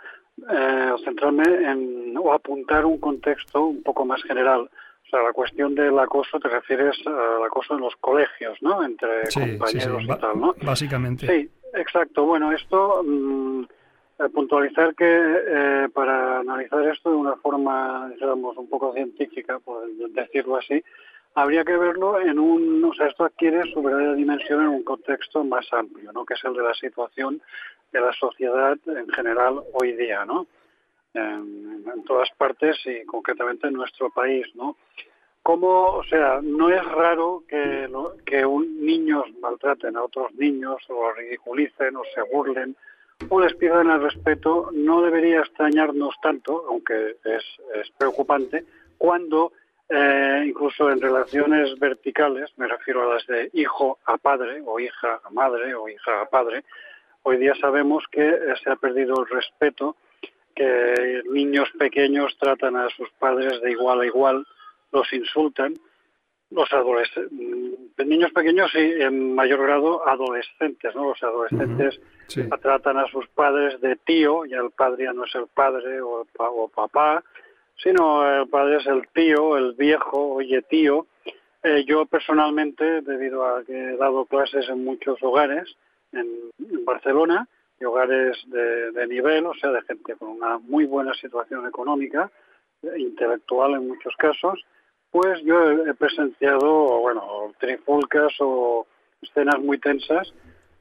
eh, 0.50 0.94
centrarme 1.04 1.44
en, 1.44 2.16
o 2.18 2.32
apuntar 2.32 2.86
un 2.86 3.00
contexto 3.00 3.66
un 3.66 3.84
poco 3.84 4.06
más 4.06 4.24
general 4.24 4.62
o 4.62 5.10
sea, 5.10 5.22
la 5.24 5.34
cuestión 5.34 5.76
del 5.76 6.00
acoso 6.00 6.40
te 6.40 6.48
refieres 6.48 6.96
al 7.06 7.44
acoso 7.44 7.74
en 7.74 7.82
los 7.82 7.96
colegios, 7.98 8.58
¿no? 8.62 8.82
Entre 8.82 9.24
compañeros 9.34 10.04
y 10.04 10.08
tal, 10.08 10.40
¿no? 10.40 10.56
Básicamente. 10.62 11.28
Sí, 11.28 11.50
exacto. 11.74 12.26
Bueno, 12.26 12.54
esto, 12.54 13.02
mm, 13.04 13.64
eh, 14.20 14.30
puntualizar 14.32 14.94
que 14.94 15.06
eh, 15.08 15.90
para 15.92 16.40
analizar 16.40 16.88
esto 16.88 17.10
de 17.10 17.16
una 17.18 17.36
forma, 17.38 18.10
digamos, 18.14 18.56
un 18.56 18.70
poco 18.70 18.94
científica, 18.94 19.60
por 19.60 19.86
decirlo 20.12 20.58
así, 20.58 20.82
habría 21.36 21.64
que 21.64 21.78
verlo 21.78 22.20
en 22.20 22.40
un, 22.40 22.84
o 22.84 22.94
sea, 22.94 23.08
esto 23.08 23.26
adquiere 23.26 23.72
su 23.72 23.82
verdadera 23.82 24.14
dimensión 24.14 24.62
en 24.62 24.70
un 24.70 24.84
contexto 24.84 25.44
más 25.44 25.72
amplio, 25.72 26.12
¿no? 26.12 26.26
Que 26.26 26.34
es 26.34 26.44
el 26.44 26.54
de 26.54 26.64
la 26.64 26.74
situación 26.74 27.42
de 27.92 28.02
la 28.02 28.14
sociedad 28.14 28.78
en 28.88 29.10
general 29.10 29.62
hoy 29.74 29.94
día, 29.94 30.26
¿no? 30.26 30.48
en, 31.14 32.04
todas 32.06 32.30
partes 32.38 32.78
y 32.86 33.06
concretamente 33.06 33.68
en 33.68 33.74
nuestro 33.74 34.10
país, 34.10 34.46
¿no? 34.56 34.78
Como, 35.42 35.96
o 35.96 36.04
sea, 36.04 36.42
no 36.42 36.70
es 36.70 36.84
raro 36.84 37.44
que, 37.48 37.90
que 38.26 38.46
un, 38.46 38.86
niños 38.86 39.26
maltraten 39.42 39.96
a 39.96 40.04
otros 40.04 40.34
niños 40.36 40.82
o 40.90 41.12
ridiculicen 41.14 41.96
o 41.96 42.04
se 42.14 42.22
burlen 42.22 42.76
o 43.30 43.40
les 43.40 43.54
pierdan 43.56 43.90
el 43.90 44.02
respeto, 44.02 44.70
no 44.74 45.02
debería 45.02 45.40
extrañarnos 45.40 46.16
tanto, 46.22 46.66
aunque 46.70 47.18
es, 47.24 47.44
es 47.76 47.92
preocupante, 47.98 48.66
cuando 48.98 49.52
eh, 49.90 50.44
incluso 50.46 50.92
en 50.92 51.02
relaciones 51.02 51.78
verticales, 51.80 52.52
me 52.58 52.68
refiero 52.68 53.04
a 53.04 53.16
las 53.16 53.26
de 53.26 53.50
hijo 53.54 53.98
a 54.06 54.18
padre 54.18 54.62
o 54.66 54.80
hija 54.80 55.20
a 55.24 55.30
madre 55.32 55.74
o 55.74 55.90
hija 55.90 56.22
a 56.22 56.30
padre, 56.30 56.64
hoy 57.24 57.38
día 57.38 57.56
sabemos 57.60 58.04
que 58.12 58.38
se 58.64 58.70
ha 58.70 58.76
perdido 58.76 59.20
el 59.20 59.28
respeto 59.28 59.96
que 60.56 61.24
niños 61.32 61.70
pequeños 61.80 62.38
tratan 62.38 62.76
a 62.76 62.90
sus 62.90 63.10
padres 63.14 63.62
de 63.62 63.72
igual 63.72 64.02
a 64.02 64.06
igual, 64.06 64.46
los 64.92 65.12
insultan, 65.14 65.74
los 66.52 66.72
adolescentes, 66.74 67.32
mm, 67.32 68.08
niños 68.08 68.32
pequeños 68.32 68.72
y 68.76 69.02
en 69.02 69.34
mayor 69.36 69.62
grado 69.62 70.08
adolescentes, 70.08 70.96
¿no? 70.96 71.10
Los 71.10 71.24
adolescentes 71.24 72.00
tratan 72.62 72.98
a 72.98 73.08
sus 73.08 73.28
padres 73.30 73.80
de 73.82 73.96
tío, 73.98 74.46
y 74.46 74.54
el 74.54 74.72
padre 74.72 75.06
ya 75.06 75.14
no 75.14 75.26
es 75.26 75.36
el 75.36 75.48
padre 75.48 76.02
o, 76.02 76.26
o 76.38 76.68
papá, 76.68 77.24
sino 77.82 78.42
el 78.42 78.48
padre 78.48 78.78
es 78.78 78.88
el 78.88 79.08
tío, 79.10 79.58
el 79.58 79.74
viejo, 79.74 80.36
oye 80.36 80.62
tío. 80.64 81.08
Eh, 81.64 81.84
yo 81.86 82.06
personalmente, 82.06 83.02
debido 83.02 83.46
a 83.46 83.64
que 83.64 83.74
he 83.74 83.98
dado 83.98 84.26
clases 84.26 84.70
en 84.70 84.84
muchos 84.84 85.22
hogares 85.22 85.76
en 86.14 86.52
Barcelona, 86.86 87.48
y 87.80 87.86
hogares 87.86 88.38
de, 88.48 89.08
nivel, 89.08 89.46
o 89.46 89.54
sea, 89.54 89.72
de 89.72 89.82
gente 89.84 90.16
con 90.16 90.30
una 90.30 90.58
muy 90.60 90.86
buena 90.86 91.14
situación 91.14 91.66
económica, 91.68 92.30
intelectual 92.98 93.74
en 93.76 93.88
muchos 93.88 94.16
casos, 94.18 94.66
pues 95.12 95.42
yo 95.44 95.86
he 95.86 95.94
presenciado, 95.94 97.00
bueno, 97.00 97.54
trifulcas 97.60 98.34
o 98.40 98.86
escenas 99.22 99.60
muy 99.60 99.80
tensas 99.80 100.32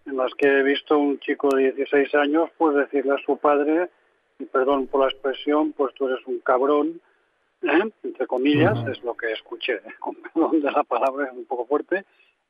en 0.07 0.17
las 0.17 0.33
que 0.35 0.47
he 0.47 0.63
visto 0.63 0.99
un 0.99 1.19
chico 1.21 1.49
de 1.55 1.73
16 1.73 2.15
años 2.15 2.51
pues 2.57 2.75
decirle 2.77 3.15
a 3.15 3.25
su 3.25 3.37
padre, 3.37 3.91
y 4.39 4.45
perdón 4.47 4.87
por 4.87 5.01
la 5.01 5.09
expresión, 5.09 5.73
pues 5.73 5.95
tú 5.95 6.09
eres 6.09 6.25
un 6.27 6.39
cabrón, 6.41 7.01
¿eh? 7.63 7.91
entre 8.03 8.27
comillas, 8.27 8.79
es 8.89 9.03
lo 9.03 9.17
que 9.17 9.33
escuché, 9.33 9.81
con 10.01 10.15
perdón 10.15 10.61
de 10.61 10.71
la 10.71 10.85
palabra, 10.85 11.27
es 11.27 11.33
un 11.33 11.45
poco 11.45 11.67
fuerte, 11.67 12.05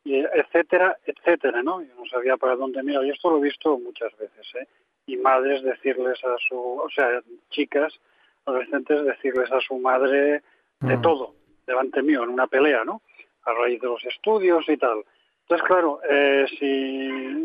etcétera, 0.05 0.97
etcétera, 1.05 1.63
¿no? 1.63 1.83
Yo 1.83 1.95
no 1.95 2.07
sabía 2.07 2.37
para 2.37 2.57
dónde 2.57 2.83
mirar 2.83 3.05
y 3.05 3.11
esto 3.11 3.31
lo 3.31 3.39
he 3.39 3.43
visto 3.43 3.79
muchas 3.79 4.17
veces, 4.17 4.55
¿eh? 4.55 4.67
Y 5.07 5.17
madres 5.17 5.63
decirles 5.63 6.23
a 6.25 6.37
su, 6.49 6.57
o 6.57 6.89
sea, 6.91 7.23
chicas, 7.51 7.99
adolescentes 8.47 9.05
decirles 9.05 9.51
a 9.53 9.61
su 9.61 9.79
madre 9.79 10.43
de 10.81 10.97
mm. 10.97 11.03
todo, 11.03 11.35
delante 11.67 12.03
mío, 12.03 12.23
en 12.23 12.31
una 12.31 12.47
pelea, 12.47 12.85
¿no? 12.85 13.03
A 13.45 13.53
raíz 13.53 13.81
de 13.81 13.87
los 13.87 14.05
estudios 14.05 14.69
y 14.69 14.77
tal. 14.77 15.05
Entonces, 15.43 15.67
claro, 15.67 16.01
eh, 16.09 16.47
si 16.59 17.05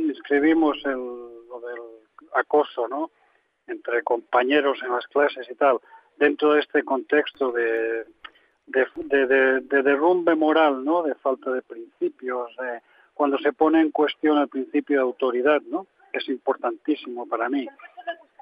inscribimos 0.10 0.78
el, 0.86 0.98
lo 0.98 1.60
del 1.62 1.80
acoso, 2.34 2.88
¿no? 2.88 3.12
Entre 3.68 4.04
compañeros 4.04 4.80
en 4.84 4.92
las 4.92 5.08
clases 5.08 5.50
y 5.50 5.56
tal, 5.56 5.80
dentro 6.18 6.54
de 6.54 6.60
este 6.60 6.84
contexto 6.84 7.52
de 7.52 8.06
de, 8.68 8.88
de, 8.96 9.62
de, 9.62 9.84
derrumbe 9.84 10.36
moral, 10.36 10.84
¿no? 10.84 11.04
De 11.04 11.16
falta 11.16 11.52
de 11.52 11.62
principios, 11.62 12.52
cuando 13.14 13.38
se 13.38 13.54
pone 13.54 13.82
en 13.82 13.92
cuestión 13.92 14.38
el 14.40 14.48
principio 14.48 14.98
de 14.98 15.04
autoridad, 15.04 15.62
¿no? 15.64 15.88
Que 16.12 16.20
es 16.20 16.30
importantísimo 16.30 17.28
para 17.28 17.50
mí. 17.50 17.68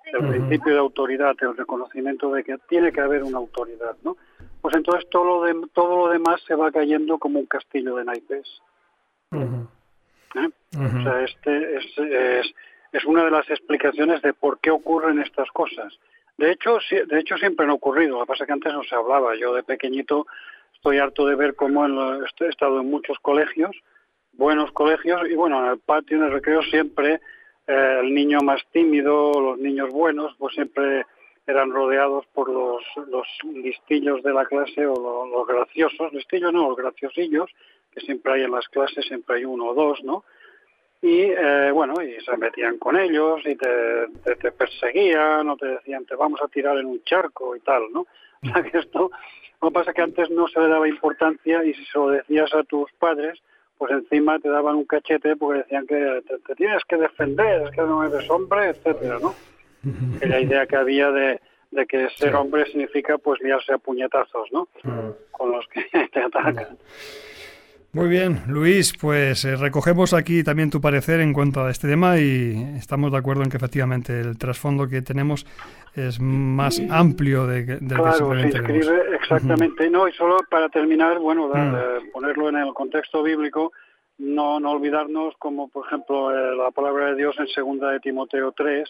El 0.06 0.28
principio 0.28 0.74
de 0.74 0.80
autoridad, 0.80 1.36
el 1.40 1.56
reconocimiento 1.56 2.32
de 2.32 2.44
que 2.44 2.58
tiene 2.70 2.92
que 2.92 3.02
haber 3.02 3.24
una 3.24 3.38
autoridad, 3.38 3.96
¿no? 4.04 4.18
Pues 4.62 4.76
entonces 4.76 5.10
todo 5.10 5.24
lo, 5.24 5.44
de, 5.44 5.68
todo 5.74 6.06
lo 6.06 6.12
demás 6.12 6.42
se 6.46 6.56
va 6.56 6.72
cayendo 6.72 7.18
como 7.18 7.40
un 7.40 7.46
castillo 7.46 7.96
de 7.96 8.06
naipes. 8.06 8.62
¿Eh? 9.32 10.50
O 10.76 11.04
sea, 11.04 11.24
este 11.24 11.78
es, 11.78 11.98
es, 11.98 12.54
es 12.92 13.06
una 13.06 13.24
de 13.24 13.32
las 13.32 13.50
explicaciones 13.50 14.22
de 14.22 14.34
por 14.34 14.60
qué 14.60 14.72
ocurren 14.72 15.20
estas 15.20 15.50
cosas. 15.52 15.98
De 16.38 16.52
hecho, 16.52 16.80
de 16.90 17.20
hecho 17.20 17.38
siempre 17.38 17.66
han 17.66 17.72
ocurrido. 17.72 18.18
Lo 18.18 18.22
que 18.22 18.28
pasa 18.30 18.44
es 18.44 18.48
que 18.48 18.54
antes 18.54 18.74
no 18.74 18.84
se 18.84 18.96
hablaba. 18.96 19.36
Yo 19.36 19.54
de 19.54 19.64
pequeñito 19.64 20.26
estoy 20.74 20.98
harto 20.98 21.26
de 21.26 21.36
ver 21.36 21.56
cómo 21.56 21.86
he 21.86 22.50
estado 22.50 22.82
en 22.82 22.90
muchos 22.90 23.20
colegios, 23.20 23.76
buenos 24.34 24.72
colegios, 24.72 25.22
y 25.30 25.36
bueno, 25.36 25.64
en 25.64 25.72
el 25.74 25.80
patio, 25.80 26.18
en 26.18 26.24
el 26.24 26.32
recreo 26.32 26.64
siempre 26.64 27.22
eh, 27.68 28.00
el 28.02 28.14
niño 28.14 28.40
más 28.42 28.62
tímido, 28.72 29.32
los 29.40 29.60
niños 29.60 29.92
buenos, 29.92 30.36
pues 30.40 30.56
siempre 30.56 31.06
eran 31.46 31.72
rodeados 31.72 32.26
por 32.34 32.50
los, 32.50 32.84
los 33.08 33.28
listillos 33.44 34.24
de 34.24 34.34
la 34.34 34.46
clase 34.46 34.86
o 34.86 34.96
los, 34.96 35.30
los 35.30 35.48
graciosos, 35.48 36.14
listillos 36.14 36.52
no, 36.52 36.70
los 36.70 36.78
graciosillos, 36.78 37.52
que 37.92 38.02
siempre 38.02 38.34
hay 38.34 38.44
en 38.44 38.52
las 38.52 38.68
clases, 38.70 39.06
siempre 39.06 39.38
hay 39.38 39.46
uno 39.46 39.68
o 39.68 39.74
dos, 39.74 40.04
¿no? 40.04 40.24
Y 41.02 41.22
eh, 41.22 41.72
bueno, 41.74 41.96
y 42.02 42.22
se 42.24 42.38
metían 42.38 42.78
con 42.78 42.98
ellos 42.98 43.42
y 43.46 43.56
te, 43.56 44.08
te, 44.36 44.52
perseguían 44.52 45.50
o 45.50 45.58
te 45.58 45.68
decían 45.68 46.06
te 46.06 46.16
vamos 46.16 46.40
a 46.42 46.48
tirar 46.48 46.78
en 46.78 46.86
un 46.86 47.04
charco 47.04 47.56
y 47.56 47.60
tal, 47.62 47.84
¿no? 47.92 48.02
O 48.02 48.54
sea 48.54 48.64
que 48.64 48.78
esto, 48.78 49.12
lo 49.62 49.70
que 49.70 49.74
pasa 49.74 49.92
es 49.92 49.96
que 49.96 50.02
antes 50.02 50.30
no 50.30 50.48
se 50.48 50.60
le 50.60 50.68
daba 50.68 50.88
importancia 50.88 51.64
y 51.64 51.74
si 51.74 51.86
se 51.86 51.98
lo 51.98 52.10
decías 52.10 52.54
a 52.54 52.64
tus 52.64 52.92
padres, 52.94 53.42
pues 53.78 53.92
encima 53.92 54.40
te 54.40 54.50
daban 54.50 54.76
un 54.76 54.86
cachete 54.86 55.36
porque 55.36 55.60
decían 55.60 55.88
que 55.88 56.24
te, 56.46 56.56
tienes 56.56 56.84
que 56.86 56.98
defender, 56.98 57.64
es 57.64 57.72
que 57.72 57.82
no 57.82 58.04
eres 58.04 58.30
hombre, 58.30 58.70
etcétera, 58.70 59.18
¿no? 59.20 59.34
la 60.22 60.40
idea 60.40 60.68
que 60.68 60.76
había 60.76 61.10
de, 61.10 61.40
de 61.72 61.86
que 61.88 62.10
ser 62.12 62.36
hombre 62.36 62.66
significa 62.66 63.18
pues 63.18 63.42
liarse 63.42 63.74
a 63.74 63.78
puñetazos, 63.78 64.52
¿no? 64.52 64.68
Con 65.32 65.52
los 65.52 65.66
que 65.68 65.84
te 66.14 66.20
atacan. 66.20 66.78
Muy 67.94 68.08
bien, 68.08 68.44
Luis, 68.48 68.94
pues 69.00 69.44
eh, 69.44 69.58
recogemos 69.58 70.14
aquí 70.14 70.46
también 70.46 70.70
tu 70.70 70.80
parecer 70.80 71.20
en 71.20 71.34
cuanto 71.34 71.62
a 71.62 71.72
este 71.72 71.90
tema 71.90 72.18
y 72.18 72.76
estamos 72.78 73.12
de 73.12 73.18
acuerdo 73.18 73.44
en 73.44 73.50
que 73.50 73.58
efectivamente 73.58 74.18
el 74.18 74.38
trasfondo 74.38 74.88
que 74.88 75.02
tenemos 75.02 75.46
es 75.94 76.22
más 76.22 76.82
amplio 76.90 77.46
de, 77.46 77.66
del 77.66 77.98
claro, 77.98 78.30
que 78.30 78.50
se 78.50 78.58
escribe 78.60 79.16
exactamente. 79.16 79.90
No, 79.90 80.08
y 80.08 80.14
solo 80.14 80.38
para 80.50 80.70
terminar, 80.70 81.20
bueno, 81.20 81.50
mm. 81.50 82.12
ponerlo 82.14 82.48
en 82.48 82.58
el 82.58 82.74
contexto 82.74 83.24
bíblico, 83.24 83.74
no, 84.20 84.62
no 84.62 84.72
olvidarnos 84.72 85.36
como, 85.38 85.68
por 85.68 85.86
ejemplo, 85.86 86.32
eh, 86.32 86.56
la 86.56 86.72
palabra 86.72 87.08
de 87.08 87.16
Dios 87.18 87.36
en 87.40 87.48
segunda 87.48 87.92
de 87.92 88.00
Timoteo 88.00 88.54
3, 88.54 88.88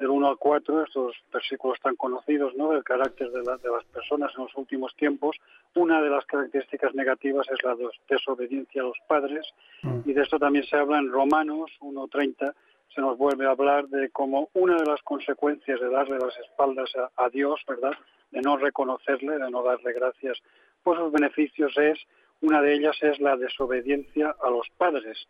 del 0.00 0.08
1 0.08 0.28
al 0.28 0.38
4, 0.38 0.84
estos 0.84 1.14
versículos 1.32 1.78
tan 1.80 1.94
conocidos 1.94 2.54
¿no? 2.56 2.70
del 2.70 2.82
carácter 2.82 3.30
de, 3.30 3.40
de, 3.40 3.70
las 3.70 3.84
personas 3.92 4.32
en 4.36 4.44
los 4.44 4.56
últimos 4.56 4.96
tiempos, 4.96 5.36
una 5.74 6.00
de 6.00 6.08
las 6.08 6.24
características 6.24 6.94
negativas 6.94 7.46
es 7.50 7.62
la 7.62 7.76
desobediencia 8.08 8.80
a 8.80 8.86
los 8.86 8.98
padres, 9.06 9.46
mm. 9.82 10.00
y 10.06 10.14
de 10.14 10.22
esto 10.22 10.38
también 10.38 10.64
se 10.64 10.76
habla 10.76 10.98
en 10.98 11.12
Romanos 11.12 11.70
1.30, 11.80 12.54
se 12.94 13.00
nos 13.02 13.18
vuelve 13.18 13.46
a 13.46 13.50
hablar 13.50 13.88
de 13.88 14.08
cómo 14.08 14.48
una 14.54 14.76
de 14.76 14.86
las 14.86 15.02
consecuencias 15.02 15.78
de 15.78 15.90
darle 15.90 16.18
las 16.18 16.36
espaldas 16.38 16.90
a, 16.96 17.22
a 17.22 17.28
Dios, 17.28 17.60
¿verdad?, 17.68 17.92
de 18.30 18.40
no 18.40 18.56
reconocerle, 18.56 19.38
de 19.38 19.50
no 19.50 19.62
darle 19.62 19.92
gracias 19.92 20.40
por 20.82 20.96
sus 20.96 21.12
beneficios 21.12 21.76
es, 21.76 21.98
una 22.40 22.62
de 22.62 22.72
ellas 22.72 22.96
es 23.02 23.20
la 23.20 23.36
desobediencia 23.36 24.34
a 24.42 24.50
los 24.50 24.66
padres. 24.78 25.28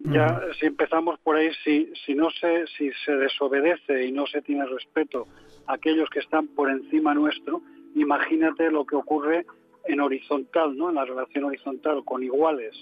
Ya 0.00 0.40
si 0.60 0.66
empezamos 0.66 1.18
por 1.20 1.36
ahí, 1.36 1.50
si, 1.64 1.92
si 2.06 2.14
no 2.14 2.30
se, 2.30 2.66
si 2.76 2.90
se 3.04 3.12
desobedece 3.12 4.06
y 4.06 4.12
no 4.12 4.26
se 4.26 4.42
tiene 4.42 4.64
respeto 4.66 5.26
a 5.66 5.74
aquellos 5.74 6.08
que 6.10 6.20
están 6.20 6.46
por 6.48 6.70
encima 6.70 7.14
nuestro, 7.14 7.62
imagínate 7.96 8.70
lo 8.70 8.84
que 8.84 8.94
ocurre 8.94 9.44
en 9.86 10.00
horizontal, 10.00 10.76
¿no? 10.76 10.90
En 10.90 10.96
la 10.96 11.04
relación 11.04 11.44
horizontal 11.44 12.04
con 12.04 12.22
iguales, 12.22 12.76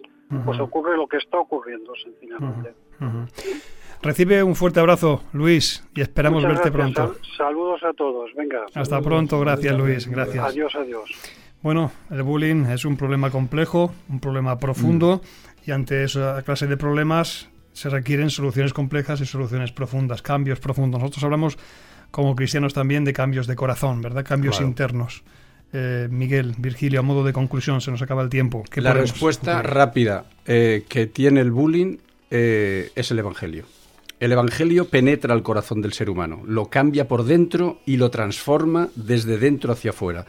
pues 0.45 0.61
ocurre 0.61 0.97
lo 0.97 1.07
que 1.07 1.17
está 1.17 1.39
ocurriendo 1.39 1.93
sencillamente. 1.95 2.75
Recibe 4.03 4.43
un 4.43 4.55
fuerte 4.55 4.81
abrazo, 4.81 5.23
Luis, 5.33 5.89
y 5.95 6.03
esperamos 6.03 6.43
verte 6.43 6.71
pronto. 6.71 7.17
saludos 7.37 7.83
a 7.83 7.93
todos, 7.95 8.31
venga. 8.35 8.67
Hasta 8.75 9.01
pronto, 9.01 9.41
gracias, 9.41 9.77
Luis, 9.77 10.07
gracias. 10.07 10.45
Adiós, 10.45 10.75
adiós. 10.75 11.11
Bueno, 11.63 11.91
el 12.11 12.23
bullying 12.23 12.67
es 12.67 12.85
un 12.85 12.97
problema 12.97 13.31
complejo, 13.31 13.93
un 14.09 14.21
problema 14.21 14.59
profundo. 14.59 15.23
Mm 15.23 15.46
y 15.67 15.73
ante 15.73 16.05
esa 16.05 16.41
clase 16.43 16.67
de 16.67 16.77
problemas 16.77 17.49
se 17.73 17.91
requieren 17.91 18.31
soluciones 18.31 18.73
complejas 18.73 19.21
y 19.21 19.27
soluciones 19.27 19.73
profundas, 19.73 20.23
cambios 20.23 20.61
profundos. 20.61 21.01
Nosotros 21.01 21.25
hablamos 21.25 21.59
como 22.11 22.35
cristianos 22.35 22.73
también 22.73 23.05
de 23.05 23.13
cambios 23.13 23.47
de 23.47 23.57
corazón, 23.57 24.01
¿verdad? 24.01 24.25
Cambios 24.25 24.61
internos. 24.61 25.23
Eh, 25.73 26.09
Miguel, 26.11 26.55
Virgilio, 26.57 27.01
a 27.01 27.03
modo 27.03 27.25
de 27.25 27.33
conclusión, 27.33 27.81
se 27.81 27.91
nos 27.91 28.01
acaba 28.01 28.23
el 28.23 28.31
tiempo. 28.31 28.65
La 28.77 28.95
respuesta 28.95 29.61
rápida 29.61 30.25
eh, 30.47 30.85
que 30.89 31.07
tiene 31.07 31.41
el 31.41 31.51
bullying 31.51 31.99
eh, 32.31 32.91
es 32.95 33.11
el 33.11 33.19
Evangelio. 33.19 33.65
El 34.19 34.33
Evangelio 34.33 34.89
penetra 34.89 35.35
el 35.35 35.43
corazón 35.43 35.83
del 35.83 35.93
ser 35.93 36.09
humano, 36.09 36.43
lo 36.47 36.71
cambia 36.71 37.07
por 37.07 37.25
dentro 37.25 37.81
y 37.85 37.99
lo 37.99 38.11
transforma 38.11 38.89
desde 38.95 39.37
dentro 39.37 39.73
hacia 39.73 39.91
afuera. 39.91 40.25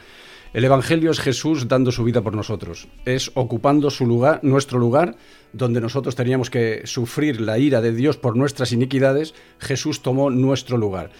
El 0.53 0.63
Evangelio 0.63 1.11
es 1.11 1.19
Jesús 1.19 1.67
dando 1.67 1.91
su 1.91 2.03
vida 2.03 2.21
por 2.21 2.33
nosotros, 2.33 2.87
es 3.05 3.31
ocupando 3.35 3.89
su 3.89 4.05
lugar, 4.05 4.39
nuestro 4.43 4.79
lugar, 4.79 5.15
donde 5.51 5.81
nosotros 5.81 6.15
teníamos 6.15 6.49
que 6.49 6.81
sufrir 6.85 7.41
la 7.41 7.59
ira 7.59 7.81
de 7.81 7.91
Dios 7.91 8.17
por 8.17 8.37
nuestras 8.37 8.71
iniquidades, 8.71 9.33
Jesús 9.59 10.01
tomó 10.01 10.29
nuestro 10.29 10.77
lugar. 10.77 11.11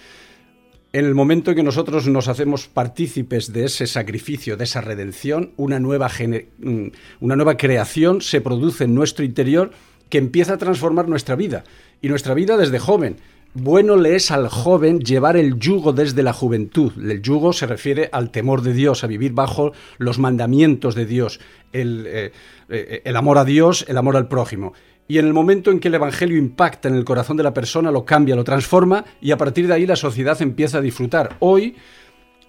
En 0.93 1.05
el 1.05 1.13
momento 1.13 1.51
en 1.51 1.57
que 1.57 1.63
nosotros 1.63 2.07
nos 2.07 2.29
hacemos 2.29 2.67
partícipes 2.67 3.51
de 3.51 3.65
ese 3.65 3.85
sacrificio, 3.85 4.55
de 4.55 4.63
esa 4.63 4.79
redención, 4.79 5.51
una 5.57 5.79
nueva, 5.79 6.07
mm, 6.07 6.87
una 7.19 7.35
nueva 7.35 7.57
creación 7.57 8.21
se 8.21 8.39
produce 8.39 8.85
en 8.85 8.95
nuestro 8.95 9.25
interior 9.25 9.71
que 10.09 10.17
empieza 10.17 10.53
a 10.53 10.57
transformar 10.57 11.09
nuestra 11.09 11.35
vida. 11.35 11.65
Y 12.01 12.07
nuestra 12.07 12.33
vida 12.33 12.55
desde 12.55 12.79
joven 12.79 13.17
bueno 13.61 13.95
le 13.95 14.15
es 14.15 14.31
al 14.31 14.47
joven 14.47 14.99
llevar 14.99 15.35
el 15.35 15.57
yugo 15.57 15.91
desde 15.91 16.23
la 16.23 16.33
juventud. 16.33 16.91
El 16.97 17.21
yugo 17.21 17.53
se 17.53 17.65
refiere 17.65 18.09
al 18.11 18.29
temor 18.29 18.61
de 18.61 18.73
Dios, 18.73 19.03
a 19.03 19.07
vivir 19.07 19.33
bajo 19.33 19.73
los 19.97 20.19
mandamientos 20.19 20.95
de 20.95 21.05
Dios, 21.05 21.39
el, 21.73 22.05
eh, 22.07 22.31
eh, 22.69 23.01
el, 23.03 23.15
amor 23.15 23.37
a 23.37 23.45
Dios, 23.45 23.85
el 23.87 23.97
amor 23.97 24.15
al 24.15 24.27
prójimo. 24.27 24.73
Y 25.07 25.17
en 25.17 25.25
el 25.25 25.33
momento 25.33 25.71
en 25.71 25.79
que 25.79 25.87
el 25.87 25.95
Evangelio 25.95 26.37
impacta 26.37 26.87
en 26.87 26.95
el 26.95 27.05
corazón 27.05 27.37
de 27.37 27.43
la 27.43 27.53
persona, 27.53 27.91
lo 27.91 28.05
cambia, 28.05 28.35
lo 28.35 28.43
transforma 28.43 29.05
y 29.21 29.31
a 29.31 29.37
partir 29.37 29.67
de 29.67 29.73
ahí 29.73 29.85
la 29.85 29.95
sociedad 29.95 30.41
empieza 30.41 30.77
a 30.77 30.81
disfrutar. 30.81 31.37
Hoy 31.39 31.75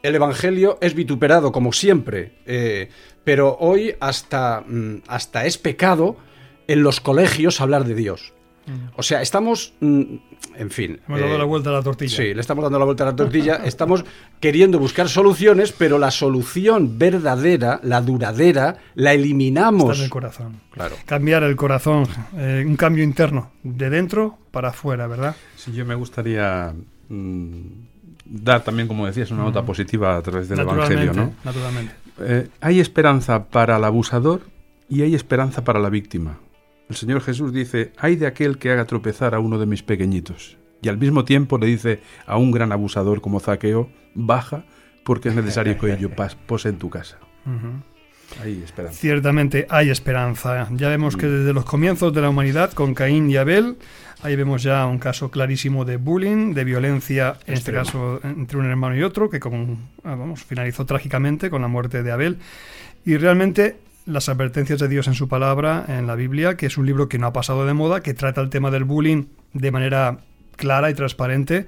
el 0.03 0.15
Evangelio 0.15 0.79
es 0.81 0.95
vituperado 0.95 1.53
como 1.53 1.73
siempre, 1.73 2.35
eh, 2.47 2.91
pero 3.25 3.57
hoy 3.61 3.95
hasta, 4.01 4.63
mm, 4.67 5.03
hasta 5.07 5.47
es 5.47 5.57
pecado 5.57 6.17
en 6.67 6.83
los 6.83 7.01
colegios 7.01 7.61
hablar 7.61 7.85
de 7.85 7.95
Dios. 7.95 8.35
O 8.97 9.03
sea, 9.03 9.23
estamos, 9.23 9.73
mm, 9.81 10.03
en 10.57 10.71
fin. 10.71 11.01
Hemos 11.07 11.21
dado 11.21 11.39
la 11.39 11.45
eh, 11.45 11.47
vuelta 11.47 11.71
a 11.71 11.73
la 11.75 11.83
tortilla. 11.83 12.17
Sí, 12.17 12.35
le 12.35 12.41
estamos 12.41 12.63
dando 12.63 12.79
la 12.79 12.85
vuelta 12.85 13.05
a 13.05 13.07
la 13.07 13.17
tortilla. 13.17 13.57
estamos 13.65 14.05
queriendo 14.41 14.79
buscar 14.79 15.09
soluciones, 15.09 15.73
pero 15.73 15.99
la 15.99 16.11
solución 16.11 16.99
verdadera, 16.99 17.81
la 17.83 18.01
duradera, 18.01 18.77
la 18.95 19.13
eliminamos. 19.13 19.91
Está 19.91 19.99
en 19.99 20.05
el 20.05 20.11
corazón. 20.11 20.61
Claro. 20.71 20.97
Cambiar 21.07 21.43
el 21.43 21.57
corazón, 21.57 22.07
eh, 22.37 22.65
un 22.67 22.77
cambio 22.77 23.05
interno, 23.05 23.51
de 23.63 23.91
dentro 23.91 24.39
para 24.51 24.69
afuera, 24.69 25.07
¿verdad? 25.07 25.37
Sí, 25.57 25.73
yo 25.73 25.85
me 25.85 25.95
gustaría 25.95 26.73
mm, 27.09 27.61
dar 28.25 28.63
también, 28.63 28.89
como 28.89 29.07
decías, 29.07 29.31
una 29.31 29.45
nota 29.45 29.65
positiva 29.65 30.17
a 30.17 30.23
través 30.23 30.49
del 30.49 30.61
Evangelio, 30.61 31.13
¿no? 31.13 31.33
Naturalmente. 31.45 31.95
Eh, 32.21 32.49
hay 32.61 32.81
esperanza 32.81 33.45
para 33.45 33.77
el 33.77 33.85
abusador 33.85 34.43
y 34.89 35.03
hay 35.03 35.15
esperanza 35.15 35.65
para 35.65 35.79
la 35.79 35.91
víctima. 35.91 36.39
El 36.89 36.97
Señor 36.97 37.21
Jesús 37.21 37.53
dice, 37.53 37.93
hay 37.99 38.17
de 38.17 38.27
aquel 38.27 38.59
que 38.59 38.71
haga 38.71 38.87
tropezar 38.87 39.35
a 39.35 39.41
uno 39.41 39.59
de 39.59 39.67
mis 39.67 39.83
pequeñitos. 39.83 40.57
Y 40.81 40.89
al 40.89 40.99
mismo 40.99 41.25
tiempo 41.25 41.59
le 41.59 41.67
dice 41.67 42.01
a 42.27 42.39
un 42.39 42.51
gran 42.51 42.73
abusador 42.73 43.21
como 43.21 43.41
Zaqueo, 43.41 43.91
baja 44.15 44.65
porque 45.05 45.31
es 45.31 45.35
necesario 45.35 45.79
que 45.79 45.97
yo 45.99 46.11
pose 46.47 46.69
en 46.69 46.77
tu 46.77 46.91
casa. 46.91 47.19
Hay 48.43 48.63
esperanza. 48.63 48.99
Ciertamente 48.99 49.67
hay 49.71 49.89
esperanza. 49.89 50.69
Ya 50.73 50.91
vemos 50.91 51.17
que 51.17 51.27
desde 51.27 51.55
los 51.55 51.65
comienzos 51.65 52.13
de 52.13 52.21
la 52.21 52.29
humanidad, 52.29 52.73
con 52.73 52.93
Caín 52.93 53.31
y 53.31 53.37
Abel, 53.37 53.77
ahí 54.23 54.37
vemos 54.37 54.63
ya 54.63 54.85
un 54.85 54.99
caso 54.99 55.31
clarísimo 55.31 55.87
de 55.87 55.97
bullying, 55.97 56.53
de 56.53 56.65
violencia, 56.65 57.39
en 57.47 57.55
este 57.55 57.73
caso 57.73 58.21
entre 58.23 58.59
un 58.59 58.67
hermano 58.67 58.97
y 58.97 59.03
otro, 59.03 59.31
que 59.31 59.39
ah, 59.39 60.15
vamos, 60.15 60.45
finalizó 60.45 60.85
trágicamente 60.85 61.49
con 61.49 61.63
la 61.63 61.69
muerte 61.69 62.03
de 62.03 62.13
Abel. 62.13 62.39
Y 63.07 63.17
realmente 63.17 63.77
las 64.09 64.29
advertencias 64.31 64.81
de 64.81 64.89
Dios 64.89 65.07
en 65.07 65.15
su 65.15 65.29
palabra, 65.29 65.85
en 65.87 66.07
la 66.07 66.15
Biblia, 66.15 66.57
que 66.57 66.67
es 66.67 66.79
un 66.79 66.87
libro 66.87 67.09
que 67.09 67.19
no 67.19 67.27
ha 67.27 67.33
pasado 67.33 67.67
de 67.67 67.75
moda, 67.75 68.01
que 68.01 68.15
trata 68.15 68.41
el 68.41 68.49
tema 68.49 68.71
del 68.71 68.85
bullying 68.85 69.27
de 69.53 69.71
manera 69.71 70.21
clara 70.57 70.91
y 70.91 70.95
transparente, 70.95 71.67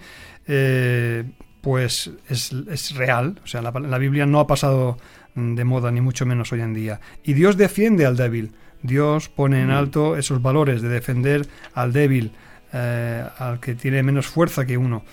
eh, 0.48 1.24
pues 1.60 2.10
es, 2.28 2.94
real. 2.94 3.40
O 3.44 3.46
sea, 3.46 3.60
la, 3.60 3.70
la, 3.70 3.98
Biblia 3.98 4.24
no 4.24 4.40
ha 4.40 4.46
pasado 4.46 4.96
de 5.34 5.64
moda, 5.64 5.90
ni 5.90 6.00
mucho 6.00 6.24
menos 6.24 6.50
hoy 6.52 6.62
en 6.62 6.72
día. 6.72 7.00
Y 7.22 7.34
Dios 7.34 7.58
defiende 7.58 8.06
al 8.06 8.16
débil. 8.16 8.52
Dios 8.82 9.28
pone 9.28 9.60
en 9.60 9.68
mm. 9.68 9.72
alto 9.72 10.16
esos 10.16 10.40
valores 10.40 10.80
de 10.80 10.88
defender 10.88 11.46
al 11.74 11.92
débil, 11.92 12.32
eh, 12.72 13.22
al 13.38 13.60
que 13.60 13.74
tiene 13.74 14.02
menos 14.02 14.26
fuerza 14.26 14.64
que 14.64 14.78
uno. 14.78 15.04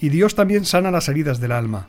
Y 0.00 0.10
Dios 0.10 0.36
también 0.36 0.64
sana 0.64 0.92
las 0.92 1.08
heridas 1.08 1.40
del 1.40 1.50
alma. 1.50 1.88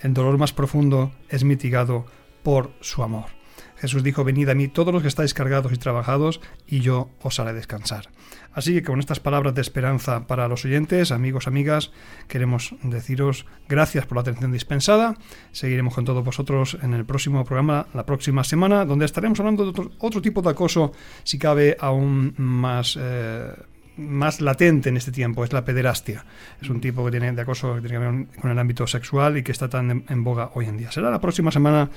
El 0.00 0.14
dolor 0.14 0.36
más 0.36 0.52
profundo 0.52 1.12
es 1.28 1.44
mitigado 1.44 2.06
por 2.42 2.72
su 2.80 3.04
amor. 3.04 3.41
Jesús 3.82 4.04
dijo, 4.04 4.22
venid 4.22 4.48
a 4.48 4.54
mí 4.54 4.68
todos 4.68 4.94
los 4.94 5.02
que 5.02 5.08
estáis 5.08 5.34
cargados 5.34 5.72
y 5.72 5.76
trabajados, 5.76 6.40
y 6.68 6.82
yo 6.82 7.10
os 7.20 7.40
haré 7.40 7.52
descansar. 7.52 8.10
Así 8.52 8.74
que 8.74 8.84
con 8.84 9.00
estas 9.00 9.18
palabras 9.18 9.56
de 9.56 9.60
esperanza 9.60 10.28
para 10.28 10.46
los 10.46 10.64
oyentes, 10.64 11.10
amigos, 11.10 11.48
amigas, 11.48 11.90
queremos 12.28 12.76
deciros 12.84 13.44
gracias 13.68 14.06
por 14.06 14.18
la 14.18 14.20
atención 14.20 14.52
dispensada. 14.52 15.16
Seguiremos 15.50 15.94
con 15.94 16.04
todos 16.04 16.24
vosotros 16.24 16.78
en 16.80 16.94
el 16.94 17.04
próximo 17.04 17.44
programa, 17.44 17.88
la 17.92 18.06
próxima 18.06 18.44
semana, 18.44 18.84
donde 18.84 19.04
estaremos 19.04 19.40
hablando 19.40 19.72
de 19.72 19.90
otro, 19.98 20.22
tipo 20.22 20.42
de 20.42 20.50
acoso, 20.50 20.92
si 21.24 21.38
cabe 21.38 21.76
aún 21.80 22.34
más... 22.36 22.96
Eh, 23.00 23.52
más 23.94 24.40
latente 24.40 24.88
en 24.88 24.96
este 24.96 25.12
tiempo 25.12 25.44
es 25.44 25.52
la 25.52 25.66
pederastia. 25.66 26.24
Es 26.62 26.70
un 26.70 26.80
tipo 26.80 27.04
que 27.04 27.10
tiene 27.10 27.30
de 27.30 27.42
acoso 27.42 27.74
que 27.74 27.82
tiene 27.82 27.98
que 27.98 28.10
ver 28.10 28.26
con 28.40 28.50
el 28.50 28.58
ámbito 28.58 28.86
sexual 28.86 29.36
y 29.36 29.42
que 29.42 29.52
está 29.52 29.68
tan 29.68 30.04
en 30.08 30.24
boga 30.24 30.50
hoy 30.54 30.64
en 30.64 30.78
día. 30.78 30.90
Será 30.90 31.10
la 31.10 31.20
próxima 31.20 31.50
semana 31.50 31.90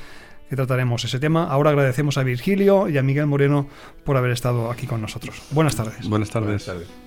que 0.50 0.56
trataremos 0.56 1.04
ese 1.04 1.20
tema. 1.20 1.46
Ahora 1.46 1.72
agradecemos 1.72 2.18
a 2.18 2.24
Virgilio 2.24 2.90
y 2.90 2.98
a 2.98 3.04
Miguel 3.04 3.28
Moreno 3.28 3.68
por 4.04 4.18
haber 4.18 4.32
estado 4.32 4.72
aquí 4.72 4.86
con 4.88 5.02
nosotros. 5.02 5.42
Buenas 5.52 5.76
tardes. 5.76 6.08
Buenas 6.08 6.30
tardes. 6.30 6.48
Buenas 6.48 6.66
tardes. 6.66 7.05